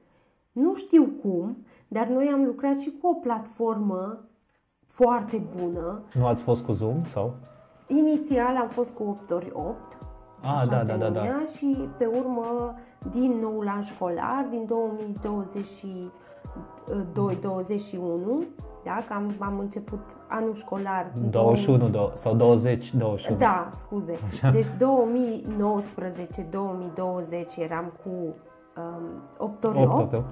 nu 0.51 0.73
știu 0.73 1.05
cum, 1.21 1.57
dar 1.87 2.07
noi 2.07 2.29
am 2.33 2.43
lucrat 2.45 2.79
și 2.79 2.93
cu 3.01 3.07
o 3.07 3.13
platformă 3.13 4.19
foarte 4.85 5.47
bună. 5.57 6.01
Nu 6.13 6.25
ați 6.25 6.43
fost 6.43 6.63
cu 6.63 6.71
Zoom 6.71 7.05
sau? 7.05 7.33
Inițial 7.87 8.55
am 8.57 8.67
fost 8.67 8.93
cu 8.93 9.03
8 9.03 9.31
ori 9.31 9.49
8, 9.53 9.97
Ah, 10.41 10.51
așa 10.55 10.65
da, 10.65 10.77
se 10.77 10.85
da, 10.85 10.95
da, 10.97 11.09
da. 11.09 11.19
numea, 11.23 11.43
și 11.57 11.89
pe 11.97 12.05
urmă 12.05 12.75
din 13.09 13.31
nou 13.31 13.61
la 13.61 13.79
școlar, 13.81 14.45
din 14.49 14.65
2022-21, 16.45 16.49
da, 18.83 19.03
că 19.07 19.13
am, 19.13 19.35
am 19.39 19.59
început 19.59 20.03
anul 20.27 20.53
școlar. 20.53 21.11
21 21.29 21.89
do- 21.89 22.13
sau 22.13 22.35
20, 22.35 22.93
21. 22.93 23.37
Da, 23.37 23.67
scuze. 23.71 24.19
Deci 24.51 24.65
2019-2020 24.65 24.69
eram 27.57 27.93
cu 28.03 28.09
um, 28.09 28.33
8 29.37 29.63
ori 29.63 29.77
8, 29.79 29.87
8, 29.91 29.99
8, 29.99 30.13
8. 30.13 30.23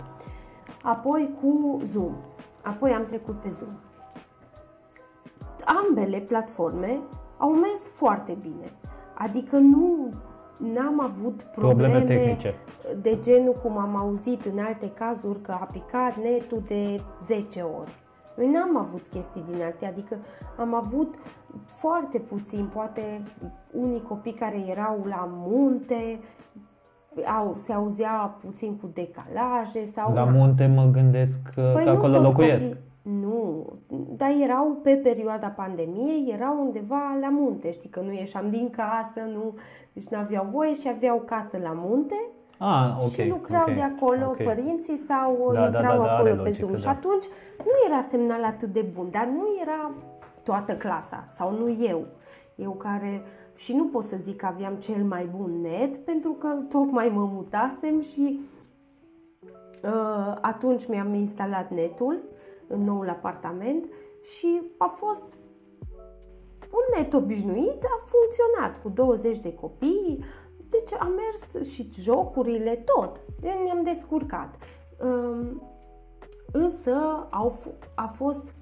apoi 0.84 1.36
cu 1.42 1.80
Zoom. 1.84 2.14
Apoi 2.64 2.92
am 2.92 3.04
trecut 3.04 3.40
pe 3.40 3.50
Zoom. 3.50 3.72
Ambele 5.66 6.20
platforme 6.20 7.00
au 7.38 7.50
mers 7.50 7.88
foarte 7.90 8.38
bine. 8.42 8.72
Adică 9.14 9.58
nu 9.58 10.10
n-am 10.74 11.02
avut 11.02 11.42
probleme, 11.42 11.98
Probleme 11.98 12.06
tehnice. 12.06 12.54
de 13.02 13.20
genul 13.22 13.54
cum 13.64 13.78
am 13.78 13.96
auzit 13.96 14.46
în 14.46 14.58
alte 14.60 14.90
cazuri 14.90 15.42
că 15.42 15.52
a 15.52 15.70
picat 15.72 16.18
netul 16.18 16.62
de 16.68 17.02
10 17.22 17.62
ori. 17.62 17.92
Noi 18.38 18.50
n-am 18.52 18.78
avut 18.78 19.08
chestii 19.08 19.44
din 19.50 19.62
astea, 19.68 19.88
adică 19.88 20.18
am 20.58 20.74
avut 20.76 21.16
foarte 21.66 22.20
puțin, 22.20 22.70
poate 22.74 23.22
unii 23.72 24.02
copii 24.02 24.34
care 24.34 24.66
erau 24.70 25.06
la 25.10 25.30
munte, 25.32 26.20
au, 27.40 27.54
se 27.56 27.74
auzea 27.74 28.38
puțin 28.46 28.78
cu 28.78 28.90
decalaje 28.94 29.84
sau... 29.84 30.14
La 30.14 30.26
na. 30.26 30.32
munte 30.32 30.66
mă 30.66 30.90
gândesc 30.92 31.40
că, 31.54 31.72
Păi 31.74 31.84
că 31.84 31.90
nu 31.90 31.96
acolo 31.96 32.14
toți 32.14 32.24
locuiesc. 32.24 32.66
Copii, 32.68 32.82
nu, 33.04 33.66
dar 34.18 34.32
erau 34.42 34.80
pe 34.84 34.96
perioada 34.96 35.48
pandemiei, 35.48 36.30
erau 36.34 36.60
undeva 36.62 37.18
la 37.22 37.30
munte, 37.30 37.72
știi 37.72 37.90
că 37.90 38.00
nu 38.00 38.12
ieșeam 38.12 38.48
din 38.50 38.70
casă, 38.70 39.20
nu, 39.32 39.54
deci 39.94 40.08
nu 40.08 40.18
aveau 40.18 40.46
voie 40.52 40.74
și 40.74 40.88
aveau 40.88 41.24
casă 41.26 41.58
la 41.64 41.72
munte 41.76 42.16
Ah, 42.60 42.96
ok. 42.98 43.10
și 43.10 43.28
lucrau 43.28 43.66
ok, 43.68 43.74
de 43.74 43.82
acolo 43.82 44.26
ok. 44.28 44.44
părinții 44.44 44.98
sau 44.98 45.52
Da, 45.54 45.60
da, 45.60 45.66
intrau 45.66 45.98
da, 45.98 46.04
da, 46.04 46.12
acolo 46.14 46.30
are 46.30 46.30
pe 46.30 46.36
logică, 46.42 46.66
Zoom. 46.66 46.76
Și 46.76 46.84
da. 46.84 46.90
atunci 46.90 47.26
nu 47.58 47.72
era 47.88 48.02
semnal 48.02 48.44
atât 48.44 48.74
de 48.74 48.86
bun, 48.96 49.08
dar 49.12 49.26
nu 49.26 49.44
era 49.62 49.92
toată 50.44 50.74
clasa 50.74 51.24
sau 51.28 51.52
nu 51.52 51.78
eu. 51.88 52.06
Eu 52.56 52.72
care 52.72 53.22
și 53.56 53.76
nu 53.76 53.86
pot 53.86 54.04
să 54.04 54.16
zic 54.20 54.36
că 54.36 54.46
aveam 54.46 54.74
cel 54.76 55.04
mai 55.04 55.30
bun 55.38 55.62
net 55.62 55.98
pentru 55.98 56.32
că 56.32 56.48
tocmai 56.70 57.10
mă 57.14 57.30
mutasem 57.34 58.02
și 58.02 58.40
uh, 59.84 60.36
atunci 60.42 60.88
mi-am 60.88 61.14
instalat 61.14 61.72
netul 61.72 62.24
în 62.74 62.84
noul 62.84 63.10
apartament 63.10 63.90
și 64.22 64.62
a 64.78 64.86
fost 64.86 65.24
un 66.72 66.98
net 66.98 67.14
obișnuit, 67.14 67.84
a 67.84 68.06
funcționat 68.06 68.82
cu 68.82 68.90
20 68.90 69.40
de 69.40 69.54
copii, 69.54 70.24
deci 70.70 70.94
a 71.00 71.06
mers 71.16 71.70
și 71.70 71.90
jocurile, 71.94 72.76
tot. 72.76 73.22
Deci 73.40 73.52
ne-am 73.64 73.84
descurcat. 73.84 74.58
Um, 75.04 75.62
însă 76.52 77.28
au, 77.30 77.52
f- 77.52 77.94
a 77.96 78.08
fost 78.08 78.56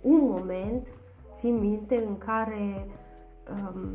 un 0.00 0.20
moment, 0.20 0.92
țin 1.34 1.58
minte, 1.58 2.04
în 2.06 2.18
care 2.18 2.86
um, 3.50 3.90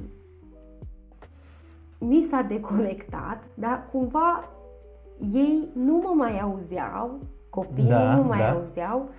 mi 1.99 2.21
s-a 2.21 2.41
deconectat, 2.41 3.49
dar 3.55 3.89
cumva 3.91 4.49
ei 5.33 5.69
nu 5.73 5.95
mă 5.95 6.13
mai 6.15 6.39
auzeau, 6.39 7.19
copiii 7.57 7.87
Da, 7.89 8.15
nu 8.15 8.21
mă 8.21 8.27
mai 8.27 8.39
da. 8.39 8.51
auzeau, 8.51 9.09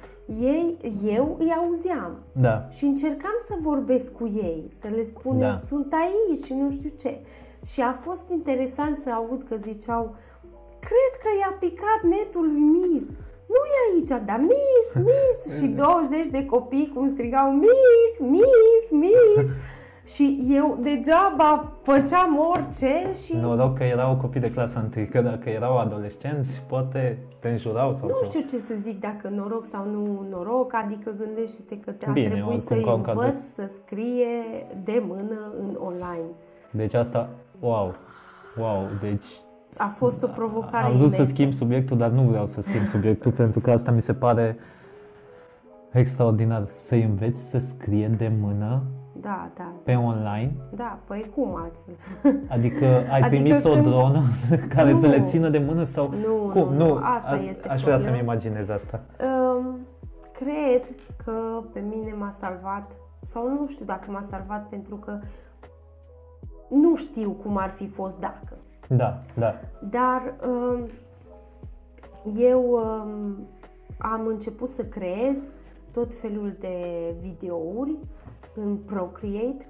ei, 0.40 0.76
eu 1.16 1.36
îi 1.38 1.52
auzeam. 1.62 2.12
Da. 2.32 2.68
Și 2.70 2.84
încercam 2.84 3.36
să 3.38 3.54
vorbesc 3.60 4.12
cu 4.12 4.26
ei, 4.26 4.68
să 4.80 4.86
le 4.96 5.02
spun, 5.02 5.38
Da. 5.38 5.46
da. 5.48 5.54
sunt 5.54 5.92
aici 5.92 6.44
și 6.44 6.52
nu 6.52 6.70
știu 6.70 6.90
ce. 6.98 7.20
Și 7.66 7.80
a 7.80 7.92
fost 7.92 8.22
interesant 8.30 8.98
să 8.98 9.10
aud 9.10 9.42
că 9.48 9.56
ziceau, 9.56 10.14
cred 10.88 11.12
că 11.22 11.28
i-a 11.40 11.56
picat 11.58 12.00
netul 12.02 12.44
lui 12.46 12.60
Miss. 12.60 13.06
Nu 13.54 13.60
e 13.74 13.78
aici, 13.94 14.24
dar 14.26 14.38
Miss, 14.40 14.88
Miss 14.94 15.38
și 15.58 15.66
20 15.66 16.26
de 16.26 16.44
copii 16.44 16.92
cum 16.94 17.08
strigau 17.08 17.50
Miss, 17.50 18.18
Miss, 18.20 18.90
Miss. 18.90 19.48
Și 20.06 20.38
eu 20.48 20.78
degeaba 20.82 21.72
făceam 21.82 22.38
orice 22.52 23.10
și 23.24 23.36
Noroc 23.36 23.76
că 23.76 23.82
erau 23.82 24.16
copii 24.16 24.40
de 24.40 24.50
clasa 24.50 24.88
1, 24.96 25.06
că 25.10 25.20
dacă 25.20 25.48
erau 25.50 25.78
adolescenți, 25.78 26.62
poate 26.68 27.18
te 27.40 27.48
înjurau 27.48 27.94
sau 27.94 28.08
nu 28.08 28.14
ceva. 28.14 28.28
știu 28.28 28.40
ce 28.58 28.64
să 28.64 28.74
zic 28.80 29.00
dacă 29.00 29.28
noroc 29.28 29.64
sau 29.64 29.84
nu 29.90 30.26
noroc, 30.30 30.74
adică 30.74 31.14
gândește-te 31.18 31.78
că 31.78 31.90
te-a 31.90 32.12
Bine, 32.12 32.26
trebuit 32.26 32.46
oricum, 32.48 32.64
să-i 32.66 32.82
ca 32.84 32.92
un 32.94 33.02
cadou. 33.02 33.22
învăț 33.22 33.44
să 33.44 33.70
scrie 33.82 34.66
de 34.84 35.02
mână 35.08 35.52
în 35.58 35.76
online. 35.78 36.28
Deci 36.70 36.94
asta, 36.94 37.28
wow, 37.60 37.94
wow, 38.58 38.82
deci 39.00 39.24
A 39.76 39.86
fost 39.86 40.22
o 40.22 40.26
provocare 40.26 40.84
am 40.84 40.96
vrut 40.96 41.08
să 41.08 41.14
imensă. 41.14 41.32
schimb 41.34 41.52
subiectul, 41.52 41.96
dar 41.96 42.10
nu 42.10 42.22
vreau 42.22 42.46
să 42.46 42.60
schimb 42.60 42.86
subiectul 42.86 43.32
pentru 43.42 43.60
că 43.60 43.70
asta 43.70 43.90
mi 43.90 44.00
se 44.00 44.14
pare 44.14 44.56
extraordinar. 45.92 46.66
Să-i 46.74 47.02
înveți 47.02 47.50
să 47.50 47.58
scrie 47.58 48.08
de 48.08 48.32
mână 48.40 48.82
Da, 49.20 49.50
da, 49.56 49.72
pe 49.82 49.94
online, 49.94 50.52
da, 50.74 50.98
păi 51.06 51.30
cum 51.34 51.54
altfel? 51.56 51.94
adică 52.48 52.84
ai 52.84 53.06
Adică 53.20 53.28
trimis 53.28 53.64
o 53.64 53.70
când- 53.72 53.82
dronă 53.86 54.22
care 54.74 54.90
Nu. 54.90 54.96
să 54.98 55.06
le 55.06 55.22
țină 55.22 55.48
de 55.48 55.58
mână 55.58 55.82
sau... 55.82 56.10
Nu, 56.26 56.50
cum? 56.52 56.72
nu, 56.74 56.86
nu, 56.86 57.00
asta 57.02 57.34
este 57.34 57.68
Aș 57.68 57.82
vrea 57.82 57.96
să-mi 57.96 58.16
problema. 58.16 58.32
imaginez 58.32 58.68
asta. 58.68 59.00
Um, 59.56 59.78
cred 60.32 60.94
că 61.24 61.32
pe 61.72 61.80
mine 61.80 62.14
m-a 62.18 62.30
salvat, 62.30 62.92
sau 63.22 63.48
nu 63.48 63.66
știu 63.66 63.84
dacă 63.84 64.10
m-a 64.10 64.20
salvat 64.20 64.68
pentru 64.68 64.96
că 64.96 65.18
nu 66.68 66.96
știu 66.96 67.30
cum 67.30 67.56
ar 67.56 67.68
fi 67.68 67.86
fost 67.86 68.18
dacă. 68.18 68.56
Da, 68.88 69.18
da. 69.34 69.54
Dar 69.90 70.34
um, 70.48 70.86
eu 72.38 72.62
um, 72.72 73.36
am 73.98 74.26
început 74.26 74.68
să 74.68 74.82
creez 74.84 75.38
tot 75.92 76.14
felul 76.14 76.54
de 76.58 76.76
videouri 77.20 77.96
în 78.54 78.76
Procreate. 78.76 79.68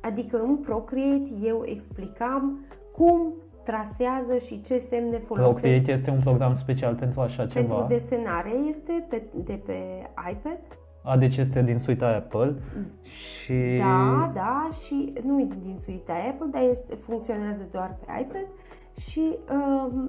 Adică 0.00 0.40
în 0.40 0.56
Procreate 0.56 1.28
eu 1.42 1.62
explicam 1.64 2.64
cum 2.92 3.34
trasează 3.64 4.36
și 4.36 4.60
ce 4.60 4.78
semne 4.78 5.18
folosesc 5.18 5.58
Procreate 5.58 5.92
este 5.92 6.10
un 6.10 6.20
program 6.22 6.54
special 6.54 6.94
pentru 6.94 7.20
așa 7.20 7.46
ceva. 7.46 7.66
pentru 7.66 7.84
desenare. 7.88 8.50
Este 8.68 9.06
pe, 9.08 9.22
de 9.44 9.60
pe 9.64 9.76
iPad 10.30 10.58
A, 11.02 11.16
deci 11.16 11.36
este 11.36 11.62
din 11.62 11.78
suita 11.78 12.06
Apple 12.06 12.56
și... 13.02 13.76
Da, 13.78 14.30
da, 14.34 14.68
și 14.84 15.12
nu 15.24 15.40
e 15.40 15.48
din 15.58 15.76
suita 15.76 16.12
Apple, 16.30 16.46
dar 16.50 16.62
este, 16.62 16.94
funcționează 16.94 17.68
doar 17.70 17.98
pe 18.06 18.20
iPad 18.20 18.46
și 18.96 19.38
uh, 19.50 20.08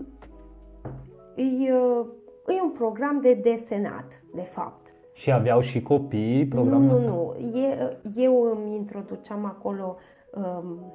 e, 1.35 1.73
uh, 1.73 2.05
e 2.47 2.61
un 2.63 2.71
program 2.71 3.17
de 3.21 3.33
desenat, 3.33 4.23
de 4.33 4.41
fapt. 4.41 4.92
Și 5.13 5.31
aveau 5.31 5.59
și 5.59 5.81
copii 5.81 6.45
programul 6.45 6.81
Nu, 6.85 6.87
nu, 6.87 6.93
ăsta? 6.93 7.09
nu. 7.09 7.59
E, 7.59 7.97
eu 8.15 8.57
îmi 8.57 8.75
introduceam 8.75 9.45
acolo 9.45 9.95
um, 10.31 10.91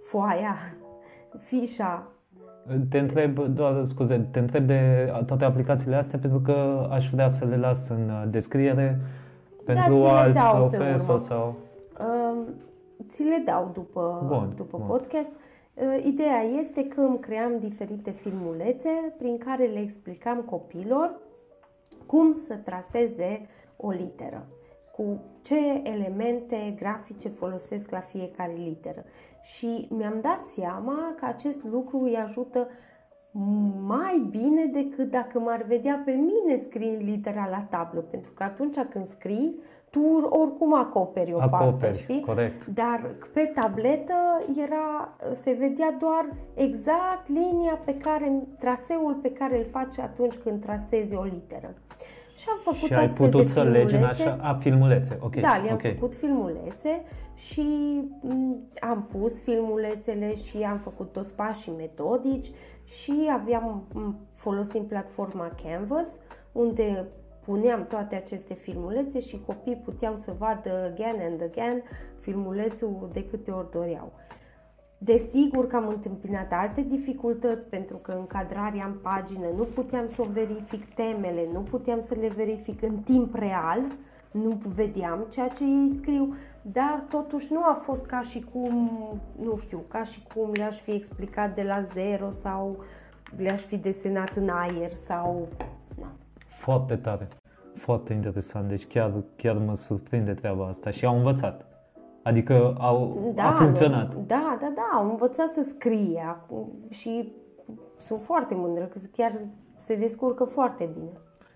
foaia, 0.00 0.56
fișa. 1.46 2.06
Te 2.88 2.98
întreb, 2.98 3.38
doar 3.38 3.84
scuze, 3.84 4.28
te 4.30 4.38
întreb 4.38 4.66
de 4.66 5.12
toate 5.26 5.44
aplicațiile 5.44 5.96
astea 5.96 6.18
pentru 6.18 6.40
că 6.40 6.86
aș 6.90 7.10
vrea 7.10 7.28
să 7.28 7.44
le 7.44 7.56
las 7.56 7.88
în 7.88 8.08
uh, 8.08 8.24
descriere 8.30 9.00
pentru 9.64 9.94
ți 9.94 10.02
le 10.02 10.08
alți 10.08 10.38
dau 10.38 10.66
pe 10.68 10.76
profesori 10.76 11.02
urmă. 11.02 11.18
sau... 11.18 11.56
Um, 12.00 12.46
ți 13.08 13.22
le 13.22 13.42
dau 13.44 13.70
după, 13.72 14.24
Bun, 14.28 14.52
după 14.56 14.76
bun. 14.78 14.86
podcast. 14.86 15.32
Uh, 15.74 16.04
Ideea 16.04 16.40
este 16.58 16.84
că 16.88 17.00
îmi 17.00 17.18
cream 17.18 17.52
diferite 17.58 18.10
filmulețe 18.10 18.88
prin 19.18 19.38
care 19.38 19.64
le 19.64 19.80
explicam 19.80 20.40
copilor 20.40 21.20
cum 22.12 22.34
să 22.34 22.56
traseze 22.56 23.46
o 23.76 23.90
literă, 23.90 24.46
cu 24.92 25.20
ce 25.42 25.80
elemente 25.82 26.74
grafice 26.78 27.28
folosesc 27.28 27.90
la 27.90 28.00
fiecare 28.00 28.52
literă. 28.52 29.04
Și 29.42 29.86
mi-am 29.90 30.18
dat 30.20 30.44
seama 30.44 31.14
că 31.16 31.24
acest 31.24 31.64
lucru 31.64 31.98
îi 31.98 32.16
ajută 32.16 32.68
mai 33.86 34.28
bine 34.30 34.64
decât 34.64 35.10
dacă 35.10 35.38
m-ar 35.38 35.62
vedea 35.62 36.02
pe 36.04 36.10
mine 36.10 36.56
scriind 36.56 37.02
litera 37.02 37.48
la 37.50 37.62
tablă, 37.70 38.00
pentru 38.00 38.32
că 38.32 38.42
atunci 38.42 38.78
când 38.78 39.04
scrii, 39.04 39.60
tu 39.90 40.00
oricum 40.28 40.74
acoperi 40.74 41.34
o 41.34 41.38
parte, 41.38 41.56
Acoperi, 41.56 41.98
știi? 41.98 42.20
corect. 42.20 42.66
Dar 42.66 43.14
pe 43.32 43.50
tabletă 43.54 44.14
era, 44.56 45.16
se 45.30 45.52
vedea 45.52 45.96
doar 45.98 46.34
exact 46.54 47.28
linia 47.28 47.80
pe 47.84 47.96
care, 47.96 48.46
traseul 48.58 49.14
pe 49.14 49.32
care 49.32 49.58
îl 49.58 49.64
faci 49.64 49.98
atunci 49.98 50.34
când 50.34 50.60
trasezi 50.60 51.14
o 51.14 51.22
literă. 51.22 51.74
Și 52.36 52.46
am 52.48 52.58
făcut 52.62 52.88
Și 52.88 52.92
ai 52.92 53.02
astfel 53.02 53.26
putut 53.26 53.44
de 53.44 53.50
să 53.50 53.62
legi 53.62 53.82
în 53.82 53.88
filmulețe. 53.88 54.22
așa... 54.22 54.38
A, 54.40 54.54
filmulețe, 54.54 55.18
ok. 55.20 55.36
Da, 55.36 55.56
le-am 55.56 55.74
ok. 55.74 55.94
făcut 55.94 56.14
filmulețe 56.14 57.02
și 57.34 57.66
m, 58.20 58.56
am 58.80 59.08
pus 59.12 59.42
filmulețele 59.42 60.34
și 60.34 60.56
am 60.56 60.78
făcut 60.78 61.12
toți 61.12 61.34
pașii 61.34 61.72
metodici 61.76 62.50
și 62.84 63.12
aveam, 63.38 63.86
m, 63.92 64.16
folosim 64.34 64.84
platforma 64.84 65.50
Canvas, 65.62 66.08
unde 66.52 67.06
puneam 67.44 67.84
toate 67.84 68.16
aceste 68.16 68.54
filmulețe 68.54 69.20
și 69.20 69.40
copiii 69.46 69.76
puteau 69.84 70.16
să 70.16 70.32
vadă 70.38 70.90
again 70.92 71.16
and 71.20 71.42
again 71.42 71.82
filmulețul 72.18 73.08
de 73.12 73.24
câte 73.24 73.50
ori 73.50 73.70
doreau. 73.70 74.12
Desigur 75.04 75.66
că 75.66 75.76
am 75.76 75.88
întâmpinat 75.88 76.52
alte 76.52 76.82
dificultăți 76.82 77.68
pentru 77.68 77.96
că 77.96 78.12
încadrarea 78.12 78.84
în 78.84 78.96
pagină 79.02 79.46
nu 79.56 79.62
puteam 79.62 80.08
să 80.08 80.22
o 80.22 80.30
verific 80.32 80.94
temele, 80.94 81.48
nu 81.52 81.60
puteam 81.60 82.00
să 82.00 82.14
le 82.20 82.28
verific 82.28 82.82
în 82.82 82.96
timp 82.96 83.34
real, 83.34 83.80
nu 84.32 84.58
vedeam 84.74 85.26
ceea 85.30 85.48
ce 85.48 85.64
ei 85.64 85.88
scriu, 85.96 86.34
dar 86.62 87.04
totuși 87.08 87.52
nu 87.52 87.60
a 87.62 87.72
fost 87.72 88.06
ca 88.06 88.20
și 88.20 88.44
cum, 88.52 88.90
nu 89.42 89.56
știu, 89.56 89.84
ca 89.88 90.02
și 90.02 90.22
cum 90.34 90.50
le-aș 90.52 90.76
fi 90.80 90.90
explicat 90.90 91.54
de 91.54 91.62
la 91.62 91.80
zero 91.80 92.30
sau 92.30 92.76
le-aș 93.36 93.60
fi 93.60 93.76
desenat 93.76 94.36
în 94.36 94.48
aer 94.48 94.90
sau... 94.90 95.48
Na. 96.00 96.12
Foarte 96.48 96.96
tare. 96.96 97.28
Foarte 97.74 98.12
interesant. 98.12 98.68
Deci 98.68 98.86
chiar, 98.86 99.12
chiar 99.36 99.56
mă 99.56 99.74
surprinde 99.74 100.34
treaba 100.34 100.66
asta 100.66 100.90
și 100.90 101.04
au 101.04 101.16
învățat. 101.16 101.71
Adică 102.22 102.74
au, 102.78 103.32
a 103.36 103.50
funcționat. 103.50 104.14
nu- 104.14 104.24
Da, 104.26 104.56
da, 104.60 104.72
da, 104.74 104.98
au 104.98 105.08
învățat 105.10 105.48
să 105.48 105.62
scrie 105.68 106.24
acum 106.28 106.68
și 106.88 107.32
sunt 107.98 108.20
foarte 108.20 108.54
mândră 108.54 108.84
că 108.84 108.98
chiar 109.12 109.30
se 109.76 109.96
descurcă 109.96 110.44
foarte 110.44 110.90
bine. 110.98 111.10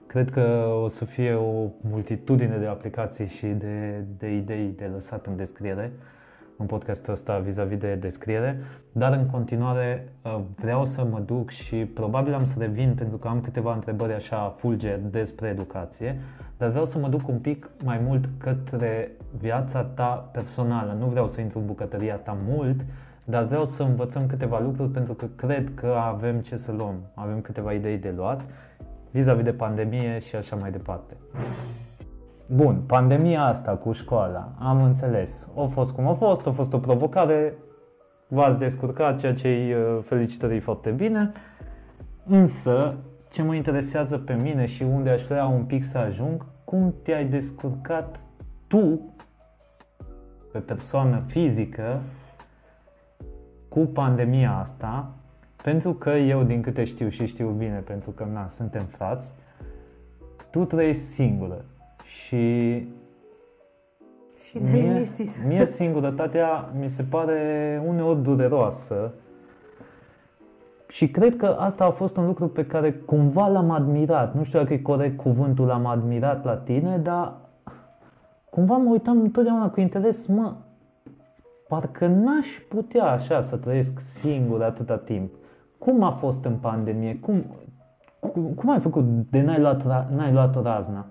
Cred 0.07 0.31
că 0.31 0.67
o 0.85 0.89
să 0.89 1.05
fie 1.05 1.35
o 1.35 1.69
multitudine 1.91 2.57
de 2.57 2.67
aplicații 2.67 3.27
și 3.27 3.47
de, 3.47 4.05
de 4.19 4.35
idei 4.37 4.73
de 4.77 4.85
lăsat 4.93 5.27
în 5.27 5.37
descriere 5.37 5.93
în 6.59 6.67
podcastul 6.67 7.13
ăsta 7.13 7.39
vis-a-vis 7.39 7.79
de 7.79 7.95
descriere, 7.95 8.61
dar 8.93 9.13
în 9.13 9.27
continuare 9.27 10.09
uh, 10.23 10.41
vreau 10.57 10.85
să 10.87 11.05
mă 11.05 11.21
duc 11.21 11.51
și 11.51 11.77
probabil 11.77 12.35
am 12.35 12.45
să 12.45 12.59
revin 12.59 12.95
pentru 12.95 13.17
că 13.17 13.29
am 13.29 13.41
câteva 13.41 13.75
întrebări 13.75 14.13
așa 14.13 14.55
fulger 14.57 14.99
despre 14.99 15.49
educație, 15.49 16.21
dar 16.57 16.69
vreau 16.69 16.85
să 16.85 16.99
mă 16.99 17.09
duc 17.09 17.29
un 17.29 17.39
pic 17.39 17.71
mai 17.85 18.01
mult 18.07 18.29
către 18.39 19.11
viața 19.39 19.83
ta 19.85 20.31
personală. 20.33 20.97
Nu 20.99 21.07
vreau 21.07 21.29
să 21.29 21.41
intru 21.41 21.59
în 21.59 21.67
bucătăria 21.67 22.17
ta 22.17 22.37
mult, 22.49 22.85
dar 23.25 23.45
vreau 23.45 23.65
să 23.65 23.83
învățăm 23.83 24.27
câteva 24.27 24.61
lucruri 24.61 24.91
pentru 24.91 25.15
că 25.15 25.27
cred 25.37 25.75
că 25.75 25.87
avem 25.87 26.41
ce 26.41 26.57
să 26.57 26.73
luăm. 26.73 26.95
Avem 27.15 27.41
câteva 27.41 27.73
idei 27.73 27.99
de 27.99 28.13
luat 28.17 28.45
vis-a-vis 29.11 29.45
de 29.45 29.53
pandemie 29.53 30.19
și 30.19 30.37
așa 30.37 30.57
mai 30.57 30.71
departe. 30.71 31.17
Bun, 32.49 32.83
pandemia 32.87 33.45
asta 33.45 33.77
cu 33.77 33.93
școala, 33.93 34.53
am 34.59 34.83
înțeles. 34.83 35.49
A 35.57 35.65
fost 35.65 35.93
cum 35.93 36.07
a 36.07 36.13
fost, 36.13 36.47
a 36.47 36.51
fost 36.51 36.73
o 36.73 36.79
provocare, 36.79 37.59
v-ați 38.29 38.59
descurcat, 38.59 39.19
ceea 39.19 39.35
ce 39.35 39.49
îi 39.49 40.03
felicitări 40.03 40.61
foarte 40.61 40.91
bine. 40.91 41.33
Însă, 42.27 42.97
ce 43.31 43.43
mă 43.43 43.55
interesează 43.55 44.19
pe 44.19 44.35
mine 44.35 44.67
și 44.67 44.83
unde 44.83 45.11
aș 45.11 45.23
vrea 45.23 45.47
un 45.47 45.65
pic 45.65 45.85
să 45.85 45.99
ajung, 45.99 46.47
cum 46.65 46.95
te-ai 47.03 47.25
descurcat 47.25 48.21
tu, 48.67 49.01
pe 50.53 50.59
persoană 50.59 51.23
fizică, 51.27 52.01
cu 53.69 53.81
pandemia 53.81 54.59
asta, 54.59 55.11
pentru 55.63 55.93
că 55.93 56.11
eu, 56.11 56.43
din 56.43 56.63
câte 56.63 56.85
știu 56.85 57.09
și 57.09 57.27
știu 57.27 57.49
bine, 57.49 57.79
pentru 57.79 58.11
că 58.11 58.25
na, 58.33 58.49
suntem 58.49 58.85
frați, 58.85 59.33
tu 60.51 60.65
trăiești 60.65 61.03
singură 61.03 61.65
și 62.07 62.87
Și 64.39 64.59
ne 64.59 64.71
liniștiți. 64.79 65.47
mie 65.47 65.65
singurătatea 65.65 66.71
mi 66.79 66.89
se 66.89 67.05
pare 67.11 67.83
uneori 67.87 68.23
dureroasă 68.23 69.13
și 70.89 71.11
cred 71.11 71.37
că 71.37 71.47
asta 71.47 71.85
a 71.85 71.91
fost 71.91 72.17
un 72.17 72.27
lucru 72.27 72.49
pe 72.49 72.67
care 72.67 72.93
cumva 72.93 73.49
l-am 73.49 73.71
admirat. 73.71 74.35
Nu 74.35 74.43
știu 74.45 74.59
dacă 74.59 74.73
e 74.73 74.79
corect 74.79 75.17
cuvântul 75.17 75.67
l-am 75.67 75.87
admirat 75.87 76.45
la 76.45 76.57
tine, 76.57 76.99
dar 76.99 77.35
cumva 78.51 78.77
mă 78.77 78.91
uitam 78.91 79.21
întotdeauna 79.21 79.71
cu 79.71 79.81
interes, 79.81 80.27
mă, 80.27 80.55
parcă 81.69 82.07
n-aș 82.07 82.47
putea 82.69 83.05
așa 83.05 83.41
să 83.41 83.57
trăiesc 83.57 84.01
singur 84.01 84.63
atâta 84.63 84.97
timp. 84.97 85.33
Cum 85.79 86.03
a 86.03 86.11
fost 86.11 86.45
în 86.45 86.55
pandemie? 86.57 87.17
Cum, 87.17 87.45
cum, 88.21 88.43
cum 88.43 88.71
ai 88.71 88.81
făcut 88.81 89.05
de 89.31 89.43
n-ai 89.43 89.61
luat, 89.61 89.83
ra- 89.83 90.09
n-ai 90.17 90.33
luat 90.33 90.63
razna? 90.63 91.07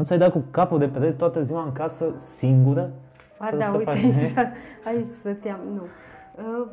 Nu 0.00 0.06
ți-ai 0.06 0.18
dat 0.18 0.32
cu 0.32 0.44
capul 0.50 0.78
de 0.78 0.88
pereți 0.88 1.16
toată 1.16 1.42
ziua 1.42 1.62
în 1.62 1.72
casă 1.72 2.12
singură? 2.16 2.90
A, 3.38 3.44
Fără 3.44 3.56
da, 3.56 3.64
să 3.64 3.76
uite, 3.76 3.90
faci- 3.90 4.02
aici, 4.02 4.54
aici 4.96 5.06
stăteam, 5.06 5.58
nu. 5.74 5.82
Uh, 5.82 6.66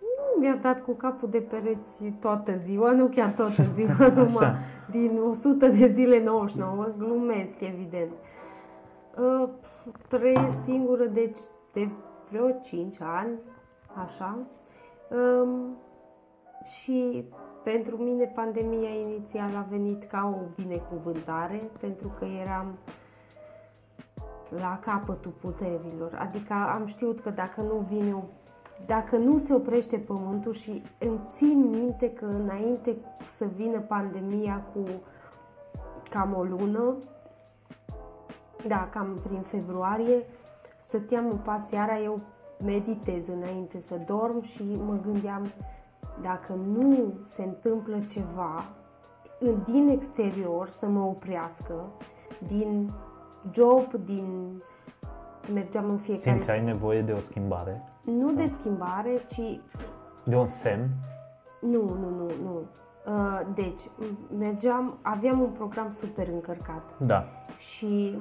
nu 0.00 0.40
mi-a 0.40 0.58
dat 0.62 0.80
cu 0.80 0.92
capul 0.92 1.28
de 1.30 1.38
pereți 1.38 2.04
toată 2.20 2.56
ziua, 2.56 2.92
nu 2.92 3.06
chiar 3.06 3.32
toată 3.32 3.62
ziua, 3.76 4.08
numai 4.14 4.54
din 4.90 5.20
100 5.28 5.66
de 5.66 5.86
zile 5.86 6.22
99, 6.24 6.88
glumesc, 6.98 7.60
evident. 7.60 8.12
Uh, 9.18 9.48
trăiesc 10.08 10.62
singură, 10.64 11.04
deci, 11.04 11.38
de 11.72 11.88
vreo 12.30 12.50
5 12.62 12.96
ani, 13.00 13.40
așa. 14.04 14.38
Um, 15.10 15.76
și 16.64 17.24
pentru 17.62 17.96
mine 17.96 18.24
pandemia 18.24 18.88
inițial 18.88 19.56
a 19.56 19.66
venit 19.70 20.04
ca 20.04 20.34
o 20.36 20.62
binecuvântare, 20.62 21.62
pentru 21.80 22.08
că 22.18 22.24
eram 22.24 22.78
la 24.48 24.78
capătul 24.78 25.32
puterilor. 25.40 26.16
Adică 26.18 26.52
am 26.52 26.86
știut 26.86 27.20
că 27.20 27.30
dacă 27.30 27.60
nu 27.60 27.76
vine 27.76 28.12
o 28.12 28.22
dacă 28.86 29.16
nu 29.16 29.36
se 29.36 29.54
oprește 29.54 29.98
pământul 29.98 30.52
și 30.52 30.82
îmi 30.98 31.20
țin 31.30 31.70
minte 31.70 32.12
că 32.12 32.24
înainte 32.24 32.96
să 33.26 33.44
vină 33.56 33.80
pandemia 33.80 34.64
cu 34.74 34.84
cam 36.10 36.34
o 36.34 36.42
lună, 36.42 36.94
da, 38.66 38.88
cam 38.90 39.20
prin 39.24 39.40
februarie, 39.40 40.24
stăteam 40.76 41.26
în 41.26 41.36
pas 41.36 41.68
seara, 41.68 41.98
eu 41.98 42.20
meditez 42.64 43.28
înainte 43.28 43.78
să 43.78 44.00
dorm 44.06 44.40
și 44.40 44.62
mă 44.86 44.98
gândeam 45.02 45.52
dacă 46.20 46.52
nu 46.52 47.12
se 47.20 47.42
întâmplă 47.42 47.98
ceva 48.00 48.64
în- 49.38 49.62
din 49.64 49.88
exterior 49.88 50.68
să 50.68 50.86
mă 50.86 51.00
oprească, 51.00 51.74
din 52.46 52.92
job, 53.52 53.92
din 53.92 54.62
mergeam 55.52 55.90
în 55.90 55.96
fiecare 55.98 56.30
Simți 56.30 56.50
ai 56.50 56.64
nevoie 56.64 57.02
de 57.02 57.12
o 57.12 57.18
schimbare? 57.18 57.82
nu 58.04 58.32
de 58.34 58.46
schimbare, 58.46 59.24
ci 59.28 59.60
De 60.24 60.36
un 60.36 60.46
semn? 60.46 60.88
nu, 61.60 61.82
nu, 61.82 62.08
nu, 62.08 62.30
nu. 62.42 62.62
Uh, 63.06 63.40
Deci, 63.54 63.80
m- 63.82 64.36
mergeam, 64.38 64.98
aveam 65.02 65.40
un 65.40 65.50
program 65.50 65.90
super 65.90 66.28
încărcat 66.28 66.94
Da. 66.98 67.24
și 67.56 68.18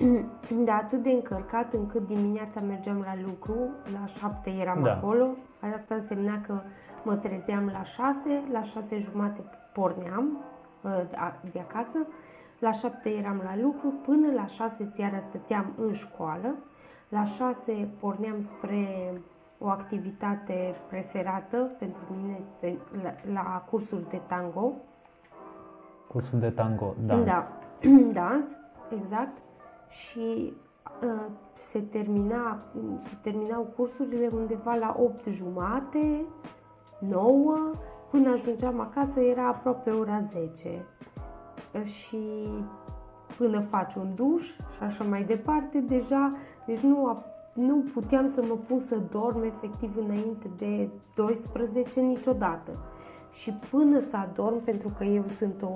de 0.64 0.70
atât 0.70 1.02
de 1.02 1.10
încărcat 1.10 1.72
încât 1.72 2.06
dimineața 2.06 2.60
mergeam 2.60 3.00
la 3.00 3.14
lucru, 3.26 3.54
la 4.00 4.06
7 4.06 4.50
eram 4.50 4.82
Da. 4.82 4.92
acolo, 4.92 5.26
asta 5.74 5.94
însemna 5.94 6.40
că 6.40 6.60
mă 7.02 7.16
trezeam 7.16 7.66
la 7.72 7.82
6, 7.82 8.42
la 8.52 8.62
6 8.62 8.96
jumate 8.98 9.40
porneam 9.72 10.38
uh, 10.82 10.90
de 11.08 11.16
a- 11.16 11.40
de 11.52 11.58
acasă, 11.60 12.06
la 12.58 12.70
7 12.70 13.08
eram 13.10 13.40
la 13.44 13.56
lucru, 13.62 13.88
până 14.06 14.32
la 14.32 14.46
6 14.46 14.84
seara 14.84 15.18
stăteam 15.18 15.72
în 15.76 15.92
școală, 15.92 16.54
la 17.08 17.24
6 17.24 17.88
porneam 18.00 18.38
spre 18.40 19.12
o 19.58 19.68
activitate 19.68 20.74
preferată 20.88 21.56
pentru 21.78 22.02
mine 22.16 22.40
pe, 22.60 22.78
la, 23.02 23.14
la 23.32 23.64
cursuri 23.70 24.08
de 24.08 24.20
tango, 24.26 24.72
Cursul 26.08 26.38
de 26.38 26.50
tango, 26.50 26.94
dans. 27.06 27.24
da, 27.24 27.48
dans, 28.20 28.44
exact. 28.98 29.38
Și 29.90 30.52
uh, 31.02 31.30
se, 31.52 31.80
termina, 31.80 32.62
se 32.96 33.16
terminau 33.22 33.62
cursurile 33.76 34.30
undeva 34.32 34.74
la 34.74 34.96
8 34.98 35.24
jumate, 35.24 36.26
9, 36.98 37.72
până 38.10 38.30
ajungeam 38.30 38.80
acasă 38.80 39.20
era 39.20 39.46
aproape 39.46 39.90
ora 39.90 40.20
10. 40.20 40.86
Uh, 41.74 41.82
Și 41.84 42.18
până 43.36 43.60
faci 43.60 43.94
un 43.94 44.14
duș 44.14 44.46
și 44.46 44.82
așa 44.82 45.04
mai 45.04 45.24
departe, 45.24 45.78
deja, 45.80 46.32
deci 46.66 46.80
nu, 46.80 47.06
a- 47.06 47.24
nu 47.54 47.84
puteam 47.94 48.28
să 48.28 48.42
mă 48.42 48.54
pun 48.54 48.78
să 48.78 48.96
dorm 49.10 49.42
efectiv 49.42 49.96
înainte 49.96 50.50
de 50.56 50.90
12 51.14 52.00
niciodată. 52.00 52.72
Și 53.32 53.52
până 53.70 53.98
să 53.98 54.16
adorm, 54.16 54.60
pentru 54.64 54.88
că 54.96 55.04
eu 55.04 55.26
sunt 55.26 55.62
o 55.62 55.72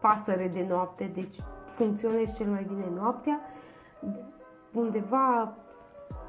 pasăre 0.00 0.48
de 0.48 0.66
noapte, 0.68 1.10
deci 1.14 1.34
funcționez 1.66 2.36
cel 2.36 2.46
mai 2.50 2.66
bine 2.68 2.86
noaptea, 2.94 3.40
undeva 4.74 5.52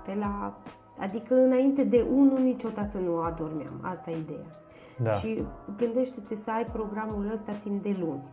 pe 0.06 0.16
la... 0.16 0.58
Adică 1.00 1.36
înainte 1.36 1.84
de 1.84 2.06
1 2.12 2.38
niciodată 2.38 2.98
nu 2.98 3.18
adormeam, 3.18 3.80
asta 3.82 4.12
e 4.12 4.18
ideea. 4.18 4.46
Da. 5.04 5.10
Și 5.10 5.44
gândește-te 5.78 6.36
să 6.36 6.52
ai 6.52 6.66
programul 6.66 7.30
ăsta 7.32 7.52
timp 7.52 7.82
de 7.84 7.98
luni. 8.00 8.24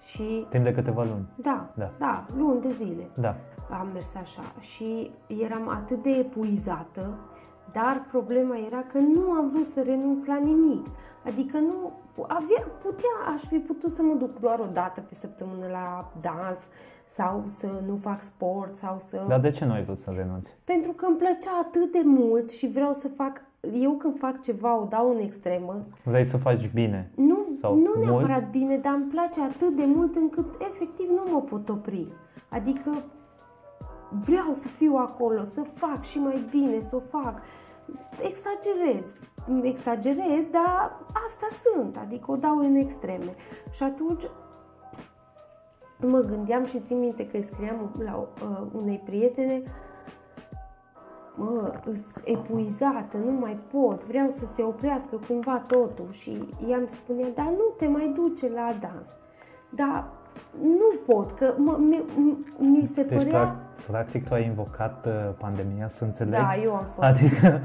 Și 0.00 0.46
Timp 0.50 0.64
de 0.64 0.72
câteva 0.72 1.02
luni. 1.02 1.26
da, 1.36 1.68
Da. 1.74 1.90
da, 1.98 2.26
luni 2.36 2.60
de 2.60 2.70
zile 2.70 3.08
Da. 3.16 3.36
am 3.70 3.88
mers 3.92 4.14
așa 4.14 4.52
și 4.60 5.10
eram 5.26 5.68
atât 5.68 6.02
de 6.02 6.10
epuizată, 6.10 7.18
dar 7.72 8.04
problema 8.10 8.56
era 8.66 8.82
că 8.92 8.98
nu 8.98 9.30
am 9.30 9.48
vrut 9.48 9.64
să 9.66 9.82
renunț 9.82 10.24
la 10.26 10.36
nimic. 10.36 10.86
Adică 11.26 11.58
nu 11.58 11.92
avea, 12.22 12.66
putea, 12.82 13.32
aș 13.32 13.40
fi 13.42 13.58
putut 13.58 13.92
să 13.92 14.02
mă 14.02 14.14
duc 14.14 14.38
doar 14.38 14.58
o 14.58 14.66
dată 14.72 15.00
pe 15.00 15.14
săptămână 15.14 15.66
la 15.70 16.12
dans 16.20 16.68
sau 17.06 17.44
să 17.46 17.82
nu 17.86 17.96
fac 17.96 18.22
sport 18.22 18.76
sau 18.76 18.96
să... 18.98 19.24
Dar 19.28 19.40
de 19.40 19.50
ce 19.50 19.64
nu 19.64 19.72
ai 19.72 19.84
vrut 19.84 19.98
să 19.98 20.10
renunți? 20.16 20.50
Pentru 20.64 20.92
că 20.92 21.06
îmi 21.06 21.16
plăcea 21.16 21.58
atât 21.62 21.92
de 21.92 22.02
mult 22.04 22.50
și 22.50 22.66
vreau 22.68 22.92
să 22.92 23.08
fac... 23.08 23.42
Eu 23.72 23.92
când 23.92 24.18
fac 24.18 24.40
ceva, 24.40 24.80
o 24.80 24.84
dau 24.84 25.10
în 25.10 25.18
extremă. 25.18 25.86
Vrei 26.04 26.24
să 26.24 26.36
faci 26.36 26.70
bine. 26.74 27.10
Nu, 27.16 27.46
Sau 27.60 27.74
nu 27.74 27.92
mult? 27.94 28.04
neapărat 28.04 28.50
bine, 28.50 28.76
dar 28.76 28.92
îmi 28.94 29.10
place 29.10 29.40
atât 29.40 29.76
de 29.76 29.84
mult 29.84 30.14
încât 30.14 30.54
efectiv 30.60 31.08
nu 31.08 31.32
mă 31.32 31.40
pot 31.40 31.68
opri. 31.68 32.12
Adică 32.48 33.04
vreau 34.10 34.52
să 34.52 34.68
fiu 34.68 34.94
acolo, 34.96 35.42
să 35.42 35.60
fac 35.60 36.02
și 36.02 36.18
mai 36.18 36.46
bine, 36.50 36.80
să 36.80 36.96
o 36.96 37.18
fac. 37.18 37.40
Exagerez, 38.20 39.14
exagerez, 39.62 40.46
dar 40.50 41.00
asta 41.26 41.46
sunt, 41.62 41.96
adică 41.96 42.30
o 42.30 42.36
dau 42.36 42.58
în 42.58 42.74
extreme. 42.74 43.34
Și 43.72 43.82
atunci 43.82 44.22
mă 46.00 46.18
gândeam 46.18 46.64
și 46.64 46.80
țin 46.80 46.98
minte 46.98 47.26
că 47.26 47.36
îi 47.36 47.42
scriam 47.42 47.94
la 47.98 48.16
uh, 48.16 48.66
unei 48.72 49.02
prietene 49.04 49.62
mă, 51.34 51.80
îs 51.84 52.06
epuizată, 52.24 53.16
nu 53.16 53.30
mai 53.30 53.56
pot, 53.72 54.04
vreau 54.04 54.28
să 54.28 54.44
se 54.44 54.62
oprească 54.62 55.20
cumva 55.26 55.60
totul 55.60 56.10
și 56.10 56.48
ea 56.68 56.76
îmi 56.76 56.88
spunea, 56.88 57.28
dar 57.34 57.46
nu 57.46 57.74
te 57.76 57.86
mai 57.86 58.08
duce 58.08 58.48
la 58.48 58.76
dans. 58.80 59.08
Dar 59.70 60.12
nu 60.62 61.14
pot, 61.14 61.30
că 61.30 61.54
mă, 61.56 61.76
mi, 61.78 62.04
mi 62.58 62.84
se 62.84 63.02
Deci, 63.02 63.18
părea... 63.18 63.40
prac- 63.40 63.86
practic, 63.86 64.28
tu 64.28 64.34
ai 64.34 64.44
invocat 64.44 65.06
uh, 65.06 65.12
pandemia, 65.38 65.88
să 65.88 66.04
înțeleg? 66.04 66.32
Da, 66.32 66.56
eu 66.62 66.74
am 66.74 66.84
fost. 66.84 67.08
Adică 67.08 67.60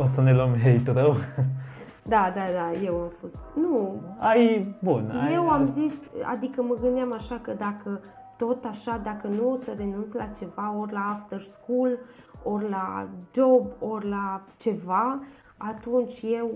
o 0.00 0.04
să 0.04 0.22
ne 0.22 0.34
luăm 0.34 0.50
hate 0.62 0.92
rău. 0.92 1.14
Da, 2.08 2.32
da, 2.34 2.40
da, 2.54 2.78
eu 2.84 2.94
am 2.94 3.08
fost. 3.08 3.36
Nu, 3.54 4.00
Ai, 4.18 4.74
bun. 4.82 5.12
Ai, 5.24 5.34
eu 5.34 5.48
am 5.50 5.66
zis, 5.66 5.92
adică 6.34 6.62
mă 6.62 6.76
gândeam 6.80 7.12
așa 7.12 7.38
că 7.42 7.52
dacă 7.52 8.00
tot 8.36 8.64
așa, 8.64 9.00
dacă 9.02 9.26
nu 9.26 9.50
o 9.50 9.54
să 9.54 9.74
renunț 9.76 10.12
la 10.12 10.24
ceva, 10.24 10.74
ori 10.80 10.92
la 10.92 11.10
after 11.14 11.40
school, 11.40 11.98
ori 12.42 12.68
la 12.68 13.08
job, 13.34 13.66
ori 13.78 14.08
la 14.08 14.42
ceva, 14.56 15.20
atunci 15.56 16.22
eu 16.22 16.50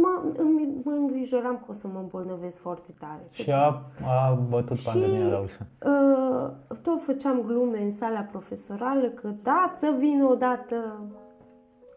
mă, 0.00 0.22
îmi- 0.36 0.68
mă 0.84 0.90
îngrijoram 0.92 1.54
că 1.56 1.64
o 1.68 1.72
să 1.72 1.86
mă 1.92 1.98
îmbolnăvesc 1.98 2.60
foarte 2.60 2.94
tare. 2.98 3.26
Și 3.30 3.50
a, 3.50 3.82
a 4.08 4.38
bătut 4.50 4.76
Și 4.76 4.88
pandemia 4.92 5.26
la 5.28 5.38
ușă. 5.40 5.66
uh, 5.86 6.76
tot 6.82 7.00
făceam 7.02 7.40
glume 7.46 7.82
în 7.82 7.90
sala 7.90 8.20
profesorală 8.20 9.06
că 9.08 9.28
da, 9.42 9.64
să 9.78 9.94
vină 9.98 10.24
odată 10.24 10.76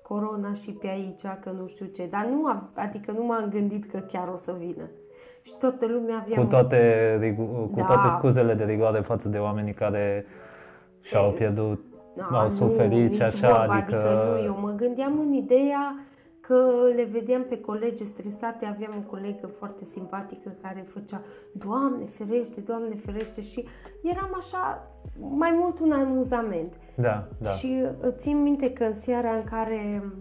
corona 0.01 0.53
și 0.53 0.71
pe 0.71 0.87
aici, 0.87 1.21
că 1.39 1.51
nu 1.59 1.67
știu 1.67 1.85
ce, 1.85 2.07
dar 2.09 2.25
nu, 2.25 2.45
am- 2.45 2.69
adică 2.75 3.11
nu 3.11 3.25
m-am 3.25 3.49
gândit 3.49 3.85
că 3.85 3.97
chiar 3.97 4.27
o 4.27 4.35
să 4.35 4.55
vină. 4.59 4.89
Și 5.41 5.53
toată 5.59 5.85
lumea 5.87 6.23
avea... 6.25 6.37
Cu 6.41 6.45
toate, 6.45 7.15
rigu- 7.19 7.69
cu 7.71 7.71
Da. 7.75 7.83
toate 7.85 8.09
scuzele 8.09 8.53
de 8.53 8.63
rigoare 8.63 8.99
față 8.99 9.29
de 9.29 9.37
oamenii 9.37 9.73
care 9.73 10.25
și-au 11.01 11.31
pierdut, 11.31 11.83
au 12.31 12.49
suferit 12.49 13.11
și 13.11 13.11
nici 13.11 13.21
așa, 13.21 13.47
vorba, 13.57 13.73
adică... 13.73 13.95
adică 13.95 14.37
nu, 14.39 14.43
eu 14.45 14.57
mă 14.61 14.69
gândeam 14.75 15.19
în 15.19 15.31
ideea 15.31 15.95
că 16.47 16.91
le 16.95 17.03
vedeam 17.03 17.43
pe 17.43 17.59
colegi 17.59 18.05
stresate, 18.05 18.65
aveam 18.65 18.93
o 18.97 19.09
colegă 19.09 19.47
foarte 19.47 19.83
simpatică 19.83 20.55
care 20.61 20.81
făcea 20.87 21.21
Doamne 21.51 22.05
ferește, 22.05 22.61
Doamne 22.61 22.95
ferește 22.95 23.41
și 23.41 23.67
eram 24.01 24.31
așa 24.35 24.91
mai 25.17 25.55
mult 25.59 25.79
un 25.79 25.91
amuzament. 25.91 26.77
Da, 26.95 27.27
da. 27.37 27.49
Și 27.49 27.85
uh, 27.85 28.13
țin 28.15 28.41
minte 28.41 28.73
că 28.73 28.83
în 28.83 28.93
seara 28.93 29.35
în 29.35 29.43
care 29.43 30.11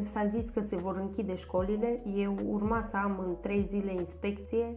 s-a 0.00 0.24
zis 0.24 0.48
că 0.48 0.60
se 0.60 0.76
vor 0.76 0.96
închide 0.96 1.34
școlile, 1.34 2.02
eu 2.14 2.38
urma 2.46 2.80
să 2.80 2.96
am 2.96 3.18
în 3.26 3.36
trei 3.40 3.62
zile 3.62 3.92
inspecție, 3.92 4.74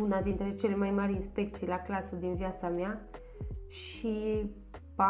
una 0.00 0.20
dintre 0.20 0.50
cele 0.50 0.76
mai 0.76 0.90
mari 0.90 1.12
inspecții 1.12 1.66
la 1.66 1.78
clasă 1.78 2.16
din 2.16 2.34
viața 2.34 2.68
mea 2.68 3.08
și 3.68 4.44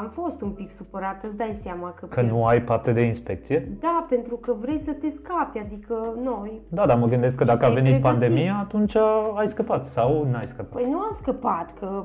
am 0.02 0.08
fost 0.08 0.40
un 0.40 0.50
pic 0.50 0.70
supărată, 0.70 1.26
îți 1.26 1.36
dai 1.36 1.50
seama 1.54 1.90
că... 1.92 2.06
Că 2.06 2.20
nu 2.20 2.46
ai 2.46 2.62
parte 2.62 2.92
de 2.92 3.00
inspecție? 3.00 3.76
Da, 3.80 4.06
pentru 4.08 4.36
că 4.36 4.52
vrei 4.52 4.78
să 4.78 4.92
te 4.92 5.08
scapi, 5.08 5.58
adică 5.58 5.94
noi... 6.22 6.60
Da, 6.68 6.86
dar 6.86 6.98
mă 6.98 7.06
gândesc 7.06 7.36
că 7.36 7.42
Și 7.44 7.48
dacă 7.50 7.64
a 7.64 7.68
te-ai 7.68 7.82
venit 7.82 8.00
pregătit. 8.00 8.18
pandemia, 8.20 8.56
atunci 8.60 8.96
ai 9.36 9.48
scăpat 9.48 9.84
sau 9.86 10.24
n-ai 10.30 10.42
scăpat. 10.42 10.80
Păi 10.80 10.90
nu 10.90 10.98
am 10.98 11.10
scăpat, 11.10 11.74
că 11.78 12.04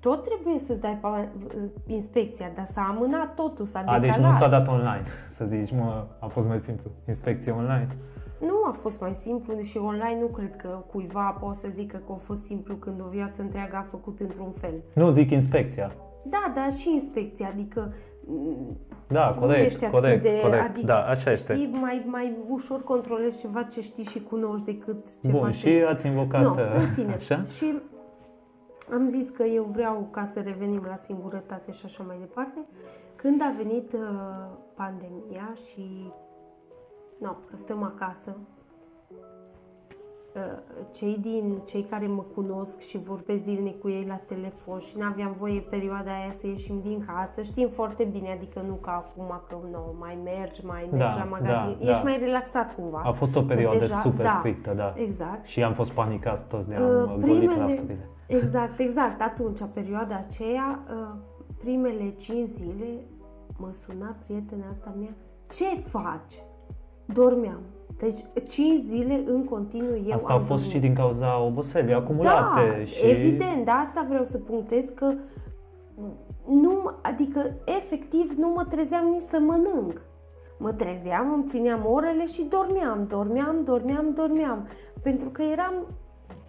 tot 0.00 0.22
trebuie 0.22 0.58
să-ți 0.58 0.80
dai 0.80 1.00
pa- 1.00 1.28
inspecția, 1.86 2.50
dar 2.54 2.64
s-a 2.64 2.86
amânat 2.94 3.34
totul, 3.34 3.64
s-a 3.64 3.78
A, 3.78 3.82
decalat. 3.82 4.00
deci 4.02 4.24
nu 4.24 4.32
s-a 4.32 4.48
dat 4.48 4.68
online, 4.68 5.02
să 5.38 5.44
zici, 5.44 5.72
mă, 5.72 6.04
a 6.18 6.26
fost 6.26 6.48
mai 6.48 6.58
simplu. 6.60 6.90
Inspecție 7.06 7.52
online. 7.52 7.96
Nu 8.40 8.54
a 8.66 8.70
fost 8.70 9.00
mai 9.00 9.14
simplu, 9.14 9.54
deși 9.54 9.78
online 9.78 10.16
nu 10.20 10.26
cred 10.26 10.56
că 10.56 10.68
cuiva 10.92 11.36
poate 11.40 11.56
să 11.58 11.68
zică 11.70 11.96
că 11.96 12.12
a 12.12 12.14
fost 12.14 12.44
simplu 12.44 12.74
când 12.74 13.00
o 13.00 13.08
viață 13.10 13.42
întreagă 13.42 13.76
a 13.76 13.86
făcut 13.90 14.20
într-un 14.20 14.50
fel. 14.50 14.74
Nu, 14.94 15.10
zic 15.10 15.30
inspecția. 15.30 15.92
Da, 16.30 16.52
dar 16.54 16.72
și 16.72 16.92
inspecția, 16.92 17.48
adică 17.48 17.92
m, 18.26 18.76
Da, 19.08 19.30
nu 19.34 19.40
corect, 19.40 19.64
ești 19.64 19.84
atât 19.84 20.00
corect, 20.00 20.22
de... 20.22 20.40
corect. 20.42 20.64
Adică, 20.68 20.86
da, 20.86 21.04
așa 21.04 21.30
este. 21.30 21.54
Știi, 21.54 21.70
mai, 21.80 22.04
mai 22.06 22.36
ușor 22.48 22.82
controlezi 22.82 23.40
ceva 23.40 23.62
ce 23.62 23.80
știi 23.80 24.04
și 24.04 24.22
cunoști 24.22 24.64
decât 24.64 25.20
ceva 25.22 25.38
Bun, 25.38 25.50
ce... 25.52 25.56
și 25.56 25.84
ați 25.88 26.06
invocat 26.06 26.42
Nu, 26.42 26.50
uh, 26.50 26.74
în 26.74 26.80
fine. 26.80 27.12
așa? 27.12 27.42
Și 27.42 27.78
am 28.92 29.08
zis 29.08 29.28
că 29.28 29.42
eu 29.42 29.64
vreau 29.64 30.08
ca 30.10 30.24
să 30.24 30.40
revenim 30.40 30.82
la 30.86 30.96
singurătate 30.96 31.72
și 31.72 31.82
așa 31.84 32.02
mai 32.06 32.16
departe. 32.18 32.66
Când 33.16 33.42
a 33.42 33.52
venit 33.56 33.92
uh, 33.92 34.00
pandemia 34.74 35.52
și 35.70 36.12
no, 37.18 37.30
că 37.30 37.56
stăm 37.56 37.82
acasă, 37.82 38.36
uh, 38.38 38.57
cei 40.94 41.16
din 41.20 41.60
cei 41.66 41.82
care 41.82 42.06
mă 42.06 42.22
cunosc 42.34 42.80
și 42.80 42.98
vorbesc 42.98 43.42
zilnic 43.42 43.80
cu 43.80 43.88
ei 43.88 44.04
la 44.08 44.14
telefon 44.16 44.78
și 44.78 44.98
n-aveam 44.98 45.32
voie 45.32 45.60
perioada 45.60 46.10
aia 46.10 46.30
să 46.30 46.46
ieșim 46.46 46.80
din 46.80 47.04
casă, 47.06 47.42
știm 47.42 47.68
foarte 47.68 48.04
bine, 48.04 48.30
adică 48.32 48.60
nu 48.66 48.74
ca 48.74 48.90
acum 48.90 49.40
că 49.48 49.56
nu, 49.70 49.94
mai 49.98 50.18
mergi, 50.24 50.64
mai 50.66 50.88
mergi 50.92 51.14
Da, 51.16 51.22
la 51.22 51.28
magazin, 51.30 51.76
da, 51.80 51.88
ești 51.90 52.02
da. 52.02 52.08
mai 52.08 52.18
relaxat 52.18 52.74
cumva. 52.74 53.00
A 53.04 53.12
fost 53.12 53.36
o 53.36 53.42
perioadă 53.42 53.78
Deja- 53.78 54.00
super 54.02 54.24
da, 54.26 54.36
strictă, 54.38 54.72
da. 54.74 54.92
Exact. 54.96 55.46
Și 55.46 55.62
am 55.62 55.72
fost 55.74 55.92
panicați 55.92 56.48
toți 56.48 56.68
de 56.68 56.74
am 56.74 56.82
Uh, 56.84 57.02
uh, 57.02 57.16
golit 57.20 57.38
primele- 57.38 57.58
rafturile. 57.66 58.08
Exact, 58.26 58.78
exact. 58.78 59.20
Atunci, 59.20 59.58
perioada 59.72 60.16
aceea, 60.16 60.84
uh, 60.90 61.18
primele 61.58 62.10
5 62.10 62.46
zile, 62.48 62.86
mă 63.56 63.68
suna 63.72 64.16
prietena 64.24 64.68
asta 64.70 64.94
mea. 64.98 65.14
Ce 65.52 65.80
faci? 65.80 66.42
Dormeam. 67.04 67.60
Deci 67.96 68.16
5 68.48 68.78
zile 68.84 69.22
în 69.24 69.44
continuu 69.44 69.96
eu 70.06 70.12
Asta 70.12 70.32
am 70.32 70.40
a 70.40 70.42
fost 70.42 70.64
dormit. 70.64 70.70
și 70.82 70.88
din 70.88 70.94
cauza 70.94 71.40
oboselii 71.40 71.94
acumulate. 71.94 72.76
Da, 72.78 72.84
și... 72.84 73.04
evident, 73.04 73.64
de 73.64 73.70
asta 73.70 74.06
vreau 74.08 74.24
să 74.24 74.38
punctez 74.38 74.88
că 74.88 75.12
nu, 76.46 76.90
adică 77.02 77.54
efectiv 77.64 78.32
nu 78.36 78.48
mă 78.48 78.64
trezeam 78.68 79.06
nici 79.06 79.20
să 79.20 79.38
mănânc. 79.40 80.02
Mă 80.58 80.72
trezeam, 80.72 81.32
îmi 81.32 81.44
țineam 81.46 81.86
orele 81.86 82.26
și 82.26 82.46
dormeam, 82.48 83.02
dormeam, 83.02 83.64
dormeam, 83.64 84.08
dormeam. 84.08 84.66
Pentru 85.02 85.28
că 85.28 85.42
eram, 85.42 85.74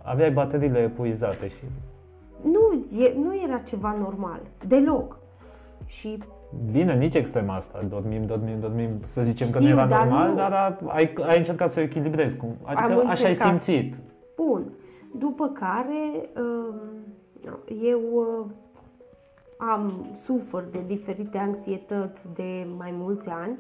Aveai 0.03 0.31
bateriile 0.31 0.79
epuizate 0.79 1.47
și 1.47 1.63
nu, 2.41 2.79
e, 3.03 3.13
nu 3.15 3.41
era 3.43 3.57
ceva 3.57 3.95
normal, 3.99 4.39
deloc. 4.67 5.19
Și 5.85 6.23
Bine, 6.71 6.95
nici 6.95 7.15
extrema 7.15 7.55
asta. 7.55 7.85
Dormim, 7.89 8.25
dormim, 8.25 8.59
dormim, 8.59 8.89
să 9.05 9.23
zicem 9.23 9.49
că 9.49 9.59
nu 9.59 9.65
Știu, 9.65 9.77
era 9.77 9.87
dar 9.87 10.07
normal, 10.07 10.29
nu- 10.29 10.35
dar 10.35 10.51
a, 10.51 10.77
ai, 10.87 11.13
ai 11.27 11.37
încercat 11.37 11.69
să 11.69 11.79
o 11.79 11.83
echilibrezi. 11.83 12.37
Cum, 12.37 12.55
adică 12.63 12.83
Am 12.83 13.07
așa 13.07 13.23
ai 13.23 13.29
încercat. 13.29 13.63
simțit. 13.63 13.95
Bun. 14.35 14.73
După 15.17 15.47
care 15.47 16.29
um, 16.41 16.75
eu 17.81 17.99
uh, 18.13 18.45
am 19.57 20.09
sufăr 20.15 20.63
de 20.71 20.83
diferite 20.87 21.37
anxietăți 21.37 22.33
de 22.33 22.67
mai 22.77 22.93
mulți 22.97 23.29
ani, 23.29 23.57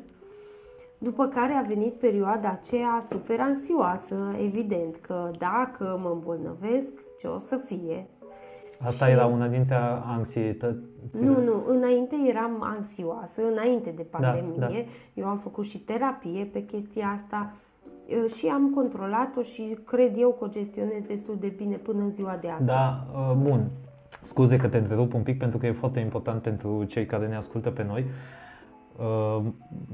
după 0.97 1.25
care 1.27 1.53
a 1.53 1.61
venit 1.61 1.93
perioada 1.93 2.49
aceea 2.49 2.97
super 3.01 3.39
anxioasă, 3.39 4.15
evident 4.43 4.95
că 4.95 5.31
dacă 5.37 5.99
mă 6.03 6.09
îmbolnăvesc, 6.13 6.91
ce 7.19 7.27
o 7.27 7.37
să 7.37 7.55
fie? 7.55 8.07
Asta 8.79 9.05
Și- 9.05 9.11
era 9.11 9.25
una 9.25 9.47
dintre 9.47 9.75
anxietățile. 10.05 10.81
Nu, 11.29 11.43
nu, 11.43 11.63
înainte 11.67 12.15
eram 12.27 12.57
anxioasă, 12.63 13.41
înainte 13.51 13.89
de 13.89 14.05
Da, 14.11 14.17
pandemie. 14.19 14.85
Eu 15.13 15.25
am 15.27 15.37
făcut 15.37 15.65
și 15.65 15.77
terapie 15.79 16.45
pe 16.45 16.65
chestia 16.65 17.07
asta 17.07 17.51
uh, 18.23 18.31
și 18.31 18.47
am 18.47 18.69
controlat-o 18.75 19.41
și 19.41 19.77
cred 19.85 20.13
eu 20.17 20.29
că 20.29 20.43
o 20.43 20.47
gestionez 20.47 21.03
destul 21.03 21.35
de 21.39 21.47
bine 21.47 21.75
până 21.75 22.01
în 22.01 22.09
ziua 22.09 22.37
de 22.41 22.47
astăzi. 22.49 22.67
Da, 22.67 23.05
uh, 23.13 23.35
bun. 23.37 23.69
Scuze 24.23 24.57
că 24.57 24.67
te 24.67 24.77
întrerup 24.77 25.13
un 25.13 25.23
pic 25.23 25.37
pentru 25.37 25.57
că 25.57 25.65
e 25.65 25.71
foarte 25.71 25.99
important 25.99 26.41
pentru 26.41 26.83
cei 26.83 27.05
care 27.05 27.27
ne 27.27 27.35
ascultă 27.35 27.69
pe 27.71 27.83
noi. 27.83 28.05
Uh, 28.97 29.43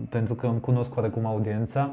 pentru 0.09 0.35
că 0.35 0.47
îmi 0.47 0.59
cunosc 0.59 0.95
oarecum 0.95 1.25
audiența. 1.25 1.91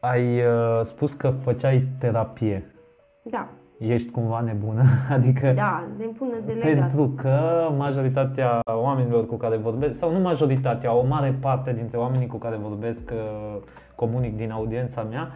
Ai 0.00 0.38
uh, 0.40 0.80
spus 0.82 1.12
că 1.12 1.30
făceai 1.30 1.88
terapie. 1.98 2.74
Da, 3.22 3.48
Ești 3.80 4.10
cumva 4.10 4.40
nebună? 4.40 4.82
Adică 5.16 5.52
da, 5.52 5.88
ne 5.98 6.04
pună 6.04 6.40
de 6.44 6.52
legat. 6.52 6.78
Pentru 6.78 7.08
că 7.16 7.38
majoritatea 7.76 8.60
oamenilor 8.64 9.26
cu 9.26 9.36
care 9.36 9.56
vorbesc, 9.56 9.98
sau 9.98 10.12
nu 10.12 10.18
majoritatea, 10.18 10.94
o 10.94 11.06
mare 11.06 11.36
parte 11.40 11.72
dintre 11.72 11.96
oamenii 11.96 12.26
cu 12.26 12.36
care 12.36 12.56
vorbesc, 12.56 13.10
uh, 13.12 13.62
comunic 13.94 14.36
din 14.36 14.50
audiența 14.50 15.02
mea, 15.02 15.30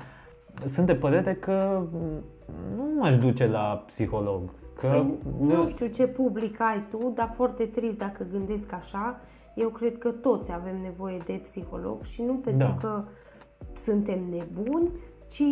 sunt 0.64 0.86
de 0.86 0.94
părere 0.94 1.34
că 1.34 1.82
mm, 1.92 2.22
nu 2.76 3.00
m-aș 3.00 3.16
duce 3.16 3.46
la 3.46 3.82
psiholog. 3.86 4.40
Că 4.80 4.86
Păi, 4.86 5.18
nu 5.40 5.66
știu 5.66 5.86
ce 5.86 6.06
public 6.06 6.60
ai 6.60 6.86
tu, 6.90 7.12
dar 7.14 7.30
foarte 7.32 7.64
trist 7.64 7.98
dacă 7.98 8.26
gândesc 8.32 8.72
așa. 8.72 9.14
Eu 9.54 9.68
cred 9.68 9.98
că 9.98 10.08
toți 10.08 10.52
avem 10.52 10.76
nevoie 10.82 11.18
de 11.24 11.40
psiholog 11.42 12.02
și 12.02 12.22
nu 12.22 12.32
pentru 12.32 12.66
Da. 12.66 12.74
că 12.80 13.04
suntem 13.72 14.18
nebuni, 14.30 14.90
ci 15.30 15.42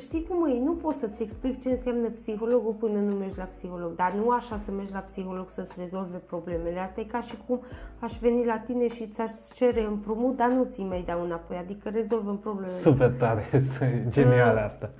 știi 0.00 0.26
cum 0.28 0.46
e, 0.46 0.58
nu 0.58 0.72
pot 0.72 0.94
să-ți 0.94 1.22
explic 1.22 1.60
ce 1.60 1.68
înseamnă 1.68 2.08
psihologul 2.08 2.72
până 2.72 2.98
nu 2.98 3.14
mergi 3.14 3.38
la 3.38 3.44
psiholog, 3.44 3.94
dar 3.94 4.12
nu 4.12 4.30
așa 4.30 4.56
să 4.56 4.70
mergi 4.70 4.92
la 4.92 4.98
psiholog 4.98 5.48
să-ți 5.48 5.80
rezolve 5.80 6.16
problemele. 6.16 6.78
Asta 6.78 7.00
e 7.00 7.04
ca 7.04 7.20
și 7.20 7.34
cum 7.46 7.60
aș 8.00 8.12
veni 8.20 8.44
la 8.44 8.58
tine 8.58 8.88
și 8.88 9.06
ți-aș 9.06 9.30
cere 9.54 9.84
împrumut, 9.84 10.36
dar 10.36 10.48
nu 10.48 10.64
ți 10.64 10.82
mai 10.82 11.02
dau 11.06 11.22
înapoi, 11.24 11.56
adică 11.56 11.88
rezolvăm 11.88 12.38
problemele. 12.38 12.72
super 12.72 13.12
tare, 13.18 13.44
genială 14.14 14.60
asta. 14.60 14.90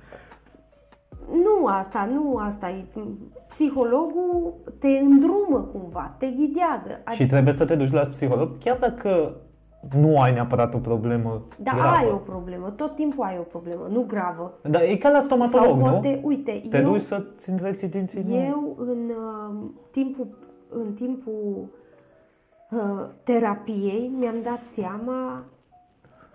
Nu 1.31 1.65
asta, 1.65 2.09
nu 2.11 2.37
asta 2.37 2.69
e. 2.69 2.85
Psihologul 3.47 4.53
te 4.79 4.87
îndrumă 4.87 5.61
cumva, 5.71 6.15
te 6.17 6.27
ghidează. 6.27 7.01
Adică, 7.03 7.23
Și 7.23 7.29
trebuie 7.29 7.53
să 7.53 7.65
te 7.65 7.75
duci 7.75 7.91
la 7.91 8.05
psiholog, 8.05 8.57
chiar 8.57 8.77
dacă 8.77 9.35
nu 9.93 10.21
ai 10.21 10.33
neapărat 10.33 10.73
o 10.73 10.77
problemă 10.77 11.41
da, 11.57 11.71
gravă. 11.71 11.95
ai 11.95 12.09
o 12.11 12.15
problemă, 12.17 12.69
tot 12.69 12.95
timpul 12.95 13.23
ai 13.23 13.37
o 13.39 13.41
problemă, 13.41 13.87
nu 13.91 14.01
gravă. 14.01 14.53
Dar 14.63 14.81
e 14.81 14.95
ca 14.97 15.09
la 15.09 15.19
stomatolog, 15.19 15.65
Sau 15.65 15.77
poate, 15.77 16.19
nu? 16.21 16.27
uite, 16.27 16.61
Te 16.69 16.77
eu, 16.77 16.91
duci 16.91 17.01
să-ți 17.01 17.49
întreții 17.49 17.87
dinții? 17.89 18.23
nu? 18.27 18.35
eu 18.35 18.75
în 18.77 19.09
uh, 19.09 19.69
timpul, 19.91 20.27
în 20.69 20.93
timpul 20.93 21.67
uh, 22.71 23.05
terapiei 23.23 24.11
mi-am 24.19 24.35
dat 24.43 24.63
seama 24.65 25.43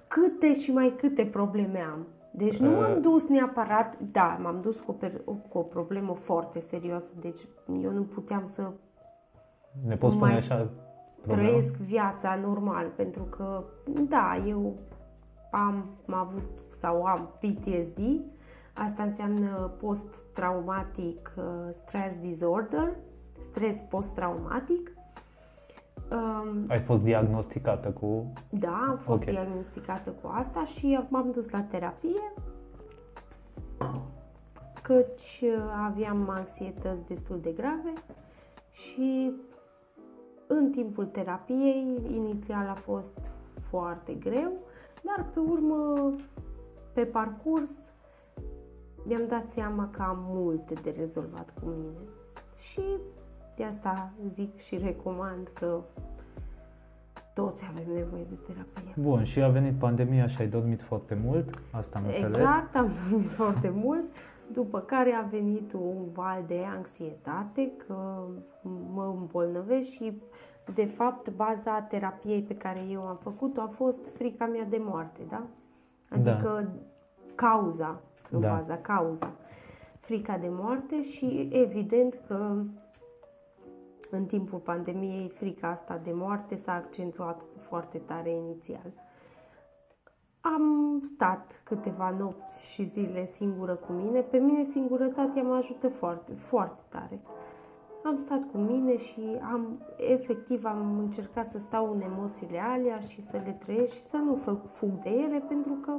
câte 0.08 0.54
și 0.54 0.72
mai 0.72 0.94
câte 0.96 1.24
probleme 1.26 1.78
am. 1.92 2.06
Deci 2.32 2.56
nu 2.58 2.70
Uh. 2.70 2.76
m-am 2.80 3.00
dus 3.00 3.26
neapărat, 3.28 3.98
da, 4.12 4.38
m-am 4.42 4.58
dus 4.62 4.80
cu 4.80 4.90
o, 4.90 4.94
per- 4.94 5.20
cu 5.48 5.58
o 5.58 5.62
problemă 5.62 6.14
foarte 6.14 6.58
serioasă, 6.58 7.14
deci 7.20 7.40
eu 7.82 7.90
nu 7.90 8.02
puteam 8.02 8.44
să 8.44 8.70
Ne 9.86 9.94
poți 9.94 10.14
spune 10.14 10.30
mai 10.30 10.38
așa 10.38 10.54
problema? 10.54 10.72
Trăiesc 11.26 11.74
viața 11.74 12.34
normal, 12.34 12.86
pentru 12.96 13.22
că, 13.22 13.64
da, 14.08 14.42
eu 14.46 14.74
am, 15.50 15.84
am 16.06 16.14
avut 16.14 16.48
sau 16.72 17.02
am 17.02 17.30
PTSD, 17.38 17.98
asta 18.74 19.02
înseamnă 19.02 19.74
post-traumatic 19.80 21.34
uh, 21.36 21.44
stress 21.70 22.18
disorder, 22.18 22.96
stres 23.38 23.76
post-traumatic. 23.88 24.92
Um, 26.10 26.64
Ai 26.68 26.80
fost 26.80 27.02
diagnosticată 27.02 27.90
cu... 27.90 28.32
da, 28.50 28.86
am 28.88 28.96
fost 28.96 29.22
Ok. 29.22 29.28
diagnosticată 29.28 30.10
cu 30.10 30.30
asta 30.32 30.64
și 30.64 31.00
m-am 31.08 31.30
dus 31.30 31.50
la 31.50 31.60
terapie, 31.60 32.32
căci 34.82 35.40
uh, 35.42 35.62
aveam 35.86 36.30
anxietăți 36.30 37.04
destul 37.04 37.38
de 37.38 37.50
grave 37.50 37.92
și 38.72 39.32
în 40.52 40.70
timpul 40.70 41.06
terapiei, 41.06 42.00
inițial 42.10 42.68
a 42.68 42.74
fost 42.74 43.30
foarte 43.58 44.14
greu, 44.14 44.52
dar 45.02 45.26
pe 45.32 45.38
urmă, 45.38 46.12
pe 46.92 47.04
parcurs, 47.04 47.74
mi-am 49.06 49.26
dat 49.26 49.50
seama 49.50 49.88
că 49.90 50.02
am 50.02 50.18
multe 50.20 50.74
de 50.74 50.94
rezolvat 50.98 51.54
cu 51.62 51.68
mine. 51.68 52.08
Și 52.56 52.82
de 53.56 53.64
asta 53.64 54.12
zic 54.26 54.58
și 54.58 54.76
recomand 54.78 55.48
că 55.48 55.80
toți 57.40 57.66
avem 57.70 57.94
nevoie 57.94 58.26
de 58.28 58.34
terapie. 58.34 58.94
Bun, 58.96 59.24
și 59.24 59.42
a 59.42 59.48
venit 59.48 59.74
pandemia 59.78 60.26
și 60.26 60.40
ai 60.40 60.46
dormit 60.48 60.82
foarte 60.82 61.18
mult, 61.24 61.62
asta 61.70 61.98
am 61.98 62.04
înțeles. 62.04 62.32
Exact, 62.32 62.76
am 62.76 62.90
dormit 63.08 63.28
foarte 63.40 63.72
mult, 63.74 64.04
după 64.52 64.80
care 64.80 65.12
a 65.12 65.22
venit 65.22 65.72
un 65.72 66.12
val 66.12 66.42
de 66.46 66.64
anxietate 66.76 67.72
că 67.86 68.24
mă 68.92 69.14
îmbolnăvesc 69.18 69.90
și 69.90 70.22
de 70.74 70.84
fapt 70.84 71.30
baza 71.30 71.80
terapiei 71.80 72.42
pe 72.42 72.56
care 72.56 72.80
eu 72.90 73.02
am 73.06 73.16
făcut-o 73.16 73.60
a 73.60 73.66
fost 73.66 74.16
frica 74.16 74.46
mea 74.46 74.64
de 74.64 74.80
moarte, 74.80 75.20
da? 75.28 75.42
Adică 76.10 76.68
cauza, 77.34 78.00
nu 78.30 78.38
Da. 78.38 78.48
baza, 78.48 78.76
cauza. 78.76 79.32
Frica 80.00 80.38
de 80.38 80.48
moarte 80.50 81.02
și 81.02 81.48
evident 81.52 82.20
că 82.26 82.62
în 84.10 84.24
timpul 84.24 84.58
pandemiei 84.58 85.28
frica 85.28 85.68
asta 85.68 86.00
de 86.02 86.10
moarte 86.14 86.54
s-a 86.54 86.72
accentuat 86.74 87.44
foarte 87.56 87.98
tare 87.98 88.30
inițial. 88.30 88.92
Am 90.40 90.98
stat 91.02 91.60
câteva 91.64 92.10
nopți 92.18 92.72
și 92.72 92.84
zile 92.84 93.24
singură 93.24 93.74
cu 93.74 93.92
mine. 93.92 94.20
Pe 94.20 94.36
mine 94.38 94.62
singurătatea 94.62 95.42
mă 95.42 95.54
ajută 95.54 95.88
foarte, 95.88 96.32
foarte 96.34 96.82
tare. 96.88 97.20
Am 98.04 98.16
stat 98.18 98.44
cu 98.52 98.56
mine 98.58 98.96
și 98.96 99.38
am, 99.52 99.78
efectiv, 99.96 100.64
am 100.64 100.98
încercat 100.98 101.44
să 101.46 101.58
stau 101.58 101.92
în 101.92 102.00
emoțiile 102.00 102.58
alea 102.58 102.98
și 102.98 103.20
să 103.22 103.40
le 103.44 103.52
trăiesc 103.52 103.94
și 103.94 104.00
să 104.02 104.16
nu 104.16 104.34
fă- 104.36 104.64
fug 104.70 104.90
de 104.90 105.10
ele, 105.10 105.44
pentru 105.48 105.72
că 105.72 105.92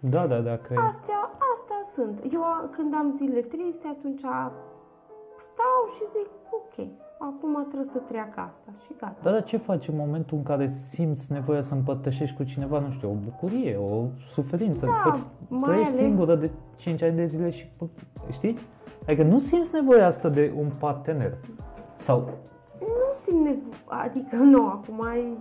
Da, 0.00 0.26
da, 0.26 0.40
dacă 0.40 0.72
e... 0.72 0.76
astea, 0.88 1.30
astea 1.54 1.82
sunt. 1.92 2.32
Eu 2.32 2.42
a- 2.44 2.68
când 2.70 2.94
am 2.94 3.10
zile 3.10 3.40
triste, 3.40 3.86
atunci 3.88 4.20
stau 5.38 5.80
și 5.94 6.02
zic, 6.10 6.30
ok, 6.50 6.86
acum 7.18 7.64
trebuie 7.66 7.88
să 7.88 7.98
treacă 7.98 8.40
asta 8.40 8.70
și 8.84 8.92
gata. 9.00 9.16
Da, 9.22 9.30
dar 9.30 9.44
ce 9.44 9.56
faci 9.56 9.88
în 9.88 9.96
momentul 9.96 10.36
în 10.36 10.42
care 10.42 10.66
simți 10.66 11.32
nevoia 11.32 11.60
să 11.60 11.74
împărtășești 11.74 12.36
cu 12.36 12.42
cineva, 12.42 12.78
nu 12.78 12.90
știu, 12.90 13.10
o 13.10 13.14
bucurie, 13.24 13.76
o 13.76 14.04
suferință? 14.32 14.86
Da, 14.86 15.10
Că 15.10 15.18
mai 15.48 15.62
trăiești 15.70 15.98
ales- 15.98 16.06
singură 16.08 16.34
de 16.34 16.50
5 16.76 17.02
ani 17.02 17.16
de 17.16 17.24
zile 17.26 17.50
și, 17.50 17.70
bă, 17.78 17.86
știi? 18.30 18.58
Adică 19.02 19.22
nu 19.22 19.38
simți 19.38 19.74
nevoia 19.74 20.06
asta 20.06 20.28
de 20.28 20.52
un 20.58 20.70
partener. 20.78 21.36
Sau, 21.94 22.30
Nu 22.80 23.12
simt 23.12 23.44
nevoie, 23.44 23.70
adică 24.04 24.36
nu, 24.54 24.66
acum 24.66 25.02
ai, 25.02 25.38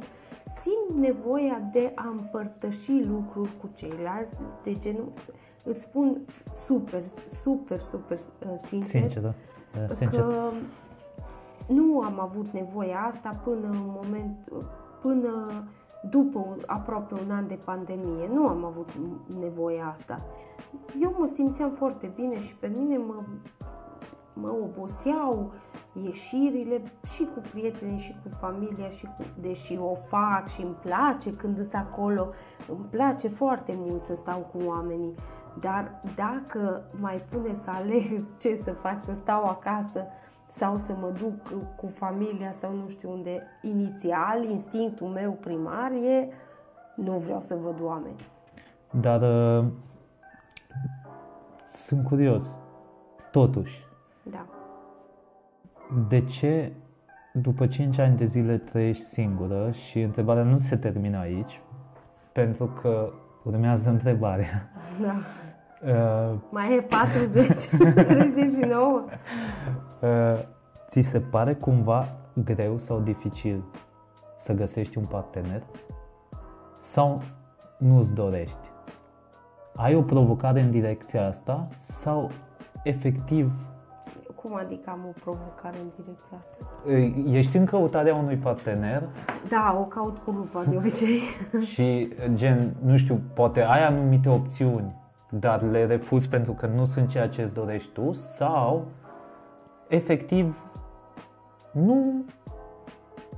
simt 0.61 0.99
nevoia 0.99 1.61
de 1.71 1.91
a 1.95 2.07
împărtăși 2.07 3.03
lucruri 3.07 3.51
cu 3.61 3.69
ceilalți, 3.75 4.31
de 4.63 4.77
genul, 4.77 5.11
îți 5.63 5.83
spun 5.83 6.21
super, 6.55 7.01
super, 7.25 7.79
super 7.79 8.17
uh, 8.17 8.53
sincer, 8.65 9.01
sincer, 9.01 9.21
da? 9.21 9.33
Da, 9.87 9.93
sincer. 9.93 10.19
că 10.19 10.49
nu 11.67 12.01
am 12.01 12.19
avut 12.19 12.49
nevoia 12.49 12.99
asta 12.99 13.39
până 13.43 13.67
în 13.67 13.83
moment, 13.85 14.51
până 14.99 15.63
după 16.09 16.39
un, 16.39 16.63
aproape 16.65 17.13
un 17.13 17.31
an 17.31 17.47
de 17.47 17.59
pandemie. 17.63 18.29
Nu 18.33 18.47
am 18.47 18.65
avut 18.65 18.89
nevoie 19.39 19.81
asta. 19.93 20.21
Eu 21.01 21.15
mă 21.17 21.25
simțeam 21.25 21.69
foarte 21.69 22.11
bine 22.15 22.39
și 22.39 22.55
pe 22.55 22.67
mine 22.67 22.97
mă, 22.97 23.23
mă 24.33 24.49
oboseau 24.63 25.51
ieșirile 25.93 26.81
și 27.03 27.29
cu 27.33 27.41
prieteni 27.51 27.97
și 27.97 28.15
cu 28.23 28.29
familia 28.39 28.89
și 28.89 29.05
cu, 29.05 29.25
deși 29.39 29.77
o 29.77 29.93
fac 29.93 30.47
și 30.47 30.61
îmi 30.61 30.75
place 30.81 31.33
când 31.33 31.55
sunt 31.55 31.73
acolo, 31.73 32.29
îmi 32.67 32.87
place 32.89 33.27
foarte 33.27 33.73
mult 33.77 34.01
să 34.01 34.15
stau 34.15 34.39
cu 34.39 34.57
oamenii, 34.65 35.15
dar 35.59 36.01
dacă 36.15 36.89
mai 36.99 37.25
pune 37.31 37.53
să 37.53 37.69
aleg 37.69 38.25
ce 38.41 38.55
să 38.63 38.71
fac, 38.71 39.01
să 39.01 39.13
stau 39.13 39.43
acasă 39.43 40.05
sau 40.47 40.77
să 40.77 40.93
mă 40.99 41.09
duc 41.19 41.47
cu 41.75 41.87
familia 41.87 42.51
sau 42.51 42.73
nu 42.73 42.87
știu 42.87 43.11
unde, 43.11 43.41
inițial, 43.61 44.43
instinctul 44.43 45.07
meu 45.07 45.31
primar 45.31 45.91
e 45.91 46.29
nu 46.95 47.17
vreau 47.17 47.39
să 47.39 47.55
văd 47.55 47.81
oameni. 47.81 48.15
Dar 48.91 49.21
uh, 49.21 49.65
sunt 51.69 52.05
curios, 52.05 52.59
totuși, 53.31 53.85
Da. 54.23 54.45
de 56.07 56.25
ce 56.25 56.71
după 57.33 57.67
5 57.67 57.97
ani 57.99 58.17
de 58.17 58.25
zile 58.25 58.57
trăiești 58.57 59.03
singură 59.03 59.71
și 59.71 60.01
întrebarea 60.01 60.43
nu 60.43 60.57
se 60.57 60.77
termină 60.77 61.17
aici, 61.17 61.61
pentru 62.31 62.65
că 62.81 63.11
urmează 63.43 63.89
întrebarea. 63.89 64.69
Da. 65.01 65.15
Uh, 66.31 66.39
Mai 66.49 66.75
e 66.75 66.81
40, 66.81 67.45
39. 68.05 69.03
Uh, 70.01 70.39
ți 70.89 71.01
se 71.01 71.19
pare 71.19 71.53
cumva 71.53 72.07
greu 72.43 72.77
sau 72.77 72.99
dificil 72.99 73.63
să 74.37 74.53
găsești 74.53 74.97
un 74.97 75.03
partener? 75.05 75.63
Sau 76.79 77.21
nu-ți 77.77 78.13
dorești? 78.13 78.71
Ai 79.75 79.95
o 79.95 80.01
provocare 80.01 80.59
în 80.61 80.71
direcția 80.71 81.27
asta 81.27 81.67
sau 81.77 82.31
efectiv 82.83 83.51
Cum 84.35 84.55
adică 84.55 84.89
am 84.89 84.99
o 85.07 85.19
provocare 85.19 85.77
în 85.77 85.89
direcția 86.03 86.37
asta? 86.39 86.57
uh, 86.87 87.33
ești 87.35 87.57
în 87.57 87.65
căutarea 87.65 88.15
unui 88.15 88.35
partener 88.35 89.03
Da, 89.47 89.77
o 89.79 89.83
caut 89.83 90.17
cu 90.17 90.31
lupa 90.31 90.63
de 90.63 90.75
obicei. 90.77 91.19
și 91.73 92.13
gen, 92.35 92.75
nu 92.81 92.97
știu, 92.97 93.21
poate 93.33 93.61
ai 93.63 93.85
anumite 93.85 94.29
opțiuni, 94.29 94.95
dar 95.29 95.61
le 95.61 95.85
refuzi 95.85 96.29
pentru 96.29 96.51
că 96.53 96.67
nu 96.67 96.85
sunt 96.85 97.09
ceea 97.09 97.29
ce 97.29 97.41
îți 97.41 97.53
dorești 97.53 97.89
tu 97.91 98.11
sau 98.13 98.85
efectiv 99.87 100.57
nu 101.71 102.25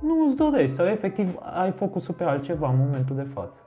nu 0.00 0.24
îți 0.26 0.36
dorești 0.36 0.76
sau 0.76 0.86
efectiv 0.86 1.34
ai 1.40 1.72
focusul 1.72 2.14
pe 2.14 2.24
altceva 2.24 2.70
în 2.70 2.78
momentul 2.78 3.16
de 3.16 3.22
față. 3.22 3.62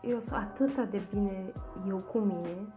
Eu 0.00 0.18
sunt 0.18 0.38
atât 0.38 0.90
de 0.90 1.00
bine 1.14 1.52
eu 1.88 1.96
cu 1.96 2.18
mine, 2.18 2.74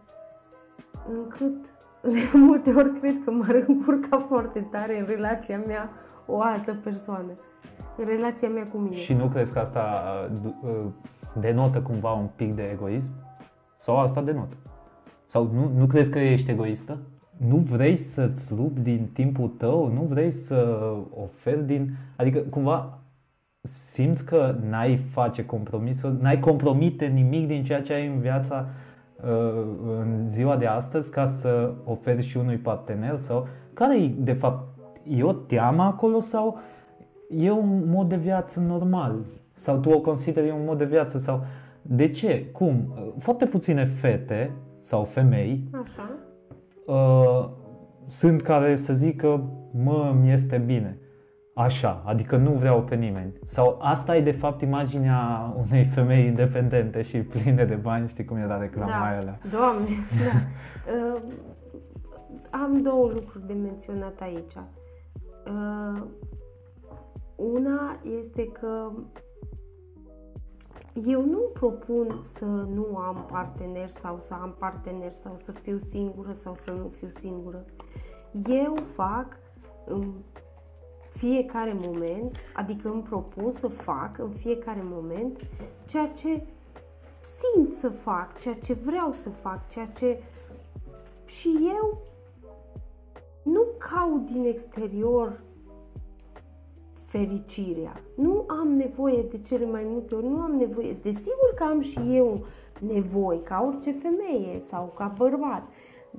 încât 1.06 1.74
de 2.02 2.38
multe 2.46 2.72
ori 2.72 3.00
cred 3.00 3.24
că 3.24 3.30
m-ar 3.30 3.64
încurca 3.66 4.18
foarte 4.18 4.60
tare 4.60 4.98
în 4.98 5.06
relația 5.08 5.58
mea 5.66 5.90
o 6.26 6.40
altă 6.40 6.74
persoană. 6.74 7.32
În 7.96 8.04
relația 8.04 8.48
mea 8.48 8.66
cu 8.66 8.76
mine. 8.76 8.94
Și 8.94 9.14
nu 9.14 9.28
crezi 9.28 9.52
că 9.52 9.58
asta 9.58 10.02
uh, 10.30 10.36
du- 10.42 10.68
uh, 10.68 10.86
denotă 11.40 11.82
cumva 11.82 12.12
un 12.12 12.28
pic 12.36 12.54
de 12.54 12.70
egoism? 12.72 13.10
Sau 13.76 13.98
asta 13.98 14.22
denotă? 14.22 14.56
Sau 15.26 15.50
nu, 15.52 15.70
nu 15.76 15.86
crezi 15.86 16.10
că 16.10 16.18
ești 16.18 16.50
egoistă? 16.50 16.98
Nu 17.36 17.56
vrei 17.56 17.96
să-ți 17.96 18.54
rupi 18.54 18.80
din 18.80 19.08
timpul 19.12 19.48
tău? 19.48 19.92
Nu 19.92 20.00
vrei 20.00 20.30
să 20.30 20.78
oferi 21.10 21.66
din... 21.66 21.90
Adică 22.16 22.38
cumva 22.38 22.98
simți 23.66 24.26
că 24.26 24.54
n-ai 24.68 24.96
face 24.96 25.44
compromisuri, 25.44 26.20
n-ai 26.20 26.40
compromite 26.40 27.06
nimic 27.06 27.46
din 27.46 27.64
ceea 27.64 27.82
ce 27.82 27.92
ai 27.92 28.06
în 28.06 28.20
viața 28.20 28.68
uh, 29.24 29.64
în 29.98 30.28
ziua 30.28 30.56
de 30.56 30.66
astăzi 30.66 31.10
ca 31.10 31.24
să 31.24 31.72
oferi 31.84 32.22
și 32.22 32.36
unui 32.36 32.56
partener? 32.56 33.16
Sau 33.16 33.48
care 33.74 34.02
e 34.02 34.08
de 34.18 34.32
fapt? 34.32 34.78
E 35.08 35.22
o 35.22 35.32
teamă 35.32 35.82
acolo 35.82 36.20
sau 36.20 36.58
e 37.30 37.50
un 37.50 37.82
mod 37.86 38.08
de 38.08 38.16
viață 38.16 38.60
normal? 38.60 39.24
Sau 39.54 39.78
tu 39.78 39.90
o 39.90 40.00
consideri 40.00 40.50
un 40.50 40.64
mod 40.64 40.78
de 40.78 40.84
viață? 40.84 41.18
Sau 41.18 41.44
de 41.82 42.10
ce? 42.10 42.46
Cum? 42.52 42.94
Foarte 43.18 43.46
puține 43.46 43.84
fete 43.84 44.50
sau 44.80 45.04
femei 45.04 45.68
Așa. 45.82 46.10
Uh, 46.86 47.48
sunt 48.08 48.42
care 48.42 48.76
să 48.76 48.92
zică 48.92 49.50
mă, 49.72 50.14
mi 50.20 50.30
este 50.30 50.58
bine. 50.58 50.98
Așa, 51.54 52.02
adică 52.06 52.36
nu 52.36 52.50
vreau 52.50 52.82
pe 52.82 52.94
nimeni. 52.94 53.32
Sau 53.42 53.78
asta 53.82 54.16
e 54.16 54.20
de 54.20 54.32
fapt 54.32 54.60
imaginea 54.60 55.54
unei 55.68 55.84
femei 55.84 56.26
independente 56.26 57.02
și 57.02 57.18
pline 57.18 57.64
de 57.64 57.74
bani, 57.74 58.08
știi 58.08 58.24
cum 58.24 58.36
era 58.36 58.58
reclama 58.58 58.90
Da. 58.90 59.04
aia 59.04 59.18
alea. 59.18 59.38
Doamne, 59.50 59.86
da. 60.24 60.38
Uh, 60.92 61.22
am 62.50 62.78
două 62.78 63.10
lucruri 63.12 63.46
de 63.46 63.52
menționat 63.52 64.20
aici. 64.20 64.52
Uh, 65.46 66.02
una 67.36 68.00
este 68.18 68.46
că 68.46 68.92
eu 71.04 71.24
nu 71.24 71.38
propun 71.52 72.20
să 72.22 72.44
nu 72.44 72.96
am 72.96 73.24
partener 73.30 73.88
sau 73.88 74.18
să 74.18 74.34
am 74.34 74.54
partener 74.58 75.12
sau 75.12 75.32
să 75.36 75.52
fiu 75.52 75.78
singură 75.78 76.32
sau 76.32 76.54
să 76.54 76.70
nu 76.70 76.88
fiu 76.88 77.08
singură. 77.08 77.64
Eu 78.46 78.76
fac 78.94 79.38
în 79.86 80.12
fiecare 81.08 81.76
moment, 81.86 82.36
adică 82.54 82.88
îmi 82.88 83.02
propun 83.02 83.50
să 83.50 83.68
fac 83.68 84.18
în 84.18 84.30
fiecare 84.30 84.82
moment 84.82 85.40
ceea 85.86 86.06
ce 86.06 86.42
simt 87.20 87.72
să 87.72 87.88
fac, 87.88 88.38
ceea 88.38 88.54
ce 88.54 88.72
vreau 88.72 89.12
să 89.12 89.30
fac, 89.30 89.68
ceea 89.68 89.86
ce 89.86 90.22
și 91.24 91.48
eu 91.62 91.98
nu 93.42 93.66
caut 93.78 94.30
din 94.30 94.44
exterior 94.44 95.42
fericirea. 97.06 98.00
Nu 98.16 98.44
am 98.46 98.68
nevoie 98.68 99.22
de 99.22 99.38
cele 99.38 99.66
mai 99.66 99.82
multe 99.86 100.14
ori, 100.14 100.26
nu 100.26 100.40
am 100.40 100.50
nevoie. 100.52 100.92
Desigur 101.02 101.52
că 101.56 101.64
am 101.64 101.80
și 101.80 102.00
eu 102.16 102.44
nevoi, 102.80 103.40
ca 103.44 103.62
orice 103.66 103.90
femeie 103.92 104.60
sau 104.60 104.92
ca 104.96 105.12
bărbat, 105.18 105.68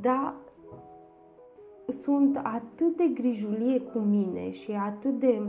dar 0.01 0.35
sunt 1.87 2.39
atât 2.43 2.97
de 2.97 3.07
grijulie 3.13 3.79
cu 3.79 3.99
mine 3.99 4.49
și 4.49 4.71
atât 4.71 5.19
de 5.19 5.41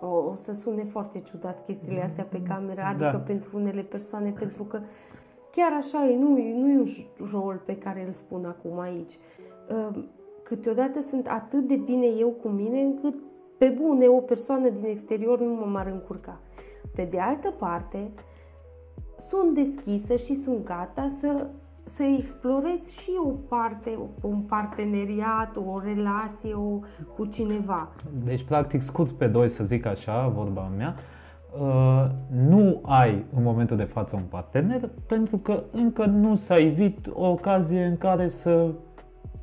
o, 0.00 0.06
o 0.08 0.34
să 0.34 0.52
sune 0.52 0.84
foarte 0.84 1.18
ciudat 1.20 1.64
chestiile 1.64 2.02
astea 2.02 2.24
pe 2.24 2.42
cameră, 2.42 2.82
adică 2.82 3.10
Da. 3.12 3.18
pentru 3.18 3.56
unele 3.56 3.82
persoane, 3.82 4.30
pentru 4.30 4.64
că 4.64 4.80
chiar 5.50 5.72
așa 5.72 6.08
e, 6.08 6.16
nu, 6.16 6.38
e- 6.38 6.54
nu 6.54 6.70
e 6.70 6.76
un 6.78 6.84
j- 6.84 7.30
rol 7.32 7.62
pe 7.66 7.76
care 7.76 8.06
îl 8.06 8.12
spun 8.12 8.44
acum 8.44 8.78
aici. 8.78 9.12
Uh, 9.70 10.04
Câteodată 10.42 11.00
sunt 11.00 11.26
atât 11.26 11.66
de 11.66 11.76
bine 11.76 12.06
eu 12.06 12.28
cu 12.30 12.48
mine 12.48 12.80
încât 12.80 13.14
pe 13.58 13.74
bune 13.80 14.06
o 14.06 14.20
persoană 14.20 14.68
din 14.68 14.84
exterior 14.84 15.40
nu 15.40 15.54
mă 15.54 15.66
m-ar 15.66 15.86
încurca. 15.86 16.40
Pe 16.94 17.08
de 17.10 17.20
altă 17.20 17.50
parte, 17.50 18.10
sunt 19.28 19.54
deschisă 19.54 20.16
și 20.16 20.34
sunt 20.34 20.64
gata 20.64 21.06
să, 21.18 21.46
să 21.84 22.02
explorez 22.02 22.98
și 23.00 23.10
o 23.24 23.28
parte, 23.28 23.98
un 24.22 24.40
parteneriat, 24.40 25.56
o 25.56 25.80
relație 25.80 26.54
o, 26.54 26.78
cu 27.16 27.26
cineva. 27.26 27.88
Deci, 28.24 28.42
practic, 28.42 28.82
scurt 28.82 29.10
pe 29.10 29.26
doi, 29.26 29.48
să 29.48 29.64
zic 29.64 29.86
așa, 29.86 30.28
vorba 30.28 30.70
mea, 30.76 30.96
uh, 31.60 32.04
nu 32.48 32.80
ai 32.82 33.24
în 33.34 33.42
momentul 33.42 33.76
de 33.76 33.84
față 33.84 34.16
un 34.16 34.22
partener 34.28 34.90
pentru 35.06 35.36
că 35.36 35.62
încă 35.70 36.04
nu 36.04 36.34
s-a 36.34 36.58
evit 36.58 37.06
o 37.12 37.26
ocazie 37.26 37.84
în 37.84 37.96
care 37.96 38.28
să 38.28 38.74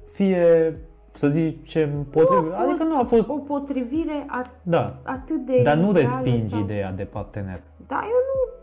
fie, 0.06 0.78
să 1.16 1.28
zicem, 1.28 2.06
potrivit. 2.10 2.52
Adică 2.54 2.84
nu 2.84 3.00
a 3.00 3.04
fost, 3.04 3.30
o 3.30 3.38
potrivire 3.38 4.24
a, 4.28 4.52
da, 4.64 5.00
atât 5.04 5.46
de 5.46 5.62
dar 5.64 5.78
nu 5.78 5.90
ideală 5.90 6.00
respingi 6.00 6.52
sau... 6.52 6.60
ideea 6.60 6.92
de 6.92 7.04
partener. 7.04 7.62
Da, 7.88 8.00
eu 8.04 8.22
nu, 8.30 8.54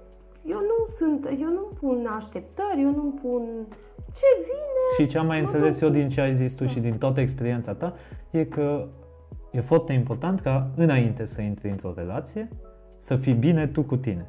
eu 0.54 0.58
nu 0.60 0.86
sunt, 0.86 1.26
eu 1.40 1.48
nu 1.48 1.68
pun 1.80 2.06
așteptări, 2.16 2.80
eu 2.82 2.90
nu 2.90 3.14
pun 3.22 3.42
ce 4.12 4.26
vine. 4.38 5.04
Și 5.04 5.06
ce 5.06 5.18
am 5.18 5.26
mai 5.26 5.40
Mă 5.40 5.42
înțeles 5.46 5.78
duc. 5.78 5.82
eu 5.82 5.94
din 5.94 6.08
ce 6.08 6.20
ai 6.20 6.34
zis 6.34 6.54
tu 6.54 6.66
și 6.66 6.80
din 6.80 6.98
toată 6.98 7.20
experiența 7.20 7.74
ta 7.74 7.94
e 8.30 8.44
că 8.44 8.88
e 9.50 9.60
foarte 9.60 9.92
important 9.92 10.40
ca 10.40 10.70
înainte 10.76 11.24
să 11.24 11.40
intri 11.40 11.70
într-o 11.70 11.92
relație 11.96 12.48
să 12.96 13.16
fii 13.16 13.32
bine 13.32 13.66
tu 13.66 13.82
cu 13.82 13.96
tine. 13.96 14.26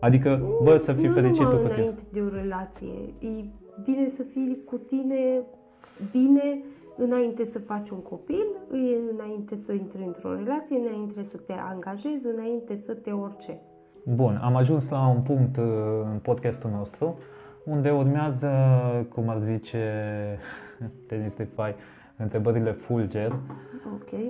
Adică, 0.00 0.42
bă, 0.62 0.76
să 0.76 0.92
fii 0.92 1.06
nu 1.06 1.12
fericit 1.12 1.42
numai 1.42 1.56
tu 1.56 1.62
cu 1.62 1.68
tine. 1.68 1.80
înainte 1.80 2.02
de 2.12 2.20
o 2.20 2.28
relație. 2.28 3.14
E 3.18 3.44
bine 3.82 4.08
să 4.08 4.22
fii 4.22 4.62
cu 4.64 4.76
tine 4.76 5.42
bine 6.12 6.60
înainte 6.96 7.44
să 7.44 7.58
faci 7.58 7.90
un 7.90 8.02
copil, 8.02 8.46
e 8.72 9.12
înainte 9.12 9.56
să 9.56 9.72
intri 9.72 10.02
într-o 10.06 10.34
relație, 10.34 10.76
înainte 10.76 11.22
să 11.22 11.36
te 11.36 11.52
angajezi, 11.52 12.26
înainte 12.26 12.76
să 12.76 12.94
te 12.94 13.10
orice. 13.10 13.60
Bun, 14.04 14.38
am 14.42 14.56
ajuns 14.56 14.88
la 14.88 15.06
un 15.06 15.22
punct 15.22 15.56
uh, 15.56 15.64
în 16.12 16.18
podcastul 16.18 16.70
nostru 16.70 17.16
unde 17.64 17.90
urmează, 17.90 18.50
cum 19.14 19.28
ar 19.28 19.38
zice 19.38 19.78
Denis 21.08 21.36
Defai, 21.36 21.74
întrebările 22.16 22.70
fulger. 22.70 23.32
Ok? 23.94 24.12
Uh, 24.12 24.28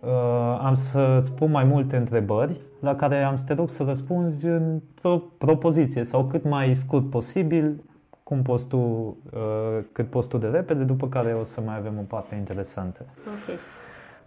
uh, 0.00 0.60
am 0.62 0.74
să 0.74 1.18
spun 1.20 1.50
mai 1.50 1.64
multe 1.64 1.96
întrebări 1.96 2.60
la 2.80 2.94
care 2.94 3.22
am 3.22 3.36
să 3.36 3.44
te 3.46 3.54
rog 3.54 3.68
să 3.68 3.82
răspunzi 3.82 4.46
într-o 4.46 5.22
propoziție 5.38 6.02
sau 6.02 6.24
cât 6.24 6.44
mai 6.44 6.74
scurt 6.74 7.10
posibil, 7.10 7.82
cum 8.28 8.42
poți 8.42 8.68
tu, 8.68 8.78
uh, 8.78 9.84
cât 9.92 10.10
poți 10.10 10.28
tu 10.28 10.38
de 10.38 10.48
repede, 10.48 10.84
după 10.84 11.08
care 11.08 11.34
o 11.34 11.42
să 11.42 11.60
mai 11.60 11.76
avem 11.76 11.98
o 11.98 12.02
parte 12.02 12.34
interesantă. 12.34 13.04
Ok. 13.26 13.58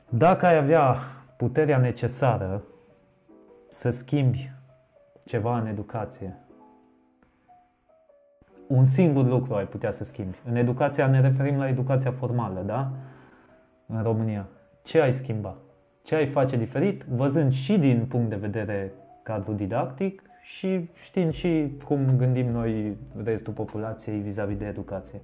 Dacă 0.09 0.45
ai 0.45 0.57
avea 0.57 0.95
puterea 1.37 1.77
necesară 1.77 2.63
să 3.69 3.89
schimbi 3.89 4.51
ceva 5.25 5.59
în 5.59 5.67
educație, 5.67 6.37
un 8.67 8.85
singur 8.85 9.25
lucru 9.25 9.53
ai 9.53 9.67
putea 9.67 9.91
să 9.91 10.03
schimbi. 10.03 10.37
În 10.45 10.55
educația 10.55 11.07
ne 11.07 11.21
referim 11.21 11.57
la 11.57 11.67
educația 11.67 12.11
formală, 12.11 12.61
da? 12.61 12.91
În 13.85 14.03
România. 14.03 14.47
Ce 14.83 15.01
ai 15.01 15.13
schimba? 15.13 15.57
Ce 16.01 16.15
ai 16.15 16.25
face 16.25 16.57
diferit, 16.57 17.03
văzând 17.03 17.51
și 17.51 17.77
din 17.77 18.05
punct 18.05 18.29
de 18.29 18.35
vedere 18.35 18.93
cadru 19.23 19.53
didactic 19.53 20.28
și 20.41 20.89
știind 20.93 21.33
și 21.33 21.77
cum 21.85 22.15
gândim 22.17 22.51
noi 22.51 22.97
restul 23.23 23.53
populației 23.53 24.19
vis-a-vis 24.19 24.57
de 24.57 24.65
educație. 24.65 25.21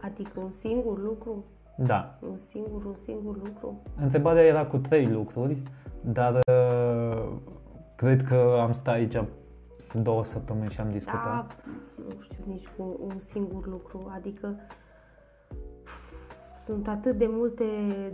Adică 0.00 0.40
un 0.40 0.50
singur 0.50 1.02
lucru? 1.02 1.44
Da. 1.76 2.18
Un 2.30 2.36
singur, 2.36 2.84
un 2.84 2.96
singur 2.96 3.36
lucru? 3.36 3.82
Întrebarea 3.96 4.42
era 4.42 4.66
cu 4.66 4.76
trei 4.76 5.06
lucruri, 5.06 5.62
dar 6.00 6.34
uh, 6.34 7.32
cred 7.96 8.22
că 8.22 8.58
am 8.60 8.72
stat 8.72 8.94
aici 8.94 9.16
două 10.02 10.24
săptămâni 10.24 10.70
și 10.70 10.80
am 10.80 10.90
discutat. 10.90 11.24
Da, 11.24 11.46
nu 12.08 12.20
știu 12.20 12.44
nici 12.46 12.66
cu 12.76 12.96
un 13.00 13.18
singur 13.18 13.66
lucru. 13.66 14.10
Adică 14.14 14.54
sunt 16.64 16.88
atât 16.88 17.18
de 17.18 17.26
multe 17.28 17.64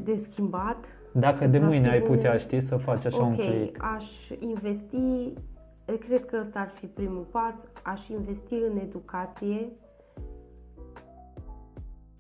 de 0.03 0.15
schimbat. 0.15 0.97
Dacă 1.13 1.47
de 1.47 1.59
mâine 1.59 1.89
ai 1.91 2.01
putea, 2.01 2.37
ști, 2.37 2.61
să 2.61 2.77
faci 2.77 3.05
așa 3.05 3.23
Ok, 3.23 3.29
un 3.29 3.35
click. 3.35 3.83
aș 3.95 4.29
investi, 4.39 5.33
cred 5.99 6.25
că 6.25 6.37
ăsta 6.41 6.61
ar 6.61 6.69
fi 6.69 6.87
primul 6.87 7.27
pas, 7.31 7.63
aș 7.83 8.09
investi 8.09 8.55
în 8.55 8.77
educație 8.77 9.73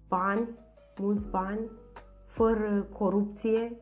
bani, 0.08 0.50
mulți 0.98 1.28
bani, 1.28 1.70
fără 2.24 2.86
corupție. 2.98 3.72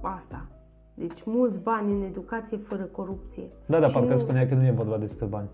Asta. 0.00 0.46
Deci 0.94 1.24
mulți 1.24 1.60
bani 1.60 1.92
în 1.92 2.02
educație 2.02 2.56
fără 2.56 2.82
corupție. 2.84 3.50
Da, 3.66 3.78
da, 3.78 3.86
Și 3.86 3.92
parcă 3.92 4.10
nu- 4.12 4.16
spunea 4.16 4.46
că 4.46 4.54
nu 4.54 4.64
e 4.66 4.70
vorba 4.70 4.98
despre 4.98 5.26
bani. 5.26 5.48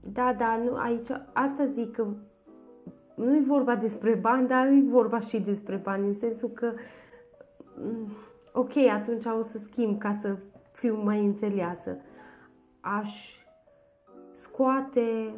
Da, 0.00 0.34
da, 0.38 0.60
nu, 0.64 0.76
aici, 0.76 1.08
asta 1.32 1.64
zic 1.64 1.90
că 1.90 2.06
nu 3.22 3.36
e 3.36 3.40
vorba 3.40 3.76
despre 3.76 4.14
bani, 4.14 4.48
dar 4.48 4.66
e 4.66 4.82
vorba 4.88 5.20
și 5.20 5.40
despre 5.40 5.76
bani, 5.76 6.06
în 6.06 6.14
sensul 6.14 6.48
că, 6.48 6.72
mm, 7.76 8.12
ok, 8.52 8.76
atunci 8.76 9.24
o 9.38 9.42
să 9.42 9.58
schimb 9.58 9.98
ca 9.98 10.12
să 10.12 10.36
fiu 10.72 11.02
mai 11.02 11.24
înțeleasă. 11.24 11.96
Aș 12.80 13.40
scoate 14.30 15.34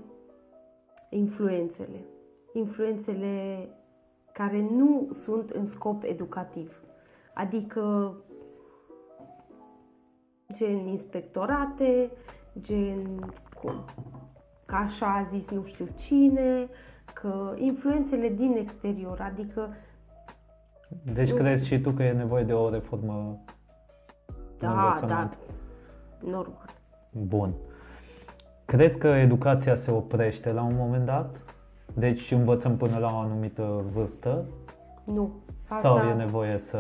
influențele. 1.11 2.05
Influențele 2.53 3.69
care 4.33 4.69
nu 4.71 5.09
sunt 5.11 5.51
în 5.51 5.65
scop 5.65 6.03
educativ. 6.03 6.81
Adică 7.35 8.15
gen 10.53 10.87
inspectorate, 10.87 12.11
gen 12.61 13.31
cum? 13.63 13.85
Că 14.67 14.75
așa 14.75 15.07
a 15.07 15.23
zis 15.23 15.51
nu 15.51 15.63
știu 15.63 15.87
cine, 15.97 16.65
că 16.65 16.69
influențele 17.55 18.29
din 18.29 18.55
exterior, 18.59 19.21
adică 19.21 19.69
Deci 21.13 21.31
Nu 21.31 21.37
crezi 21.37 21.67
și 21.67 21.81
tu 21.81 21.91
că 21.91 22.03
e 22.03 22.13
nevoie 22.13 22.45
de 22.45 22.53
o 22.53 22.71
reformă 22.71 23.13
în 24.59 24.69
da, 24.69 24.75
da, 24.75 24.83
învățământ? 24.83 25.39
normal. 26.21 26.71
Bun. 27.11 27.53
Crezi 28.65 28.99
că 28.99 29.07
educația 29.07 29.75
se 29.75 29.91
oprește 29.91 30.53
la 30.53 30.63
un 30.63 30.75
moment 30.77 31.05
dat? 31.05 31.45
Deci 31.95 32.31
învățăm 32.31 32.77
până 32.77 32.99
la 32.99 33.07
o 33.13 33.17
anumită 33.19 33.85
vârstă? 33.95 34.45
Nu. 35.07 35.33
Sau 35.65 35.97
e 35.99 36.15
nevoie 36.15 36.59
să 36.59 36.79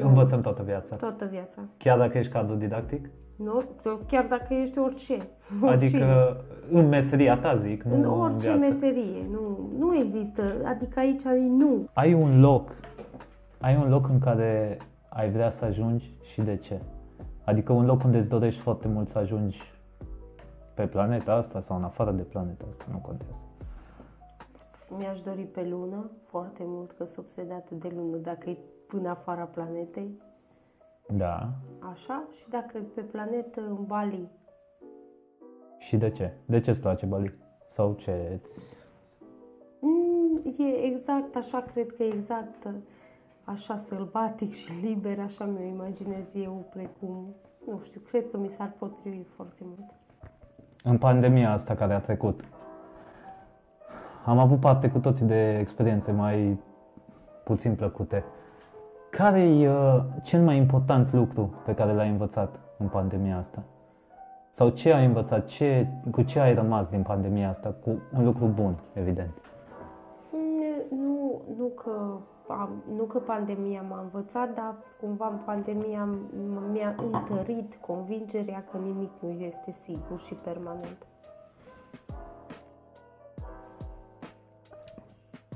Nu. 0.00 0.06
învățăm 0.08 0.40
toată 0.40 0.62
viața? 0.62 0.96
toată 0.96 1.24
viața. 1.24 1.62
Chiar 1.76 1.98
dacă 1.98 2.18
ești 2.18 2.32
cadru 2.32 2.54
didactic? 2.54 3.08
Nu? 3.36 3.64
Chiar 4.06 4.26
dacă 4.26 4.54
ești 4.54 4.78
orice. 4.78 5.28
Adică 5.62 6.36
în 6.70 6.88
meseria 6.88 7.38
ta 7.38 7.54
zic, 7.54 7.82
nu 7.82 7.94
în 7.94 8.04
orice 8.04 8.48
viață. 8.52 8.66
meserie. 8.66 9.26
Nu, 9.30 9.70
nu 9.78 9.96
există. 9.96 10.42
Adică 10.64 10.98
aici 10.98 11.22
e 11.22 11.46
nu. 11.48 11.88
Ai 11.92 12.14
un 12.14 12.40
loc, 12.40 12.70
ai 13.60 13.76
un 13.76 13.88
loc 13.88 14.08
în 14.08 14.18
care 14.18 14.78
ai 15.08 15.30
vrea 15.30 15.50
să 15.50 15.64
ajungi 15.64 16.14
și 16.22 16.40
de 16.40 16.56
ce? 16.56 16.80
Adică 17.44 17.72
un 17.72 17.84
loc 17.84 18.04
unde 18.04 18.18
îți 18.18 18.28
dorești 18.28 18.60
foarte 18.60 18.88
mult 18.88 19.08
să 19.08 19.18
ajungi 19.18 19.60
pe 20.74 20.86
planeta 20.86 21.32
asta 21.32 21.60
sau 21.60 21.76
în 21.76 21.82
afară 21.82 22.10
de 22.10 22.22
planeta 22.22 22.64
asta, 22.68 22.84
nu 22.90 22.98
contează. 22.98 23.40
Mi-aș 24.98 25.20
dori 25.20 25.42
pe 25.42 25.66
lună 25.70 26.10
foarte 26.24 26.62
mult, 26.66 26.92
că 26.92 27.04
sunt 27.04 27.18
obsedată 27.18 27.74
de 27.74 27.92
lună. 27.96 28.16
Dacă 28.16 28.50
e 28.50 28.58
până 28.86 29.08
afara 29.08 29.44
planetei, 29.44 30.20
Da. 31.08 31.50
așa, 31.90 32.24
și 32.40 32.48
dacă 32.48 32.78
e 32.78 32.80
pe 32.80 33.00
planetă, 33.00 33.60
în 33.60 33.84
Bali. 33.86 34.30
Și 35.78 35.96
de 35.96 36.10
ce? 36.10 36.32
De 36.44 36.60
ce 36.60 36.70
îți 36.70 36.80
place 36.80 37.06
Bali? 37.06 37.34
Sau 37.66 37.92
ce 37.92 38.38
îți... 38.42 38.76
Mm, 39.80 40.40
e 40.58 40.84
exact 40.84 41.36
așa, 41.36 41.60
cred 41.60 41.92
că 41.92 42.02
e 42.02 42.12
exact 42.12 42.68
așa 43.44 43.76
sălbatic 43.76 44.52
și 44.52 44.70
liber, 44.86 45.18
așa 45.18 45.44
mi-o 45.44 45.62
imaginez 45.62 46.34
eu, 46.34 46.66
precum, 46.70 47.34
nu 47.66 47.78
știu, 47.78 48.00
cred 48.00 48.30
că 48.30 48.36
mi 48.36 48.48
s-ar 48.48 48.72
potrivi 48.78 49.22
foarte 49.22 49.60
mult. 49.62 49.94
În 50.84 50.98
pandemia 50.98 51.52
asta 51.52 51.74
care 51.74 51.94
a 51.94 52.00
trecut, 52.00 52.44
am 54.24 54.38
avut 54.38 54.60
parte 54.60 54.90
cu 54.90 54.98
toții 54.98 55.26
de 55.26 55.58
experiențe 55.58 56.12
mai 56.12 56.60
puțin 57.44 57.74
plăcute. 57.74 58.24
Care 59.16 59.40
e 59.40 59.70
uh, 59.70 60.02
cel 60.22 60.42
mai 60.42 60.56
important 60.56 61.12
lucru 61.12 61.54
pe 61.64 61.74
care 61.74 61.92
l-ai 61.92 62.08
învățat 62.08 62.60
în 62.78 62.88
pandemia 62.88 63.36
asta? 63.38 63.62
Sau 64.50 64.68
ce 64.68 64.92
ai 64.92 65.04
învățat? 65.04 65.46
Ce, 65.46 65.86
cu 66.10 66.22
ce 66.22 66.40
ai 66.40 66.54
rămas 66.54 66.90
din 66.90 67.02
pandemia 67.02 67.48
asta? 67.48 67.74
Cu 67.84 67.90
un 68.16 68.24
lucru 68.24 68.46
bun, 68.46 68.78
evident. 68.92 69.42
Mm, 70.32 70.98
Nu, 71.00 71.40
nu, 71.56 71.66
că, 71.66 72.18
am, 72.48 72.82
nu 72.96 73.04
că 73.04 73.18
pandemia 73.18 73.82
m-a 73.88 74.00
învățat, 74.00 74.54
dar 74.54 74.74
cumva 75.00 75.26
pandemia 75.44 76.08
m- 76.08 76.72
mi-a 76.72 76.94
întărit 77.12 77.74
convingerea 77.74 78.64
că 78.70 78.78
nimic 78.78 79.10
nu 79.20 79.30
este 79.30 79.72
sigur 79.72 80.18
și 80.18 80.34
permanent. 80.34 81.06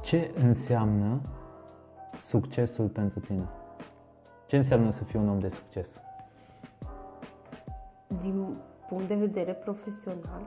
Ce 0.01 0.31
înseamnă 0.43 1.21
succesul 2.21 2.89
pentru 2.89 3.21
tine? 3.21 3.49
Ce 4.47 4.57
înseamnă 4.57 4.91
să 4.91 5.05
fii 5.05 5.19
un 5.19 5.29
om 5.29 5.39
de 5.39 5.49
succes? 5.49 6.01
Din 8.21 8.57
punct 8.89 9.09
de 9.09 9.15
vedere 9.15 9.53
profesional, 9.53 10.43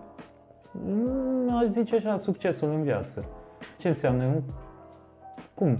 Nu 0.86 1.58
aș 1.58 1.66
zice 1.66 1.95
așa, 1.95 2.16
succesul 2.16 2.70
în 2.70 2.84
viață. 2.84 3.26
Ce 3.80 3.88
înseamnă? 3.88 4.44
Cum? 5.54 5.78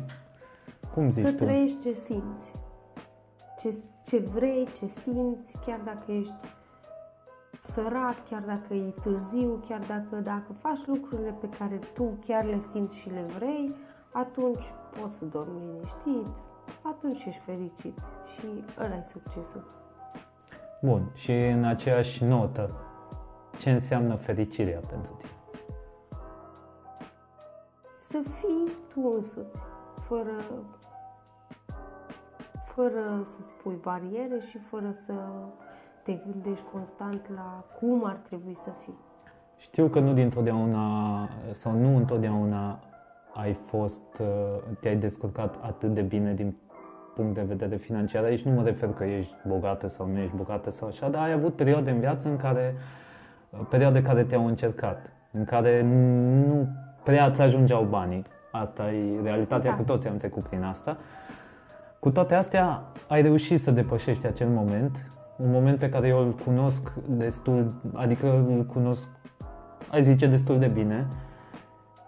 Cum 0.94 1.10
zici 1.10 1.26
să 1.26 1.32
tu? 1.32 1.44
trăiești 1.44 1.82
ce 1.82 1.94
simți. 1.94 2.54
Ce, 3.60 3.76
ce 4.06 4.20
vrei, 4.20 4.68
ce 4.76 4.88
simți, 4.88 5.58
chiar 5.66 5.80
dacă 5.86 6.12
ești 6.12 6.34
sărac, 7.60 8.28
chiar 8.30 8.42
dacă 8.42 8.74
e 8.74 8.94
târziu, 9.02 9.64
chiar 9.68 9.80
dacă, 9.88 10.22
dacă 10.24 10.54
faci 10.54 10.86
lucrurile 10.86 11.36
pe 11.42 11.50
care 11.50 11.80
tu 11.94 12.18
chiar 12.26 12.46
le 12.46 12.60
simți 12.60 13.00
și 13.00 13.10
le 13.10 13.26
vrei, 13.36 13.76
atunci 14.14 14.64
poți 15.00 15.16
să 15.16 15.26
dormi 15.26 15.60
liniștit, 15.60 16.36
atunci 16.82 17.24
ești 17.26 17.42
fericit 17.42 17.98
și 18.36 18.64
ăla 18.80 18.96
e 18.96 19.02
succesul. 19.02 19.64
Bun, 20.82 21.12
și 21.14 21.32
în 21.32 21.64
aceeași 21.64 22.24
notă, 22.24 22.72
ce 23.58 23.72
înseamnă 23.72 24.16
fericirea 24.16 24.80
pentru 24.80 25.14
tine? 25.14 25.32
Să 27.98 28.20
fii 28.24 28.76
tu 28.94 29.12
însuți, 29.16 29.62
fără, 29.98 30.34
fără 32.66 33.22
să-ți 33.24 33.54
pui 33.54 33.76
bariere 33.82 34.40
și 34.40 34.58
fără 34.58 34.92
să 34.92 35.14
te 36.04 36.14
gândești 36.14 36.66
constant 36.72 37.30
la 37.36 37.66
cum 37.80 38.06
ar 38.06 38.16
trebui 38.16 38.56
să 38.56 38.70
fii. 38.70 38.98
Știu 39.58 39.88
că 39.88 40.00
nu 40.00 40.14
dintotdeauna, 40.14 41.30
sau 41.52 41.72
nu 41.72 41.96
întotdeauna 41.96 42.80
ai 43.34 43.54
fost, 43.54 44.20
uh, 44.20 44.28
te-ai 44.80 44.96
descurcat 44.96 45.60
atât 45.62 45.94
de 45.94 46.02
bine 46.02 46.34
din 46.34 46.56
punct 47.16 47.34
de 47.34 47.42
vedere 47.42 47.76
financiar. 47.76 48.24
Aici 48.24 48.42
nu 48.42 48.52
mă 48.52 48.64
refer 48.64 48.90
că 48.90 49.04
ești 49.04 49.36
bogată 49.48 49.88
sau 49.88 50.08
nu 50.08 50.20
ești 50.20 50.36
bogată 50.36 50.70
sau 50.70 50.88
așa, 50.88 51.10
dar 51.10 51.24
ai 51.24 51.32
avut 51.32 51.56
perioade 51.56 51.92
în 51.92 52.00
viață 52.00 52.30
în 52.30 52.38
care, 52.38 52.76
perioade 53.70 54.02
care 54.02 54.24
te-au 54.24 54.46
încercat, 54.46 55.12
în 55.32 55.46
care 55.46 55.82
nu 56.46 56.68
prea 57.04 57.32
ți 57.32 57.42
ajungeau 57.42 57.84
banii 57.84 58.24
Asta 58.56 58.92
e 58.92 59.22
realitatea, 59.24 59.72
Da. 59.72 59.78
cu 59.78 59.84
toții 59.84 60.10
am 60.10 60.18
trecut 60.18 60.44
prin 60.44 60.64
asta. 60.64 60.98
Cu 62.00 62.10
toate 62.10 62.36
astea, 62.36 62.84
ai 63.08 63.22
reușit 63.22 63.60
să 63.60 63.72
depășești 63.72 64.26
acel 64.26 64.48
moment, 64.48 65.12
un 65.38 65.52
moment 65.52 65.80
pe 65.80 65.90
care 65.90 66.08
eu 66.08 66.20
îl 66.20 66.36
cunosc 66.46 66.92
destul, 67.08 67.74
adică 67.94 68.46
îl 68.50 68.66
cunosc, 68.66 69.08
ai 69.92 70.02
zice, 70.02 70.28
destul 70.28 70.60
de 70.60 70.68
bine 70.68 71.08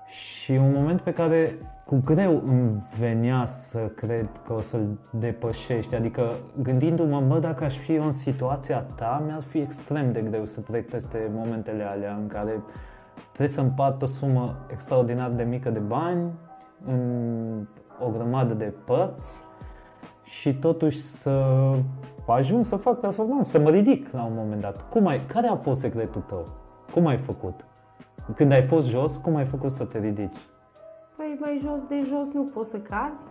și 0.05 0.51
un 0.51 0.71
moment 0.73 1.01
pe 1.01 1.13
care 1.13 1.57
cu 1.85 2.01
greu 2.05 2.43
îmi 2.47 2.83
venea 2.99 3.45
să 3.45 3.79
cred 3.79 4.29
că 4.45 4.53
o 4.53 4.61
să-l 4.61 4.99
depășești. 5.09 5.95
Adică 5.95 6.37
gândindu-mă, 6.61 7.19
mă, 7.19 7.39
dacă 7.39 7.63
aș 7.63 7.77
fi 7.77 7.93
eu 7.93 8.05
în 8.05 8.11
situația 8.11 8.79
ta, 8.95 9.23
mi-ar 9.25 9.41
fi 9.41 9.57
extrem 9.57 10.11
de 10.11 10.21
greu 10.21 10.45
să 10.45 10.61
trec 10.61 10.89
peste 10.89 11.31
momentele 11.33 11.83
alea 11.83 12.17
în 12.21 12.27
care 12.27 12.63
trebuie 13.25 13.47
să 13.47 13.61
împart 13.61 14.01
o 14.01 14.05
sumă 14.05 14.55
extraordinar 14.71 15.29
de 15.29 15.43
mică 15.43 15.69
de 15.69 15.79
bani 15.79 16.31
în 16.85 17.67
o 17.99 18.09
grămadă 18.09 18.53
de 18.53 18.73
părți 18.85 19.43
și 20.23 20.55
totuși 20.55 20.97
să 20.97 21.43
ajung 22.27 22.65
să 22.65 22.75
fac 22.75 22.99
performanță, 22.99 23.49
să 23.49 23.59
mă 23.59 23.69
ridic 23.69 24.11
la 24.11 24.23
un 24.23 24.33
moment 24.35 24.61
dat. 24.61 24.89
Cum 24.89 25.07
ai, 25.07 25.25
care 25.25 25.47
a 25.47 25.55
fost 25.55 25.79
secretul 25.79 26.21
tău? 26.21 26.47
Cum 26.91 27.05
ai 27.05 27.17
făcut? 27.17 27.65
Când 28.33 28.51
ai 28.51 28.65
fost 28.65 28.87
jos, 28.87 29.17
cum 29.17 29.35
ai 29.35 29.45
făcut 29.45 29.71
să 29.71 29.85
te 29.85 29.99
ridici? 29.99 30.37
Păi 31.15 31.37
mai 31.39 31.57
jos 31.61 31.83
de 31.83 32.01
jos 32.03 32.31
nu 32.31 32.43
poți 32.43 32.69
să 32.69 32.79
cazi 32.79 33.25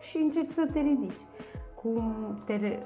și 0.00 0.16
începi 0.16 0.50
să 0.50 0.68
te 0.72 0.80
ridici. 0.80 1.20
Cum 1.74 2.14
te 2.44 2.56
re... 2.56 2.82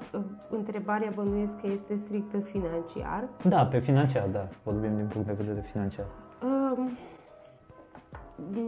întrebarea 0.49 1.11
bănuiesc 1.15 1.61
că 1.61 1.67
este 1.67 1.95
strict 1.95 2.29
pe 2.29 2.39
financiar. 2.39 3.29
Da, 3.43 3.65
pe 3.65 3.79
financiar, 3.79 4.27
da. 4.27 4.47
Vorbim 4.63 4.95
din 4.95 5.07
punct 5.07 5.27
de 5.27 5.33
vedere 5.33 5.61
financiar. 5.61 6.05
Um, 6.43 6.89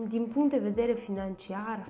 din 0.07 0.26
punct 0.34 0.49
de 0.49 0.57
vedere 0.57 0.93
financiar, 0.93 1.88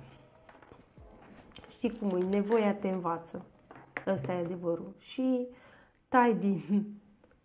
știi 1.70 1.98
cum 2.00 2.18
e, 2.18 2.24
nevoia 2.24 2.74
te 2.74 2.88
învață. 2.88 3.46
Ăsta 4.08 4.34
e 4.34 4.44
adevărul. 4.44 4.96
Și 4.98 5.48
tai 6.08 6.36
din, 6.36 6.86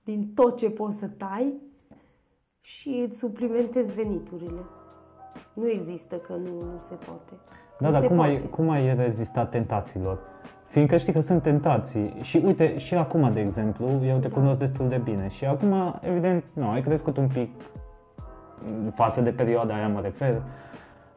din 0.04 0.32
tot 0.34 0.56
ce 0.56 0.70
poți 0.70 0.98
să 0.98 1.08
tai 1.08 1.54
și 2.64 3.04
îți 3.08 3.18
suplimentezi 3.18 3.92
veniturile. 3.92 4.60
Nu 5.54 5.68
există 5.70 6.16
că 6.16 6.32
nu, 6.32 6.50
nu 6.50 6.78
se 6.80 6.94
poate. 6.94 7.32
Da, 7.78 7.86
Că 7.86 7.92
dar 7.92 8.00
se 8.00 8.06
cum 8.06 8.20
ai, 8.20 8.30
poate. 8.30 8.46
cum 8.48 8.70
ai 8.70 8.94
rezistat 8.94 9.50
tentațiilor? 9.50 10.18
Fiindcă 10.66 10.96
știi 10.96 11.12
că 11.12 11.20
sunt 11.20 11.42
tentații. 11.42 12.14
Și 12.20 12.42
uite, 12.44 12.78
și 12.78 12.94
acum, 12.94 13.32
de 13.32 13.40
exemplu, 13.40 13.86
eu 14.04 14.18
te 14.18 14.28
Da. 14.28 14.34
cunosc 14.34 14.58
destul 14.58 14.88
de 14.88 15.00
bine. 15.04 15.28
Și 15.28 15.44
acum, 15.44 15.98
evident, 16.00 16.44
nu, 16.52 16.68
ai 16.70 16.82
crescut 16.82 17.16
un 17.16 17.28
pic 17.28 17.50
față 18.94 19.20
de 19.20 19.30
perioada 19.30 19.74
aia, 19.74 19.88
mă 19.88 20.00
refer, 20.00 20.42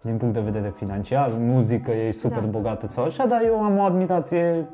din 0.02 0.18
punct 0.18 0.34
de 0.34 0.40
vedere 0.40 0.74
financiar. 0.76 1.30
Nu 1.30 1.62
zic 1.62 1.84
că 1.84 1.92
ești 1.92 2.20
super 2.20 2.42
Da. 2.42 2.48
bogată 2.48 2.88
sau 2.88 3.04
așa, 3.06 3.26
dar 3.26 3.42
eu 3.44 3.64
am 3.64 3.78
o 3.78 3.82
admirație 3.82 4.70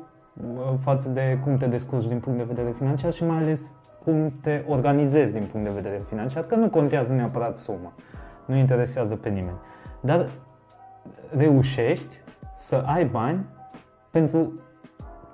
uh, 0.56 0.74
față 0.80 1.08
de 1.08 1.40
cum 1.44 1.56
te 1.56 1.66
descurci 1.66 2.06
din 2.06 2.18
punct 2.18 2.38
de 2.38 2.44
vedere 2.44 2.70
financiar 2.70 3.12
și 3.12 3.24
mai 3.24 3.36
ales 3.36 3.74
cum 4.04 4.32
te 4.40 4.64
organizezi 4.68 5.32
din 5.32 5.48
punct 5.52 5.66
de 5.66 5.72
vedere 5.72 6.02
financiar, 6.08 6.44
că 6.44 6.54
nu 6.54 6.68
contează 6.68 7.12
neapărat 7.12 7.56
suma. 7.56 7.92
Nu 8.44 8.56
interesează 8.56 9.16
pe 9.16 9.28
nimeni. 9.28 9.56
Dar 10.00 10.30
reușești 11.36 12.20
să 12.54 12.82
ai 12.86 13.04
bani 13.04 13.46
pentru 14.10 14.52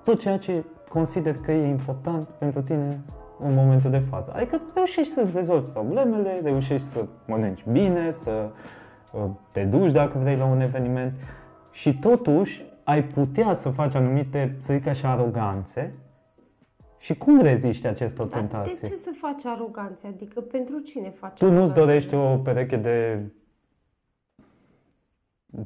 tot 0.04 0.18
ceea 0.18 0.38
ce 0.38 0.64
consider 0.88 1.36
că 1.36 1.52
e 1.52 1.68
important 1.68 2.28
pentru 2.28 2.62
tine 2.62 3.00
în 3.40 3.54
momentul 3.54 3.90
de 3.90 3.98
față. 3.98 4.32
Adică 4.34 4.60
reușești 4.74 5.12
să-ți 5.12 5.32
rezolvi 5.34 5.72
problemele, 5.72 6.40
reușești 6.42 6.86
să 6.86 7.04
mănânci 7.26 7.64
bine, 7.70 8.10
să 8.10 8.50
uh, 9.12 9.20
te 9.52 9.64
duci 9.64 9.92
dacă 9.92 10.18
vrei 10.18 10.36
la 10.36 10.44
un 10.44 10.60
eveniment 10.60 11.12
și 11.70 11.98
totuși 11.98 12.64
ai 12.84 13.04
putea 13.04 13.52
să 13.52 13.68
faci 13.68 13.94
anumite, 13.94 14.56
să 14.58 14.72
zic 14.72 14.86
așa, 14.86 15.10
aroganțe 15.10 15.94
și 16.98 17.16
cum 17.18 17.40
reziști 17.40 17.86
acestor 17.86 18.26
Dar 18.26 18.38
tentații? 18.40 18.80
de 18.80 18.88
ce 18.88 18.96
să 18.96 19.10
faci 19.16 19.44
aroganțe? 19.44 20.06
Adică 20.06 20.40
pentru 20.40 20.78
cine 20.78 21.10
faci 21.10 21.38
Tu 21.38 21.44
nu-ți 21.44 21.54
aroganțe? 21.56 21.80
dorești 21.80 22.14
o 22.14 22.36
pereche 22.36 22.76
de 22.76 23.20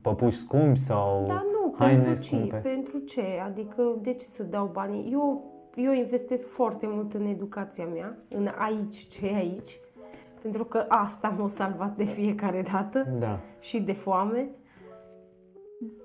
păpuși 0.03 0.37
scumpi 0.39 0.79
sau 0.79 1.25
Dar 1.27 1.45
nu, 1.53 1.75
haine 1.79 2.03
pentru 2.03 2.23
ce? 2.23 2.27
scumpe? 2.29 2.57
Pentru 2.57 2.99
ce? 2.99 3.25
Adică 3.47 3.83
de 4.03 4.13
ce 4.15 4.25
să 4.31 4.43
dau 4.43 4.71
banii? 4.73 5.13
Eu, 5.13 5.51
eu 5.77 5.93
investesc 5.93 6.49
foarte 6.49 6.87
mult 6.89 7.15
în 7.15 7.27
educația 7.27 7.87
mea, 7.87 8.17
în 8.29 8.49
aici 8.59 8.97
ce 8.97 9.27
e 9.27 9.35
aici, 9.35 9.79
pentru 10.43 10.65
că 10.65 10.85
asta 10.89 11.29
m-a 11.39 11.47
salvat 11.49 11.97
de 11.97 12.05
fiecare 12.05 12.63
dată 12.73 13.07
Da. 13.19 13.41
și 13.61 13.81
de 13.81 13.93
foame. 13.93 14.49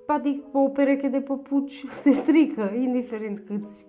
Adică 0.06 0.44
o 0.52 0.68
pereche 0.68 1.08
de 1.08 1.20
păpuci 1.20 1.84
se 2.02 2.10
strică, 2.10 2.70
indiferent 2.74 3.38
câți. 3.46 3.86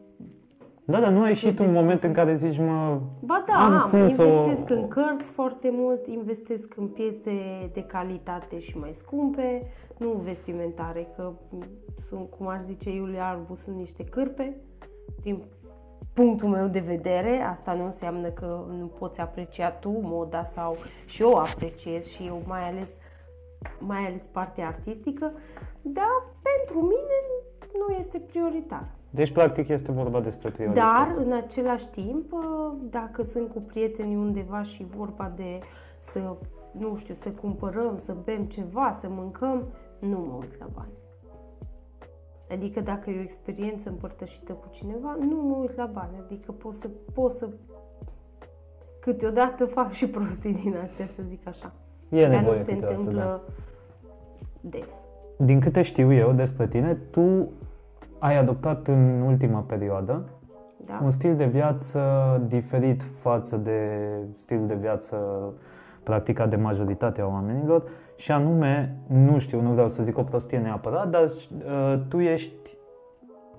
Da, 0.89 0.99
dar 0.99 1.11
nu 1.11 1.21
ai 1.21 1.33
și 1.33 1.41
tu 1.43 1.49
un 1.49 1.55
descurcă. 1.55 1.79
moment 1.79 2.03
în 2.03 2.13
care 2.13 2.33
zici, 2.35 2.57
mă, 2.57 2.99
Ba 3.21 3.43
da, 3.47 3.53
Am 3.53 3.73
am, 3.73 3.79
strâns 3.79 4.17
o- 4.17 4.23
investesc 4.23 4.69
în 4.69 4.87
cărți 4.87 5.31
foarte 5.31 5.69
mult, 5.71 6.07
investesc 6.07 6.77
în 6.77 6.87
piese 6.87 7.31
de 7.73 7.83
calitate 7.83 8.59
și 8.59 8.77
mai 8.77 8.93
scumpe, 8.93 9.67
nu 9.97 10.09
vestimentare, 10.11 11.07
că 11.15 11.31
sunt, 12.07 12.29
cum 12.29 12.47
ar 12.47 12.61
zice 12.61 12.89
Iulia 12.95 13.27
Arbu, 13.27 13.55
sunt 13.55 13.75
niște 13.75 14.03
cârpe. 14.03 14.55
Din 15.21 15.43
punctul 16.13 16.49
meu 16.49 16.67
de 16.67 16.79
vedere, 16.79 17.41
asta 17.49 17.73
nu 17.73 17.83
înseamnă 17.85 18.27
că 18.29 18.65
nu 18.79 18.85
poți 18.85 19.21
aprecia 19.21 19.69
tu 19.71 19.89
moda 20.01 20.43
sau 20.43 20.75
și 21.05 21.21
eu 21.21 21.33
apreciez 21.33 22.07
și 22.07 22.23
eu 22.27 22.41
mai 22.47 22.69
ales 22.69 22.89
mai 23.79 24.05
ales 24.05 24.23
partea 24.25 24.67
artistică, 24.67 25.31
dar 25.81 26.23
pentru 26.41 26.79
mine 26.81 27.17
nu 27.87 27.95
este 27.95 28.19
prioritar. 28.19 28.97
Deci 29.09 29.31
practic 29.31 29.67
este 29.67 29.91
vorba 29.91 30.19
despre 30.19 30.49
priorități. 30.49 30.85
Dar, 30.85 31.25
în 31.25 31.31
același 31.31 31.87
timp, 31.87 32.31
uh, 32.31 32.73
dacă 32.89 33.23
sunt 33.23 33.49
cu 33.49 33.59
prietenii 33.59 34.15
undeva 34.15 34.61
și 34.61 34.85
vorba 34.95 35.31
de 35.35 35.59
să, 35.99 36.35
nu 36.71 36.95
știu, 36.95 37.13
să 37.13 37.29
cumpărăm, 37.29 37.97
să 37.97 38.15
bem 38.23 38.45
ceva, 38.45 38.91
să 38.99 39.07
mâncăm, 39.09 39.63
nu 39.99 40.17
mă 40.17 40.37
uit 40.39 40.59
la 40.59 40.67
bani. 40.73 40.91
Adică 42.51 42.79
dacă 42.79 43.09
e 43.09 43.17
o 43.17 43.21
experiență 43.21 43.89
împărtășită 43.89 44.53
cu 44.53 44.67
cineva, 44.71 45.17
nu 45.19 45.35
mă 45.35 45.55
uit 45.55 45.75
la 45.75 45.85
bani. 45.85 46.21
Adică 46.23 46.51
pot 46.51 46.73
să, 46.73 46.89
pot 47.13 47.31
să 47.31 47.49
câteodată 48.99 49.65
fac 49.65 49.91
și 49.91 50.07
prostii 50.07 50.53
din 50.53 50.75
astea, 50.83 51.05
să 51.05 51.21
zic 51.23 51.47
așa. 51.47 51.73
E 52.09 52.21
Dar 52.21 52.29
nu 52.29 52.35
nevoie 52.35 52.57
se 52.57 52.73
câteodată, 52.73 52.99
întâmplă 52.99 53.43
des. 54.61 55.05
Da. 55.37 55.45
Din 55.45 55.59
câte 55.59 55.81
știu 55.81 56.13
eu 56.13 56.31
despre 56.31 56.67
tine, 56.67 56.95
tu 56.95 57.47
ai 58.19 58.37
adoptat 58.37 58.87
în 58.87 59.21
ultima 59.21 59.59
perioadă 59.59 60.25
Da? 60.85 60.99
un 61.03 61.09
stil 61.09 61.35
de 61.35 61.45
viață 61.45 62.01
diferit 62.47 63.03
față 63.03 63.57
de 63.57 64.07
stilul 64.37 64.67
de 64.67 64.75
viață 64.75 65.17
practicat 66.03 66.49
de 66.49 66.55
majoritatea 66.55 67.27
oamenilor 67.27 67.83
și 68.15 68.31
anume, 68.31 68.95
nu 69.07 69.39
știu, 69.39 69.61
nu 69.61 69.71
vreau 69.71 69.87
să 69.87 70.03
zic 70.03 70.17
o 70.17 70.23
prostie 70.23 70.59
neapărat, 70.59 71.09
dar 71.09 71.23
uh, 71.23 71.99
tu 72.07 72.19
ești 72.19 72.77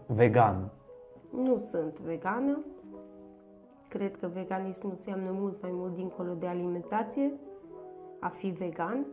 vegan. 0.06 0.70
Nu 1.30 1.56
sunt 1.56 1.98
vegană. 2.00 2.64
Cred 3.88 4.16
că 4.16 4.28
veganismul 4.34 4.92
înseamnă 4.92 5.30
mult 5.32 5.62
mai 5.62 5.70
mult 5.74 5.94
dincolo 5.94 6.32
de 6.38 6.46
alimentație, 6.46 7.32
a 8.20 8.28
fi 8.28 8.48
vegan, 8.48 9.06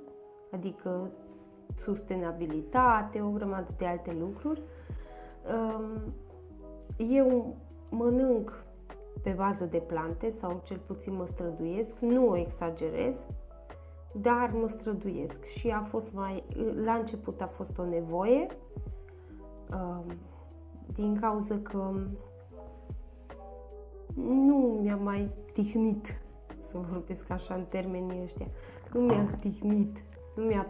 adică 0.52 1.10
sustenabilitate, 1.76 3.22
o 3.22 3.30
grămadă 3.30 3.68
de 3.78 3.86
alte 3.86 4.16
lucruri. 4.20 4.60
Um, 4.60 4.66
Eu 6.98 7.56
mănânc 7.90 8.66
pe 9.24 9.30
bază 9.30 9.66
de 9.66 9.78
plante 9.78 10.30
sau 10.30 10.62
cel 10.64 10.78
puțin 10.78 11.16
mă 11.16 11.26
străduiesc, 11.26 12.00
nu 12.00 12.30
o 12.30 12.38
exagerez, 12.38 13.28
dar 14.12 14.52
mă 14.54 14.68
străduiesc 14.68 15.44
și 15.46 15.70
a 15.70 15.82
fost 15.82 16.14
mai, 16.14 16.44
la 16.84 16.94
început 16.94 17.42
a 17.42 17.46
fost 17.46 17.78
o 17.78 17.86
nevoie, 17.86 18.48
um, 19.72 20.04
din 20.94 21.20
cauza 21.20 21.60
că 21.62 21.94
nu 24.16 24.80
mi-a 24.82 24.96
mai 24.96 25.30
tihnit, 25.54 26.22
să 26.60 26.78
vorbesc 26.92 27.30
așa 27.30 27.54
în 27.54 27.66
termenii 27.70 28.22
ăștia, 28.24 28.48
nu 28.94 29.00
mi-a 29.00 29.30
tihnit, 29.40 30.04
nu 30.36 30.44
mi-a 30.44 30.68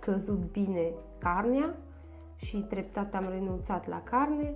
căzut 0.00 0.50
bine 0.52 0.92
carnea 1.18 1.76
și 2.40 2.58
treptat 2.68 3.14
am 3.14 3.26
renunțat 3.30 3.88
la 3.88 4.00
carne. 4.02 4.54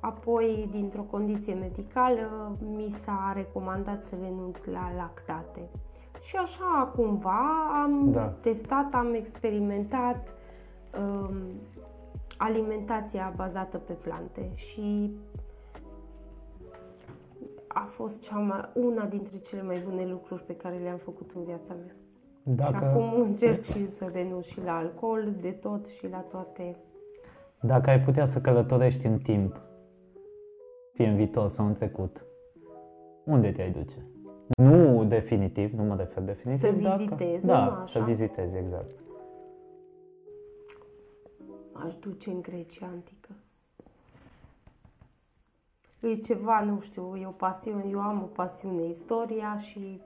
Apoi, 0.00 0.68
dintr-o 0.70 1.02
condiție 1.02 1.54
medicală, 1.54 2.56
mi 2.76 2.88
s-a 2.88 3.32
recomandat 3.34 4.04
să 4.04 4.16
renunț 4.22 4.64
la 4.64 4.90
lactate. 4.96 5.68
Și 6.20 6.36
așa, 6.36 6.90
cumva, 6.96 7.70
am 7.82 8.10
Da. 8.10 8.24
testat, 8.26 8.94
am 8.94 9.14
experimentat 9.14 10.34
um, 10.98 11.36
alimentația 12.36 13.32
bazată 13.36 13.78
pe 13.78 13.92
plante 13.92 14.50
și 14.54 15.16
a 17.66 17.84
fost 17.86 18.22
cea 18.22 18.38
mai, 18.38 18.68
una 18.74 19.04
dintre 19.04 19.38
cele 19.38 19.62
mai 19.62 19.82
bune 19.88 20.06
lucruri 20.06 20.42
pe 20.42 20.56
care 20.56 20.76
le-am 20.76 20.96
făcut 20.96 21.30
în 21.30 21.44
viața 21.44 21.74
mea. 21.74 21.94
Dacă, 22.42 22.70
Și 22.70 22.84
acum 22.84 23.20
încerc 23.20 23.64
și 23.64 23.86
să 23.86 24.10
renunț 24.12 24.46
și 24.46 24.64
la 24.64 24.76
alcool, 24.76 25.34
de 25.40 25.50
tot 25.50 25.86
și 25.86 26.08
la 26.08 26.18
toate. 26.18 26.76
Dacă 27.62 27.90
ai 27.90 28.00
putea 28.00 28.24
să 28.24 28.40
călătorești 28.40 29.06
în 29.06 29.18
timp, 29.18 29.60
fie 30.92 31.06
în 31.06 31.16
viitor 31.16 31.48
sau 31.48 31.66
în 31.66 31.72
trecut, 31.72 32.24
unde 33.24 33.52
te-ai 33.52 33.70
duce? 33.70 34.06
Nu 34.56 35.04
definitiv, 35.04 35.72
nu 35.72 35.82
mă 35.84 35.96
refer 35.96 36.22
definitiv. 36.22 36.60
Să 36.60 36.70
dacă- 36.72 36.96
vizitez, 36.96 37.44
Da, 37.44 37.64
numai 37.64 37.84
să 37.84 37.98
așa? 37.98 38.06
vizitezi, 38.06 38.56
exact. 38.56 38.94
aș 41.72 41.94
duce 41.94 42.30
în 42.30 42.42
Grecia 42.42 42.86
antică. 42.86 43.28
E 46.00 46.14
ceva, 46.14 46.60
nu 46.64 46.78
știu, 46.80 47.16
e 47.16 47.26
o 47.26 47.30
pasiune, 47.30 47.84
eu 47.90 48.00
am 48.00 48.22
o 48.22 48.26
pasiune, 48.26 48.82
istoria 48.88 49.56
și, 49.58 50.00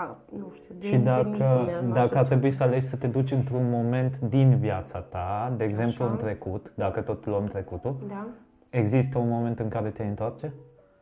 a, 0.00 0.16
nu 0.38 0.50
știu, 0.50 0.74
de, 0.78 0.86
și 0.86 0.96
de 0.96 1.02
dacă, 1.02 1.28
mică 1.28 1.62
mi-am 1.66 1.88
dacă 1.92 1.98
ar 1.98 2.16
așa 2.16 2.22
trebui 2.22 2.50
să 2.50 2.62
alegi 2.62 2.86
să 2.86 2.96
te 2.96 3.06
duci 3.06 3.30
într-un 3.32 3.70
moment 3.70 4.18
din 4.18 4.58
viața 4.58 5.00
ta, 5.00 5.54
de 5.56 5.64
exemplu 5.64 6.04
Așa. 6.04 6.12
în 6.12 6.18
trecut, 6.18 6.72
dacă 6.76 7.00
tot 7.00 7.26
luăm 7.26 7.44
trecutul, 7.46 7.96
Da? 8.08 8.26
există 8.70 9.18
un 9.18 9.28
moment 9.28 9.58
în 9.58 9.68
care 9.68 9.88
te 9.90 10.02
întoarce? 10.04 10.52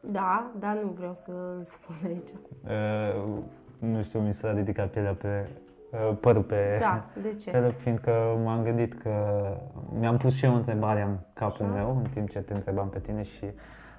Da, 0.01 0.51
dar 0.59 0.79
nu 0.85 0.89
vreau 0.91 1.15
să-l 1.15 1.59
spun 1.63 1.95
aici. 2.07 2.29
Uh, 2.65 3.43
nu 3.79 4.03
știu, 4.03 4.21
mi 4.21 4.33
s-a 4.33 4.53
ridicat 4.53 4.89
pielea 4.91 5.15
pe 5.15 5.49
uh, 5.93 6.17
părul 6.21 6.43
pe 6.43 6.77
Da, 6.81 7.05
de 7.23 7.35
ce? 7.35 7.51
piele, 7.51 7.71
fiindcă 7.71 8.13
m-am 8.45 8.63
gândit 8.63 8.95
că 8.95 9.11
mi-am 9.99 10.17
pus 10.17 10.35
și 10.35 10.45
eu 10.45 10.55
întrebarea 10.55 11.05
în 11.07 11.17
capul 11.33 11.65
Așa. 11.67 11.75
meu 11.75 11.97
în 11.97 12.11
timp 12.11 12.31
ce 12.31 12.39
te 12.39 12.55
întrebam 12.55 12.89
pe 12.89 12.99
tine 12.99 13.23
și 13.23 13.45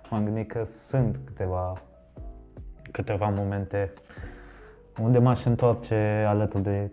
m-am 0.09 0.23
gândit 0.23 0.51
că 0.51 0.63
sunt 0.63 1.21
câteva 1.25 1.81
câteva 2.91 3.27
momente 3.29 3.93
unde 5.01 5.19
m-aș 5.19 5.45
întoarce 5.45 6.25
alături 6.27 6.63
de 6.63 6.91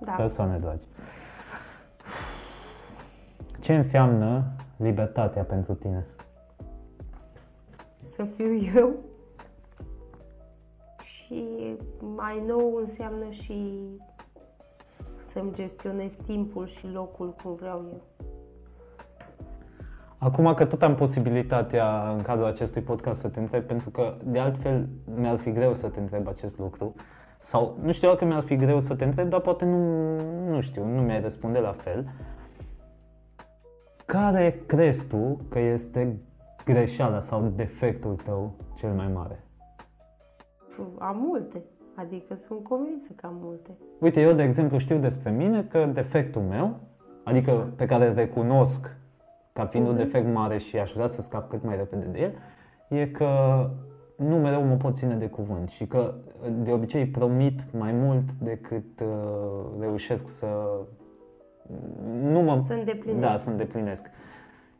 Da. 0.00 0.12
persoane 0.12 0.58
dragi. 0.58 0.84
Ce 3.60 3.74
înseamnă 3.74 4.44
libertatea 4.76 5.42
pentru 5.42 5.74
tine? 5.74 6.06
Să 8.00 8.24
fiu 8.24 8.54
eu 8.74 8.94
și 11.00 11.76
mai 11.98 12.42
nou 12.46 12.74
înseamnă 12.76 13.30
și 13.30 13.78
să-mi 15.16 15.52
gestionez 15.52 16.14
timpul 16.14 16.66
și 16.66 16.86
locul 16.86 17.34
cum 17.42 17.54
vreau 17.54 17.84
eu. 17.92 18.00
Acum 20.24 20.54
că 20.54 20.64
tot 20.64 20.82
am 20.82 20.94
posibilitatea 20.94 22.10
în 22.16 22.22
cadrul 22.22 22.46
acestui 22.46 22.82
podcast 22.82 23.20
să 23.20 23.28
te 23.28 23.40
întreb, 23.40 23.62
pentru 23.62 23.90
că 23.90 24.16
de 24.24 24.38
altfel 24.38 24.88
mi-ar 25.14 25.36
fi 25.36 25.52
greu 25.52 25.74
să 25.74 25.88
te 25.88 26.00
întreb 26.00 26.28
acest 26.28 26.58
lucru, 26.58 26.94
sau 27.38 27.78
nu 27.82 27.92
știu 27.92 28.08
dacă 28.08 28.24
mi-ar 28.24 28.42
fi 28.42 28.56
greu 28.56 28.80
să 28.80 28.94
te 28.94 29.04
întreb, 29.04 29.28
dar 29.28 29.40
poate 29.40 29.64
nu, 29.64 29.78
nu 30.48 30.60
știu, 30.60 30.86
nu 30.86 31.00
mi-ai 31.00 31.20
răspunde 31.20 31.58
la 31.58 31.72
fel. 31.72 32.08
Care 34.06 34.62
crezi 34.66 35.08
tu 35.08 35.40
că 35.48 35.58
este 35.58 36.20
greșeala 36.64 37.20
sau 37.20 37.52
defectul 37.56 38.14
tău 38.24 38.54
cel 38.74 38.92
mai 38.92 39.08
mare? 39.14 39.44
Puh, 40.76 40.86
Am 40.98 41.16
multe, 41.28 41.62
adică 41.94 42.34
sunt 42.34 42.62
convinsă 42.62 43.12
că 43.16 43.26
am 43.26 43.38
multe. 43.40 43.70
Uite, 44.00 44.20
eu, 44.20 44.32
de 44.32 44.42
exemplu, 44.42 44.78
știu 44.78 44.98
despre 44.98 45.30
mine 45.30 45.64
că 45.64 45.90
defectul 45.92 46.42
meu, 46.42 46.80
adică 47.24 47.50
Așa. 47.50 47.72
pe 47.76 47.86
care 47.86 48.08
îl 48.08 48.14
recunosc 48.14 49.00
ca 49.52 49.66
fiind 49.66 49.86
un 49.86 49.92
Mhm. 49.94 50.02
defect 50.02 50.32
mare 50.34 50.58
și 50.58 50.78
aș 50.78 50.92
vrea 50.92 51.06
să 51.06 51.20
scap 51.22 51.48
cât 51.50 51.64
mai 51.64 51.76
repede 51.76 52.04
de 52.06 52.20
el, 52.20 52.32
e 52.98 53.06
că 53.06 53.28
nu 54.16 54.36
mereu 54.36 54.62
mă 54.64 54.74
pot 54.74 54.94
ține 54.94 55.14
de 55.14 55.26
cuvânt 55.26 55.68
și 55.68 55.86
că 55.86 56.14
de 56.62 56.72
obicei 56.72 57.06
promit 57.06 57.60
mai 57.78 57.92
mult 57.92 58.32
decât 58.32 59.00
uh, 59.00 59.06
reușesc 59.80 60.28
să 60.28 60.46
nu 62.22 62.40
mă 62.40 62.56
Să 62.56 62.72
îndeplinești. 62.72 63.28
da, 63.30 63.36
să 63.36 63.50
îndeplinesc. 63.50 64.06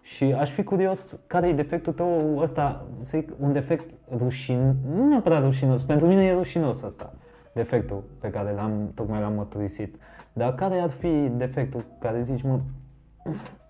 Și 0.00 0.24
aș 0.24 0.50
fi 0.50 0.62
curios 0.64 1.22
care 1.26 1.48
e 1.48 1.52
defectul 1.52 1.92
tău 1.92 2.38
ăsta, 2.38 2.86
să 2.98 3.16
zic, 3.18 3.32
un 3.40 3.52
defect 3.52 3.90
rușin, 4.16 4.74
nu 4.94 5.08
neapărat 5.08 5.42
rușinos, 5.42 5.82
pentru 5.84 6.06
mine 6.06 6.24
e 6.24 6.32
rușinos 6.34 6.82
ăsta, 6.82 7.14
defectul 7.52 8.02
pe 8.20 8.30
care 8.30 8.52
l-am, 8.52 8.90
tocmai 8.94 9.20
l-am 9.20 9.32
mărturisit. 9.34 9.96
Dar 10.32 10.54
care 10.54 10.78
ar 10.78 10.90
fi 10.90 11.28
defectul 11.36 11.84
care 11.98 12.20
zici, 12.22 12.42
mă, 12.42 12.60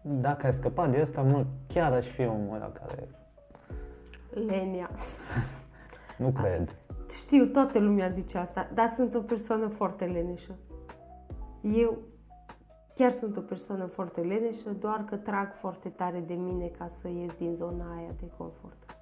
dacă 0.03 0.47
ai 0.47 0.53
scăpat 0.53 0.91
de 0.91 1.01
asta, 1.01 1.23
mă, 1.23 1.47
chiar 1.67 1.93
aș 1.93 2.07
fi 2.07 2.27
omul 2.27 2.55
ăla 2.55 2.71
care... 2.71 3.09
Lenia. 4.47 4.91
Nu 6.19 6.31
cred. 6.31 6.75
Știu, 7.09 7.45
toată 7.45 7.79
lumea 7.79 8.09
zice 8.09 8.39
asta, 8.39 8.71
dar 8.75 8.87
sunt 8.89 9.15
o 9.15 9.21
persoană 9.21 9.67
foarte 9.67 10.05
leneșă. 10.05 10.53
Eu 11.63 11.99
chiar 12.95 13.11
sunt 13.11 13.37
o 13.37 13.41
persoană 13.41 13.87
foarte 13.87 14.21
leneșă, 14.21 14.71
doar 14.71 15.05
că 15.05 15.17
trag 15.17 15.53
foarte 15.53 15.89
tare 15.89 16.21
de 16.21 16.35
mine 16.35 16.67
ca 16.67 16.87
să 16.87 17.09
ies 17.09 17.35
din 17.35 17.55
zona 17.55 17.97
aia 17.97 18.15
de 18.21 18.31
confort. 18.37 18.97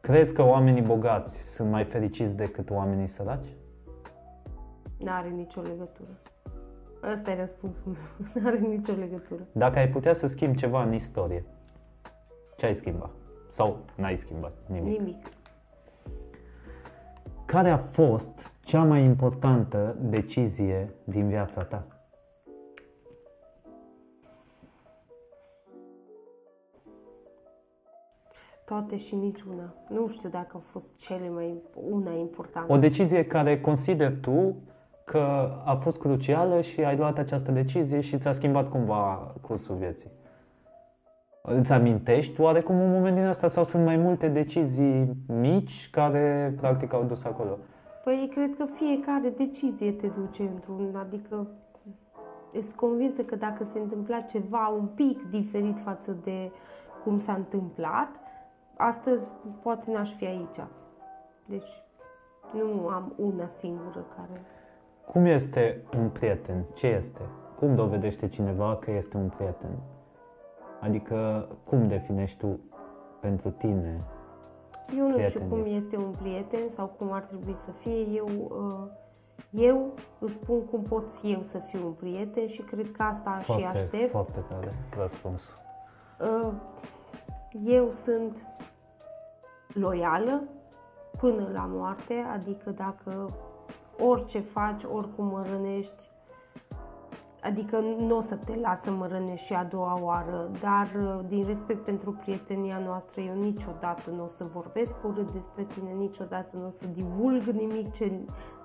Crezi 0.00 0.34
că 0.34 0.42
oamenii 0.42 0.82
bogați 0.82 1.54
sunt 1.54 1.70
mai 1.70 1.84
fericiți 1.84 2.36
decât 2.36 2.70
oamenii 2.70 3.06
săraci? 3.06 3.56
N-are 4.98 5.28
nicio 5.28 5.60
legătură. 5.60 6.20
Ăsta 7.02 7.30
e 7.30 7.36
răspunsul 7.36 7.82
meu. 7.86 8.26
N-are 8.42 8.58
nicio 8.58 8.92
legătură. 8.92 9.46
Dacă 9.52 9.78
ai 9.78 9.88
putea 9.88 10.12
să 10.12 10.26
schimbi 10.26 10.56
ceva 10.56 10.82
în 10.82 10.92
istorie, 10.92 11.44
ce 12.56 12.66
ai 12.66 12.74
schimba? 12.74 13.10
Sau 13.48 13.78
n-ai 13.96 14.16
schimbat 14.16 14.52
nimic? 14.66 14.98
Nimic. 14.98 15.26
Care 17.44 17.70
a 17.70 17.78
fost 17.78 18.52
cea 18.64 18.82
mai 18.82 19.02
importantă 19.02 19.96
decizie 20.00 20.90
din 21.04 21.28
viața 21.28 21.64
ta? 21.64 21.86
Toate 28.64 28.96
și 28.96 29.14
niciuna. 29.14 29.74
Nu 29.88 30.08
știu 30.08 30.28
dacă 30.28 30.48
au 30.52 30.60
fost 30.60 30.96
cele 31.00 31.28
mai 31.28 31.62
una 31.90 32.12
importantă. 32.12 32.72
O 32.72 32.76
decizie 32.76 33.24
care 33.24 33.60
consideri 33.60 34.20
tu 34.20 34.56
că 35.10 35.50
a 35.64 35.74
fost 35.74 36.00
crucială 36.00 36.60
și 36.60 36.84
ai 36.84 36.96
luat 36.96 37.18
această 37.18 37.52
decizie 37.52 38.00
și 38.00 38.18
ți-a 38.18 38.32
schimbat 38.32 38.68
cumva 38.68 39.34
cursul 39.40 39.76
vieții. 39.76 40.10
Îți 41.42 41.72
amintești 41.72 42.40
oarecum 42.40 42.80
un 42.80 42.90
moment 42.90 43.16
din 43.16 43.24
asta 43.24 43.46
sau 43.46 43.64
sunt 43.64 43.84
mai 43.84 43.96
multe 43.96 44.28
decizii 44.28 45.16
mici 45.26 45.90
care 45.90 46.54
practic 46.56 46.92
au 46.92 47.04
dus 47.04 47.24
acolo? 47.24 47.58
Păi 48.04 48.28
cred 48.32 48.54
că 48.56 48.64
fiecare 48.64 49.28
decizie 49.28 49.92
te 49.92 50.06
duce 50.06 50.42
într-un, 50.42 50.94
adică 50.96 51.46
sunt 52.52 52.72
convinsă 52.74 53.22
că 53.22 53.36
dacă 53.36 53.64
se 53.64 53.78
întâmpla 53.78 54.20
ceva 54.20 54.68
un 54.78 54.86
pic 54.86 55.22
diferit 55.30 55.78
față 55.78 56.16
de 56.22 56.52
cum 57.04 57.18
s-a 57.18 57.32
întâmplat, 57.32 58.08
astăzi 58.76 59.32
poate 59.62 59.90
n-aș 59.90 60.12
fi 60.14 60.24
aici. 60.24 60.66
Deci 61.46 61.82
nu 62.52 62.88
am 62.88 63.12
una 63.16 63.46
singură 63.46 64.06
care... 64.16 64.42
Cum 65.12 65.24
este 65.24 65.84
un 65.98 66.08
prieten? 66.08 66.64
Ce 66.74 66.86
este? 66.86 67.20
Cum 67.56 67.74
dovedește 67.74 68.28
cineva 68.28 68.76
că 68.76 68.90
este 68.90 69.16
un 69.16 69.28
prieten? 69.28 69.70
Adică 70.80 71.48
cum 71.64 71.86
definești 71.88 72.38
tu 72.38 72.60
pentru 73.20 73.50
tine? 73.50 74.04
Eu 74.96 75.04
nu 75.08 75.18
știu 75.20 75.38
Prietenie. 75.38 75.48
cum 75.48 75.74
este 75.74 75.96
un 75.96 76.14
prieten 76.22 76.68
sau 76.68 76.86
cum 76.86 77.12
ar 77.12 77.24
trebui 77.24 77.54
să 77.54 77.70
fie. 77.70 78.06
Eu, 78.14 78.26
uh, 78.50 78.90
eu 79.50 79.90
îți 80.18 80.32
spun 80.32 80.64
cum 80.64 80.82
pot 80.82 81.04
eu 81.22 81.42
să 81.42 81.58
fiu 81.58 81.86
un 81.86 81.92
prieten 81.92 82.46
și 82.46 82.62
cred 82.62 82.90
că 82.90 83.02
asta 83.02 83.38
și 83.38 83.44
Foarte, 83.44 83.66
aștept. 83.66 84.10
foarte 84.10 84.44
tare 84.48 84.74
răspuns. 84.98 85.52
Uh, 86.20 86.52
Eu 87.64 87.90
sunt 87.90 88.46
loială 89.68 90.42
până 91.18 91.48
la 91.52 91.66
moarte, 91.70 92.14
adică 92.32 92.70
dacă 92.70 93.30
orice 93.98 94.40
faci, 94.40 94.82
oricum 94.92 95.26
mă 95.26 95.46
rănești, 95.50 96.10
adică 97.42 97.80
nu 97.80 98.16
o 98.16 98.20
să 98.20 98.36
te 98.36 98.56
las 98.56 98.82
să 98.82 98.90
mă 98.90 99.06
rănești 99.06 99.46
și 99.46 99.52
a 99.52 99.64
doua 99.64 99.98
oară, 100.02 100.50
dar 100.60 100.88
uh, 100.96 101.24
din 101.26 101.46
respect 101.46 101.84
pentru 101.84 102.12
prietenia 102.12 102.78
noastră, 102.78 103.20
eu 103.20 103.34
niciodată 103.34 104.10
nu 104.10 104.22
o 104.22 104.26
să 104.26 104.44
vorbesc 104.44 105.04
urât 105.04 105.32
despre 105.32 105.64
tine, 105.64 105.90
niciodată 105.90 106.56
nu 106.56 106.66
o 106.66 106.70
să 106.70 106.86
divulg 106.86 107.42
nimic 107.42 107.92
ce, 107.92 108.12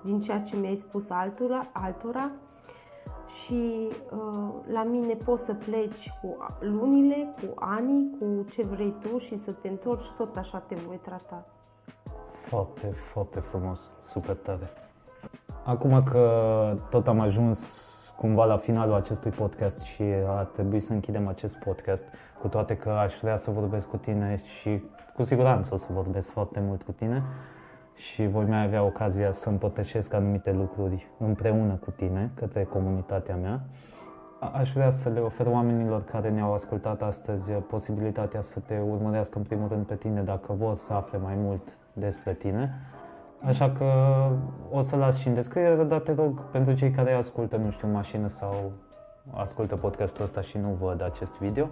din 0.04 0.20
ceea 0.20 0.40
ce 0.40 0.56
mi-ai 0.56 0.76
spus 0.76 1.10
altora, 1.10 1.70
altora 1.74 2.32
și 3.28 3.90
uh, 4.12 4.54
la 4.68 4.84
mine 4.84 5.16
poți 5.16 5.46
să 5.46 5.54
pleci 5.54 6.10
cu 6.22 6.38
lunile, 6.60 7.34
cu 7.40 7.54
anii, 7.56 8.18
cu 8.20 8.46
ce 8.50 8.64
vrei 8.64 8.96
tu 9.00 9.18
și 9.18 9.38
să 9.38 9.52
te 9.52 9.68
întorci, 9.68 10.12
tot 10.18 10.36
așa 10.38 10.60
te 10.60 10.76
voi 10.76 10.98
trata. 10.98 11.46
Foarte, 12.32 12.88
foarte 12.88 13.40
frumos, 13.40 13.90
super 14.00 14.36
tare. 14.36 14.70
Acum 15.66 16.04
că 16.04 16.78
tot 16.90 17.08
am 17.08 17.20
ajuns 17.20 17.90
cumva 18.18 18.46
la 18.46 18.58
finalul 18.58 18.94
acestui 18.94 19.32
podcast 19.32 19.82
și 19.82 20.04
ar 20.28 20.46
trebui 20.46 20.80
să 20.80 20.94
închidem 20.94 21.28
acest 21.28 21.58
podcast, 21.58 22.06
cu 22.42 22.48
toate 22.48 22.76
că 22.76 22.90
aș 22.90 23.14
vrea 23.22 23.36
să 23.36 23.52
vorbesc 23.52 23.90
cu 23.90 23.98
tine 23.98 24.42
și 24.60 24.84
cu 25.16 25.24
siguranță 25.24 25.74
o 25.74 25.78
să 25.78 25.88
vorbesc 25.94 26.32
foarte 26.32 26.60
mult 26.60 26.84
cu 26.84 26.92
tine, 26.92 27.24
și 27.96 28.28
voi 28.28 28.46
mai 28.46 28.64
avea 28.64 28.84
ocazia 28.84 29.32
să 29.32 29.50
împărtășesc 29.50 30.14
anumite 30.14 30.52
lucruri 30.52 31.08
împreună 31.18 31.74
cu 31.74 31.92
tine, 31.92 32.32
către 32.34 32.64
comunitatea 32.64 33.36
mea. 33.36 33.62
Aș 34.54 34.74
vrea 34.74 34.90
să 34.90 35.10
le 35.10 35.20
ofer 35.20 35.48
oamenilor 35.48 36.04
care 36.04 36.30
ne-au 36.30 36.54
ascultat 36.54 37.02
astăzi 37.02 37.52
posibilitatea 37.52 38.42
să 38.42 38.60
te 38.60 38.80
urmărească 38.90 39.38
în 39.38 39.44
primul 39.44 39.68
rând 39.68 39.86
pe 39.86 39.96
tine 39.96 40.22
dacă 40.22 40.54
vor 40.54 40.76
să 40.76 40.94
afle 40.94 41.18
mai 41.18 41.36
mult 41.36 41.78
despre 41.94 42.34
tine. 42.34 42.74
Așa 43.46 43.72
că 43.72 43.86
o 44.72 44.82
să 44.82 44.96
las 44.96 45.18
și 45.18 45.28
în 45.28 45.34
descriere, 45.34 45.84
dar 45.84 46.00
te 46.00 46.14
rog 46.14 46.42
pentru 46.42 46.74
cei 46.74 46.92
care 46.92 47.14
ascultă, 47.14 47.58
nu 47.58 47.72
știu, 47.72 47.88
mașină 47.88 48.28
sau 48.28 48.72
ascultă 49.32 49.76
podcastul 49.76 50.24
ăsta 50.24 50.42
și 50.42 50.58
nu 50.58 50.78
văd 50.82 51.02
acest 51.04 51.40
video, 51.40 51.70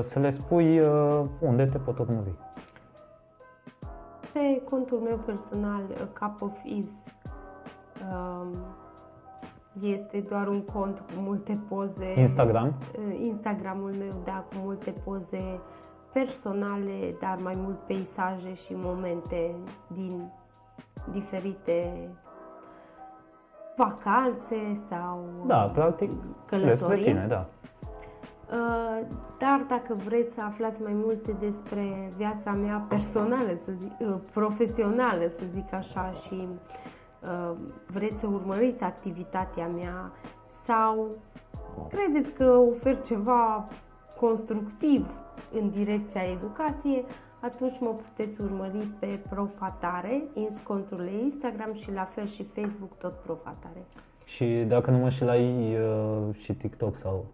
să 0.00 0.18
le 0.18 0.30
spui 0.30 0.80
unde 1.40 1.66
te 1.66 1.78
pot 1.78 1.98
urmări. 1.98 2.32
Pe 4.32 4.62
contul 4.70 4.98
meu 4.98 5.16
personal, 5.16 5.82
Cup 6.20 6.42
of 6.42 6.64
Is, 6.64 6.90
um, 8.12 8.56
este 9.80 10.24
doar 10.28 10.48
un 10.48 10.60
cont 10.60 10.98
cu 10.98 11.12
multe 11.16 11.60
poze. 11.68 12.20
Instagram? 12.20 12.66
Uh, 12.66 13.18
Instagramul 13.18 13.90
meu, 13.90 14.20
da, 14.24 14.44
cu 14.48 14.54
multe 14.56 14.90
poze 14.90 15.60
personale, 16.12 17.16
dar 17.20 17.38
mai 17.42 17.54
mult 17.54 17.78
peisaje 17.78 18.54
și 18.54 18.72
momente 18.74 19.54
din 19.86 20.32
diferite 21.10 22.08
vacanțe 23.76 24.72
sau 24.88 25.24
Da, 25.46 25.56
practic 25.56 26.10
călătorii. 26.46 26.66
despre 26.66 26.96
tine, 26.96 27.26
da. 27.28 27.46
Uh, 28.52 29.06
dar 29.38 29.64
dacă 29.68 29.94
vreți 29.94 30.34
să 30.34 30.40
aflați 30.40 30.82
mai 30.82 30.92
multe 30.94 31.36
despre 31.40 32.12
viața 32.16 32.50
mea 32.52 32.84
personală, 32.88 33.54
să 33.64 33.72
zic, 33.72 33.92
uh, 33.98 34.14
profesională, 34.32 35.28
să 35.28 35.42
zic 35.48 35.72
așa, 35.72 36.10
și 36.10 36.48
uh, 37.22 37.56
vreți 37.86 38.20
să 38.20 38.26
urmăriți 38.26 38.82
activitatea 38.82 39.66
mea 39.66 40.12
sau 40.46 41.08
credeți 41.88 42.32
că 42.32 42.44
ofer 42.44 43.00
ceva 43.00 43.68
constructiv 44.20 45.10
în 45.52 45.70
direcția 45.70 46.22
educației, 46.22 47.04
atunci 47.42 47.80
mă 47.80 47.94
puteți 47.94 48.40
urmări 48.40 48.88
pe 48.98 49.20
Profatare, 49.28 50.22
în 50.34 50.48
contul 50.62 51.08
Instagram 51.22 51.74
și 51.74 51.92
la 51.92 52.04
fel 52.04 52.26
și 52.26 52.42
Facebook, 52.44 52.98
tot 52.98 53.12
Profatare. 53.12 53.82
Și 54.24 54.64
dacă 54.68 54.90
nu 54.90 54.98
mă 54.98 55.08
și 55.08 55.24
la 55.24 55.36
ei 55.36 55.76
și 56.32 56.52
TikTok 56.52 56.96
sau 56.96 57.24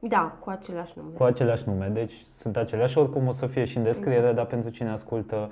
da, 0.00 0.36
cu 0.40 0.50
același 0.50 0.92
nume. 0.96 1.10
Cu 1.16 1.22
același 1.22 1.68
nume, 1.68 1.86
deci 1.86 2.12
sunt 2.12 2.56
aceleași, 2.56 2.98
oricum 2.98 3.26
o 3.26 3.30
să 3.30 3.46
fie 3.46 3.64
și 3.64 3.76
în 3.76 3.82
descriere, 3.82 4.18
exact. 4.18 4.36
dar 4.36 4.46
pentru 4.46 4.70
cine 4.70 4.90
ascultă 4.90 5.50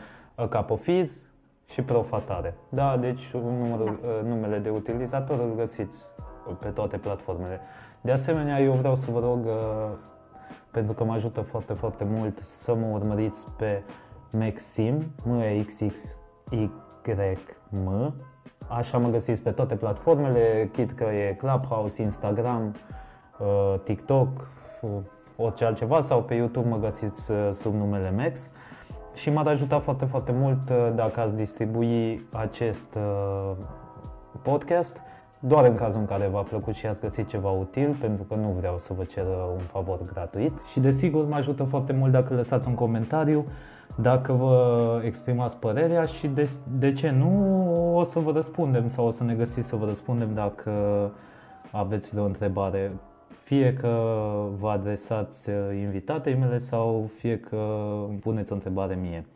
Capofiz 0.49 1.29
și 1.69 1.83
Profatare. 1.83 2.55
Da, 2.69 2.97
deci 2.97 3.31
numărul, 3.33 3.99
da. 4.03 4.09
Uh, 4.09 4.29
numele 4.29 4.59
de 4.59 4.71
utilizator 4.71 5.41
îl 5.41 5.55
găsiți 5.57 6.11
pe 6.61 6.69
toate 6.69 6.97
platformele. 6.97 7.61
De 8.01 8.13
asemenea, 8.13 8.61
eu 8.61 8.73
vreau 8.73 8.95
să 8.95 9.11
vă 9.11 9.21
rog, 9.21 9.45
uh, 9.45 9.53
pentru 10.79 10.97
că 10.97 11.05
mă 11.05 11.13
ajută 11.13 11.41
foarte, 11.41 11.73
foarte 11.73 12.05
mult, 12.05 12.39
să 12.43 12.75
mă 12.75 12.87
urmăriți 12.93 13.51
pe 13.57 13.83
Maxim, 14.31 15.13
m 15.23 15.39
e 15.39 15.63
x 15.63 15.83
x 15.93 16.17
y 16.51 16.71
m. 17.69 18.15
Așa 18.69 18.99
mă 18.99 19.09
găsiți 19.09 19.43
pe 19.43 19.51
toate 19.51 19.77
platformele, 19.77 20.69
chit 20.73 20.93
că 20.93 21.05
e 21.05 21.35
Clubhouse, 21.39 22.03
Instagram, 22.03 22.75
Uh, 23.39 23.75
TikTok, 23.83 24.29
uh, 24.81 24.91
orice 25.37 25.65
altceva 25.65 26.01
sau 26.01 26.23
pe 26.23 26.35
YouTube 26.35 26.69
mă 26.69 26.79
găsiți 26.79 27.31
uh, 27.31 27.49
sub 27.51 27.75
numele 27.75 28.11
Max. 28.17 28.51
Și 29.15 29.31
m-ar 29.31 29.47
ajuta 29.47 29.79
foarte, 29.79 30.05
foarte 30.05 30.33
mult 30.33 30.71
dacă 30.95 31.21
ați 31.21 31.37
distribui 31.37 32.29
acest 32.33 32.99
podcast 34.43 35.03
doar 35.41 35.65
în 35.65 35.75
cazul 35.75 36.01
în 36.01 36.07
care 36.07 36.27
v-a 36.27 36.43
plăcut 36.43 36.75
și 36.75 36.87
ați 36.87 37.01
găsit 37.01 37.29
ceva 37.29 37.51
util, 37.51 37.97
pentru 38.01 38.25
că 38.25 38.35
nu 38.35 38.55
vreau 38.59 38.79
să 38.79 38.93
vă 38.93 39.05
cer 39.05 39.25
un 39.57 39.63
favor 39.63 39.99
gratuit. 40.13 40.53
Și 40.71 40.81
desigur 40.81 41.27
mă 41.29 41.35
ajută 41.35 41.65
foarte 41.65 41.93
mult 41.93 42.13
dacă 42.13 42.35
lăsați 42.35 42.69
un 42.69 42.75
comentariu, 42.75 43.45
dacă 43.95 44.33
vă 44.33 45.01
exprimați 45.05 45.59
părerea 45.59 46.05
și 46.05 46.27
de, 46.27 46.49
de 46.79 46.93
ce 46.93 47.11
nu 47.11 47.97
o 47.97 48.03
să 48.03 48.19
vă 48.19 48.33
răspundem 48.33 48.89
sau 48.89 49.07
o 49.07 49.11
să 49.11 49.25
ne 49.25 49.35
găsiți 49.35 49.69
să 49.69 49.77
vă 49.77 49.85
răspundem 49.85 50.35
dacă 50.35 50.73
aveți 51.71 52.09
vreo 52.09 52.25
întrebare 52.25 52.93
fie 53.37 53.75
că 53.75 53.99
vă 54.59 54.69
adresați 54.69 55.51
uh, 55.51 55.57
invitatei 55.81 56.35
mele 56.35 56.59
sau 56.59 57.11
fie 57.19 57.39
că 57.39 57.57
îmi 58.09 58.19
puneți 58.19 58.53
o 58.53 58.55
întrebare 58.55 58.95
mie. 58.95 59.27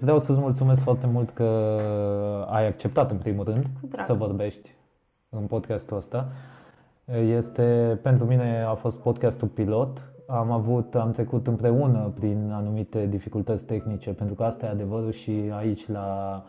Vreau 0.00 0.18
să-ți 0.18 0.38
mulțumesc 0.38 0.82
foarte 0.82 1.06
mult 1.06 1.30
că 1.30 1.78
ai 2.50 2.66
acceptat 2.66 3.10
în 3.10 3.16
primul 3.16 3.44
rând 3.44 3.64
să 3.96 4.12
vorbești 4.12 4.74
în 5.36 5.46
podcastul 5.46 5.96
ăsta. 5.96 6.28
Este, 7.36 7.98
pentru 8.02 8.24
mine 8.24 8.62
a 8.68 8.74
fost 8.74 9.00
podcastul 9.00 9.48
pilot. 9.48 10.12
Am 10.26 10.50
avut, 10.50 10.94
am 10.94 11.10
trecut 11.10 11.46
împreună 11.46 12.12
prin 12.14 12.50
anumite 12.52 13.06
dificultăți 13.06 13.66
tehnice, 13.66 14.10
pentru 14.12 14.34
că 14.34 14.42
asta 14.42 14.66
e 14.66 14.68
adevărul 14.68 15.12
și 15.12 15.50
aici 15.54 15.88
la 15.88 16.42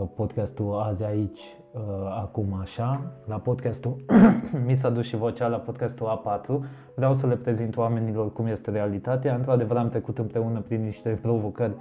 Uh, 0.00 0.08
podcastul 0.14 0.80
Azi 0.80 1.04
aici, 1.04 1.40
uh, 1.72 1.80
acum 2.22 2.58
așa, 2.60 3.12
la 3.26 3.36
podcastul 3.36 3.96
Mi 4.66 4.74
s-a 4.74 4.90
dus 4.90 5.04
și 5.04 5.16
vocea 5.16 5.46
la 5.46 5.56
podcastul 5.56 6.22
A4. 6.22 6.68
Vreau 6.94 7.14
să 7.14 7.26
le 7.26 7.36
prezint 7.36 7.76
oamenilor 7.76 8.32
cum 8.32 8.46
este 8.46 8.70
realitatea. 8.70 9.34
Într-adevăr 9.34 9.76
am 9.76 9.88
trecut 9.88 10.18
împreună 10.18 10.60
prin 10.60 10.82
niște 10.82 11.18
provocări 11.22 11.74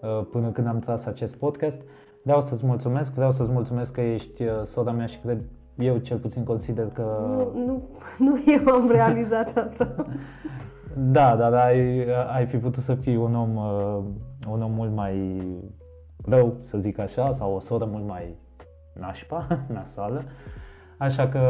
uh, 0.00 0.26
până 0.30 0.50
când 0.50 0.66
am 0.66 0.78
tras 0.78 1.06
acest 1.06 1.36
podcast. 1.36 1.82
Vreau 2.22 2.40
să-ți 2.40 2.66
mulțumesc, 2.66 3.14
vreau 3.14 3.30
să-ți 3.30 3.50
mulțumesc 3.50 3.92
că 3.92 4.00
ești 4.00 4.44
sora 4.62 4.92
mea 4.92 5.06
și 5.06 5.18
cred 5.18 5.38
eu 5.78 5.96
cel 5.96 6.18
puțin 6.18 6.44
consider 6.44 6.86
că... 6.86 7.18
Nu, 7.20 7.64
nu, 7.64 7.82
nu 8.18 8.38
eu 8.46 8.74
am 8.74 8.90
realizat 8.90 9.56
asta. 9.64 10.06
da, 10.96 11.36
dar 11.36 11.52
ai, 11.52 12.06
ai 12.34 12.46
fi 12.46 12.56
putut 12.56 12.82
să 12.82 12.94
fii 12.94 13.16
un 13.16 13.34
om, 13.34 13.56
un 14.50 14.62
om 14.62 14.72
mult 14.72 14.94
mai 14.94 15.42
rău, 16.24 16.56
să 16.60 16.78
zic 16.78 16.98
așa, 16.98 17.32
sau 17.32 17.54
o 17.54 17.60
soră 17.60 17.84
mult 17.84 18.06
mai 18.06 18.36
nașpa, 18.92 19.46
nasală. 19.74 20.24
Așa 20.98 21.28
că 21.28 21.40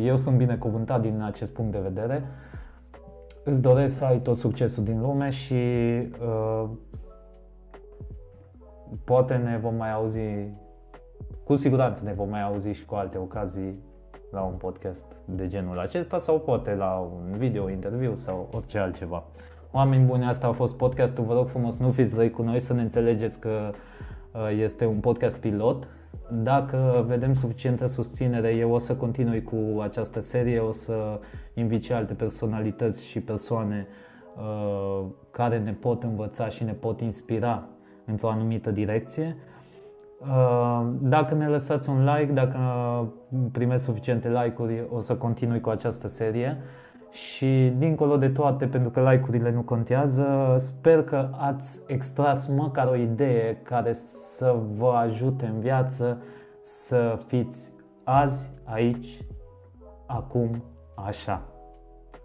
eu 0.00 0.16
sunt 0.16 0.36
binecuvântat 0.36 1.00
din 1.00 1.22
acest 1.22 1.52
punct 1.52 1.72
de 1.72 1.78
vedere. 1.78 2.22
Îți 3.44 3.62
doresc 3.62 3.96
să 3.96 4.04
ai 4.04 4.20
tot 4.20 4.36
succesul 4.36 4.84
din 4.84 5.00
lume 5.00 5.30
și 5.30 5.54
uh, 5.54 6.68
poate 9.04 9.36
ne 9.36 9.58
vom 9.58 9.74
mai 9.74 9.92
auzi, 9.92 10.20
cu 11.48 11.56
siguranță 11.56 12.04
ne 12.04 12.12
vom 12.12 12.28
mai 12.28 12.42
auzi 12.42 12.68
și 12.68 12.84
cu 12.84 12.94
alte 12.94 13.18
ocazii 13.18 13.78
la 14.30 14.40
un 14.40 14.54
podcast 14.54 15.16
de 15.24 15.46
genul 15.46 15.78
acesta 15.78 16.18
sau 16.18 16.40
poate 16.40 16.74
la 16.74 17.10
un 17.14 17.36
video, 17.36 17.70
interviu 17.70 18.14
sau 18.14 18.48
orice 18.52 18.78
altceva. 18.78 19.24
Oameni 19.70 20.04
buni, 20.04 20.24
asta 20.24 20.46
a 20.46 20.52
fost 20.52 20.76
podcastul, 20.76 21.24
vă 21.24 21.34
rog 21.34 21.48
frumos, 21.48 21.76
nu 21.76 21.90
fiți 21.90 22.14
răi 22.14 22.30
cu 22.30 22.42
noi, 22.42 22.60
să 22.60 22.72
ne 22.72 22.82
înțelegeți 22.82 23.40
că 23.40 23.72
Uh, 24.32 24.58
este 24.60 24.86
un 24.86 24.96
podcast 25.00 25.40
pilot. 25.40 25.88
Dacă 26.42 27.04
vedem 27.06 27.34
suficientă 27.34 27.86
susținere, 27.86 28.50
eu 28.54 28.72
o 28.72 28.78
să 28.78 28.96
continui 28.96 29.42
cu 29.42 29.80
această 29.80 30.20
serie, 30.20 30.58
o 30.58 30.72
să 30.72 31.20
invit 31.54 31.84
și 31.84 31.92
alte 31.92 32.14
personalități 32.14 33.04
și 33.04 33.20
persoane 33.20 33.86
uh, 34.36 35.06
care 35.30 35.58
ne 35.58 35.72
pot 35.72 36.02
învăța 36.02 36.48
și 36.48 36.64
ne 36.64 36.72
pot 36.72 37.00
inspira 37.00 37.68
într-o 38.04 38.30
anumită 38.30 38.70
direcție. 38.70 39.36
Uh, 40.20 40.88
dacă 41.00 41.34
ne 41.34 41.48
lăsați 41.48 41.88
un 41.88 42.04
like, 42.04 42.32
dacă 42.32 42.58
primesc 43.52 43.84
suficiente 43.84 44.28
like-uri, 44.28 44.86
o 44.90 44.98
să 45.00 45.16
continui 45.16 45.60
cu 45.60 45.68
această 45.68 46.08
serie 46.08 46.58
și 47.10 47.72
dincolo 47.76 48.16
de 48.16 48.28
toate, 48.28 48.66
pentru 48.66 48.90
că 48.90 49.10
like-urile 49.10 49.50
nu 49.50 49.62
contează, 49.62 50.54
sper 50.56 51.02
că 51.02 51.28
ați 51.36 51.84
extras 51.86 52.46
măcar 52.46 52.86
o 52.86 52.94
idee 52.94 53.60
care 53.62 53.92
să 53.92 54.56
vă 54.76 54.92
ajute 54.96 55.46
în 55.46 55.60
viață 55.60 56.22
să 56.62 57.18
fiți 57.26 57.74
azi, 58.04 58.50
aici, 58.64 59.24
acum, 60.06 60.64
așa. 60.94 61.42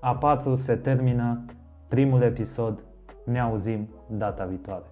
A 0.02 0.16
patru 0.16 0.54
se 0.54 0.76
termină 0.76 1.46
primul 1.88 2.22
episod. 2.22 2.84
Ne 3.26 3.40
auzim 3.40 3.90
data 4.08 4.46
viitoare. 4.46 4.86